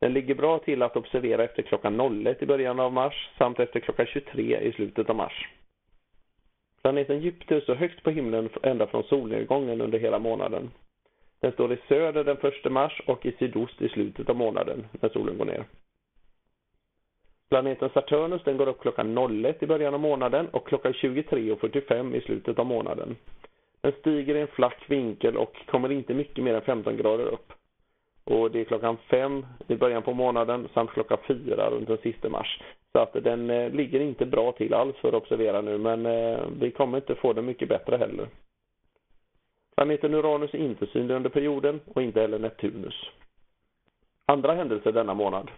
Den 0.00 0.12
ligger 0.12 0.34
bra 0.34 0.58
till 0.58 0.82
att 0.82 0.96
observera 0.96 1.44
efter 1.44 1.62
klockan 1.62 2.24
01 2.26 2.42
i 2.42 2.46
början 2.46 2.80
av 2.80 2.92
mars 2.92 3.30
samt 3.38 3.60
efter 3.60 3.80
klockan 3.80 4.06
23 4.06 4.60
i 4.60 4.72
slutet 4.72 5.10
av 5.10 5.16
mars. 5.16 5.48
Planeten 6.82 7.20
Jupiter 7.20 7.60
står 7.60 7.74
högst 7.74 8.02
på 8.02 8.10
himlen 8.10 8.48
ända 8.62 8.86
från 8.86 9.02
solnedgången 9.02 9.80
under 9.80 9.98
hela 9.98 10.18
månaden. 10.18 10.70
Den 11.40 11.52
står 11.52 11.72
i 11.72 11.78
söder 11.88 12.24
den 12.24 12.36
1 12.36 12.72
mars 12.72 13.02
och 13.06 13.26
i 13.26 13.32
sydost 13.38 13.82
i 13.82 13.88
slutet 13.88 14.28
av 14.28 14.36
månaden 14.36 14.86
när 15.00 15.08
solen 15.08 15.38
går 15.38 15.44
ner. 15.44 15.64
Planeten 17.48 17.90
Saturnus 17.94 18.42
den 18.44 18.56
går 18.56 18.68
upp 18.68 18.80
klockan 18.80 19.44
01 19.44 19.62
i 19.62 19.66
början 19.66 19.94
av 19.94 20.00
månaden 20.00 20.48
och 20.48 20.66
klockan 20.66 20.92
23.45 20.92 22.14
i 22.14 22.20
slutet 22.20 22.58
av 22.58 22.66
månaden. 22.66 23.16
Den 23.80 23.92
stiger 23.92 24.34
i 24.34 24.40
en 24.40 24.46
flack 24.46 24.90
vinkel 24.90 25.36
och 25.36 25.56
kommer 25.66 25.92
inte 25.92 26.14
mycket 26.14 26.44
mer 26.44 26.54
än 26.54 26.62
15 26.62 26.96
grader 26.96 27.24
upp. 27.24 27.52
Och 28.28 28.50
det 28.50 28.60
är 28.60 28.64
klockan 28.64 28.96
fem 29.10 29.46
i 29.68 29.76
början 29.76 30.02
på 30.02 30.12
månaden 30.14 30.68
samt 30.74 30.90
klockan 30.90 31.18
fyra 31.26 31.70
runt 31.70 31.88
den 31.88 31.98
sista 31.98 32.28
mars. 32.28 32.60
Så 32.92 32.98
att 32.98 33.12
den 33.12 33.50
eh, 33.50 33.70
ligger 33.70 34.00
inte 34.00 34.26
bra 34.26 34.52
till 34.52 34.74
alls 34.74 34.96
för 34.96 35.08
att 35.08 35.14
observera 35.14 35.60
nu 35.60 35.78
men 35.78 36.06
eh, 36.06 36.40
vi 36.60 36.70
kommer 36.70 36.98
inte 36.98 37.14
få 37.14 37.32
det 37.32 37.42
mycket 37.42 37.68
bättre 37.68 37.96
heller. 37.96 38.28
Planeten 39.76 40.14
Uranus 40.14 40.54
är 40.54 40.58
inte 40.58 40.86
synlig 40.86 41.14
under 41.14 41.30
perioden 41.30 41.80
och 41.86 42.02
inte 42.02 42.20
heller 42.20 42.38
Neptunus. 42.38 43.10
Andra 44.26 44.54
händelser 44.54 44.92
denna 44.92 45.14
månad. 45.14 45.50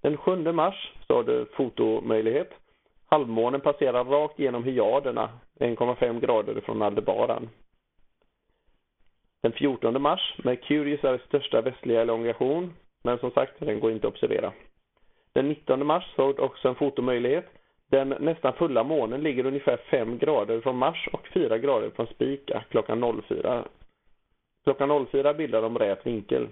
Den 0.00 0.16
7 0.16 0.52
mars 0.52 0.92
så 1.06 1.14
har 1.14 1.22
du 1.22 1.46
fotomöjlighet. 1.46 2.50
Halvmånen 3.06 3.60
passerar 3.60 4.04
rakt 4.04 4.38
genom 4.38 4.64
Hyaderna, 4.64 5.28
1,5 5.60 6.20
grader 6.20 6.60
från 6.60 6.82
Aldebaran. 6.82 7.48
Den 9.44 9.52
14 9.52 10.02
mars, 10.02 10.34
Merkurius 10.44 11.04
är 11.04 11.18
största 11.18 11.60
västliga 11.60 12.02
elongation, 12.02 12.74
men 13.02 13.18
som 13.18 13.30
sagt, 13.30 13.52
den 13.58 13.80
går 13.80 13.92
inte 13.92 14.06
att 14.06 14.12
observera. 14.12 14.52
Den 15.32 15.48
19 15.48 15.86
mars 15.86 16.04
såg 16.16 16.36
du 16.36 16.42
också 16.42 16.68
en 16.68 16.74
fotomöjlighet. 16.74 17.46
Den 17.90 18.08
nästan 18.08 18.52
fulla 18.52 18.84
månen 18.84 19.22
ligger 19.22 19.46
ungefär 19.46 19.76
5 19.76 20.18
grader 20.18 20.60
från 20.60 20.76
Mars 20.76 21.08
och 21.12 21.28
4 21.28 21.58
grader 21.58 21.90
från 21.90 22.06
Spica 22.06 22.54
äh, 22.54 22.62
klockan 22.70 23.22
04. 23.28 23.64
Klockan 24.64 25.06
04 25.06 25.34
bildar 25.34 25.62
de 25.62 25.78
rät 25.78 26.06
vinkel. 26.06 26.48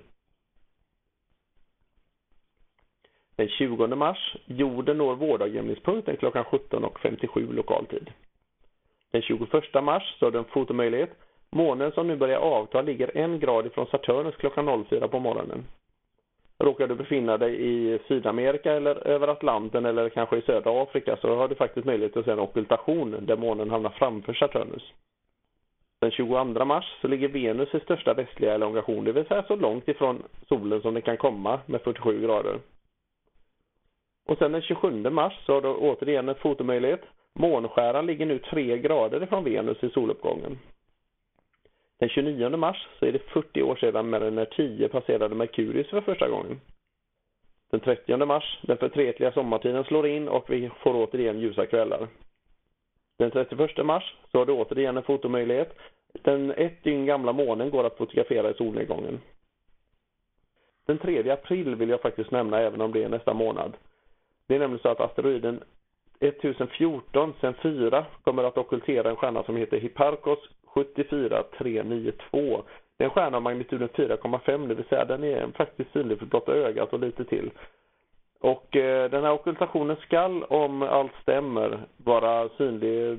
Den 3.37 3.49
20 3.49 3.87
mars, 3.87 4.37
jorden 4.47 4.99
når 4.99 5.15
vårdagjämningspunkten 5.15 6.17
klockan 6.17 6.45
17.57 6.45 7.53
lokal 7.53 7.87
tid. 7.87 8.11
Den 9.11 9.23
21 9.23 9.85
mars 9.85 10.17
så 10.19 10.27
har 10.27 10.31
du 10.31 10.39
en 10.39 10.45
fotomöjlighet. 10.45 11.11
Månen 11.55 11.93
som 11.93 12.07
nu 12.07 12.17
börjar 12.17 12.39
avta 12.39 12.83
ligger 12.83 13.17
en 13.17 13.41
grad 13.41 13.67
ifrån 13.67 13.87
Saturnus 13.87 14.37
klockan 14.37 14.85
04 14.85 15.09
på 15.09 15.19
morgonen. 15.19 15.65
Råkar 16.59 16.87
du 16.87 16.95
befinna 16.95 17.39
dig 17.39 17.69
i 17.69 17.99
Sydamerika 18.09 18.73
eller 18.73 19.07
över 19.07 19.29
Atlanten 19.29 19.87
eller 19.87 20.09
kanske 20.09 20.37
i 20.37 20.43
södra 20.43 20.83
Afrika 20.83 21.17
så 21.17 21.37
har 21.37 21.49
du 21.49 21.55
faktiskt 21.55 21.87
möjlighet 21.87 22.17
att 22.17 22.25
se 22.25 22.31
en 22.31 22.39
ockultation 22.39 23.17
där 23.21 23.37
månen 23.37 23.71
hamnar 23.71 23.91
framför 23.91 24.35
Saturnus. 24.35 24.93
Den 26.01 26.11
22 26.11 26.65
mars 26.65 26.99
så 27.01 27.09
ligger 27.09 27.29
Venus 27.29 27.75
i 27.75 27.81
största 27.81 28.15
västliga 28.15 28.55
elongation, 28.55 29.05
det 29.05 29.13
vill 29.13 29.27
säga 29.27 29.45
så 29.49 29.57
långt 29.57 29.89
ifrån 29.89 30.23
solen 30.49 30.83
som 30.83 30.95
den 30.95 31.03
kan 31.03 31.17
komma 31.17 31.61
med 31.67 31.83
47 31.83 32.21
grader. 32.23 32.59
Och 34.27 34.39
sen 34.39 34.53
den 34.53 34.63
27 34.63 35.11
mars 35.11 35.33
så 35.47 35.55
har 35.55 35.61
du 35.63 35.69
återigen 35.69 36.29
en 36.29 36.35
fotomöjlighet. 36.35 37.03
Månskäran 37.35 38.07
ligger 38.07 38.27
nu 38.27 38.39
3 38.39 38.79
grader 38.79 39.23
ifrån 39.23 39.45
Venus 39.45 39.85
i 39.85 39.91
soluppgången. 39.91 40.59
Den 42.03 42.09
29 42.09 42.57
mars 42.57 42.89
så 42.99 43.07
är 43.07 43.13
det 43.13 43.19
40 43.19 43.63
år 43.63 43.77
sedan 43.77 44.11
Mariner 44.11 44.45
10 44.45 44.89
passerade 44.89 45.35
Merkurius 45.35 45.91
för 45.91 46.01
första 46.01 46.29
gången. 46.29 46.61
Den 47.71 47.81
30 47.81 48.17
mars, 48.17 48.59
den 48.63 48.77
förtretliga 48.77 49.33
sommartiden 49.33 49.85
slår 49.85 50.07
in 50.07 50.29
och 50.29 50.51
vi 50.51 50.71
får 50.83 50.95
återigen 50.95 51.41
ljusa 51.41 51.67
kvällar. 51.67 52.09
Den 53.19 53.31
31 53.31 53.87
mars 53.87 54.17
så 54.33 54.39
har 54.39 54.47
du 54.47 54.53
återigen 54.53 54.97
en 54.97 55.03
fotomöjlighet. 55.03 55.79
Den 56.13 56.51
ett 56.51 56.85
dygn 56.85 57.07
gamla 57.07 57.33
månen 57.33 57.71
går 57.71 57.85
att 57.85 57.97
fotografera 57.97 58.51
i 58.51 58.55
solnedgången. 58.55 59.21
Den 60.87 60.99
3 60.99 61.31
april 61.31 61.75
vill 61.75 61.89
jag 61.89 62.01
faktiskt 62.01 62.31
nämna 62.31 62.61
även 62.61 62.81
om 62.81 62.93
det 62.93 63.05
är 63.05 63.09
nästa 63.09 63.35
månad. 63.35 63.77
Det 64.47 64.55
är 64.55 64.59
nämligen 64.59 64.83
så 64.83 64.89
att 64.89 65.01
asteroiden 65.01 65.63
1014 66.21 67.35
sen 67.41 67.55
4 67.55 68.07
kommer 68.23 68.45
att 68.45 68.59
ockultera 68.59 69.11
en 69.11 69.17
stjärna 69.17 69.43
som 69.43 69.57
heter 69.57 69.81
Hipparcos 69.81 70.49
74392. 70.75 72.63
Det 72.99 73.05
är 73.05 73.09
en 73.09 73.15
stjärna 73.15 73.37
av 73.37 73.43
magnituden 73.43 73.89
4,5 73.89 74.69
det 74.69 74.75
vill 74.75 74.85
säga 74.85 75.05
den 75.05 75.25
är 75.25 75.47
faktiskt 75.57 75.93
synlig 75.93 76.19
för 76.19 76.27
blotta 76.27 76.53
ögat 76.53 76.93
och 76.93 77.01
lite 77.01 77.25
till. 77.25 77.51
Och 78.41 78.77
eh, 78.77 79.11
den 79.11 79.25
här 79.25 79.33
ockultationen 79.33 79.97
skall, 79.97 80.45
om 80.45 80.83
allt 80.83 81.13
stämmer, 81.23 81.87
vara 81.97 82.49
synlig, 82.49 83.19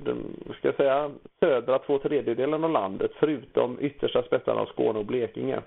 ska 0.58 0.68
jag 0.68 0.76
säga, 0.76 1.12
södra 1.40 1.80
två 1.80 2.00
tredjedelen 2.00 2.64
av 2.64 2.70
landet 2.70 3.12
förutom 3.20 3.78
yttersta 3.82 4.24
spetsarna 4.24 4.62
av 4.62 4.66
Skåne 4.66 5.00
och 5.00 5.06
Blekinge. 5.06 5.62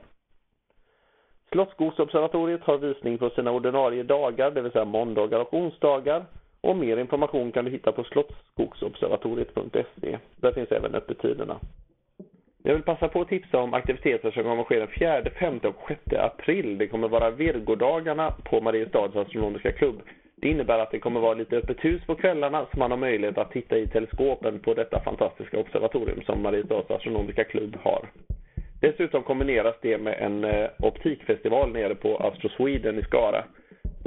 Slottsskogsobservatoriet 1.51 2.63
har 2.63 2.77
visning 2.77 3.17
på 3.17 3.29
sina 3.29 3.51
ordinarie 3.51 4.03
dagar, 4.03 4.51
det 4.51 4.61
vill 4.61 4.71
säga 4.71 4.85
måndagar 4.85 5.39
och 5.39 5.53
onsdagar. 5.53 6.25
Och 6.61 6.77
mer 6.77 6.97
information 6.97 7.51
kan 7.51 7.65
du 7.65 7.71
hitta 7.71 7.91
på 7.91 8.03
slottsskogsobservatoriet.se. 8.03 10.17
Där 10.35 10.51
finns 10.51 10.71
även 10.71 10.95
öppettiderna. 10.95 11.59
Jag 12.63 12.73
vill 12.73 12.83
passa 12.83 13.07
på 13.07 13.21
att 13.21 13.27
tipsa 13.27 13.57
om 13.57 13.73
aktiviteter 13.73 14.31
som 14.31 14.43
kommer 14.43 14.61
att 14.61 14.67
ske 14.67 14.79
den 14.79 14.87
4, 14.99 15.23
5 15.39 15.59
och 15.63 15.75
6 15.87 16.01
april. 16.13 16.77
Det 16.77 16.87
kommer 16.87 17.07
vara 17.07 17.31
Virgodagarna 17.31 18.31
på 18.31 18.61
Mariestads 18.61 19.15
astronomiska 19.15 19.71
klubb. 19.71 20.01
Det 20.35 20.47
innebär 20.47 20.79
att 20.79 20.91
det 20.91 20.99
kommer 20.99 21.19
vara 21.19 21.33
lite 21.33 21.57
öppet 21.57 21.85
hus 21.85 22.01
på 22.05 22.15
kvällarna 22.15 22.65
så 22.71 22.79
man 22.79 22.91
har 22.91 22.97
möjlighet 22.97 23.37
att 23.37 23.51
titta 23.51 23.77
i 23.77 23.87
teleskopen 23.87 24.59
på 24.59 24.73
detta 24.73 25.03
fantastiska 25.03 25.59
observatorium 25.59 26.21
som 26.21 26.41
Mariestads 26.41 26.91
astronomiska 26.91 27.43
klubb 27.43 27.77
har. 27.83 28.09
Dessutom 28.81 29.23
kombineras 29.23 29.75
det 29.81 29.97
med 29.97 30.19
en 30.19 30.43
eh, 30.43 30.69
optikfestival 30.79 31.71
nere 31.71 31.95
på 31.95 32.17
Astro 32.17 32.49
Sweden 32.49 32.99
i 32.99 33.03
Skara. 33.03 33.43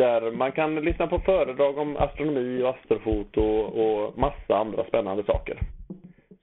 Där 0.01 0.31
man 0.31 0.53
kan 0.53 0.75
lyssna 0.75 1.07
på 1.07 1.19
föredrag 1.19 1.79
om 1.79 1.97
astronomi 1.97 2.63
och 2.63 2.69
astrofoto 2.69 3.43
och 3.61 4.19
massa 4.19 4.57
andra 4.57 4.85
spännande 4.85 5.25
saker. 5.25 5.59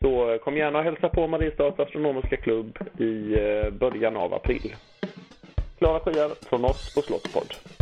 Så 0.01 0.31
eh, 0.31 0.37
kom 0.37 0.57
gärna 0.57 0.77
och 0.77 0.83
hälsa 0.83 1.09
på 1.09 1.27
Mariestads 1.27 1.79
astronomiska 1.79 2.37
klubb 2.37 2.77
i 2.99 3.33
eh, 3.39 3.71
början 3.71 4.17
av 4.17 4.33
april. 4.33 4.75
Klara 5.77 5.99
skyar 5.99 6.29
från 6.49 6.65
oss 6.65 6.95
på 6.95 7.01
Slottspodd. 7.01 7.76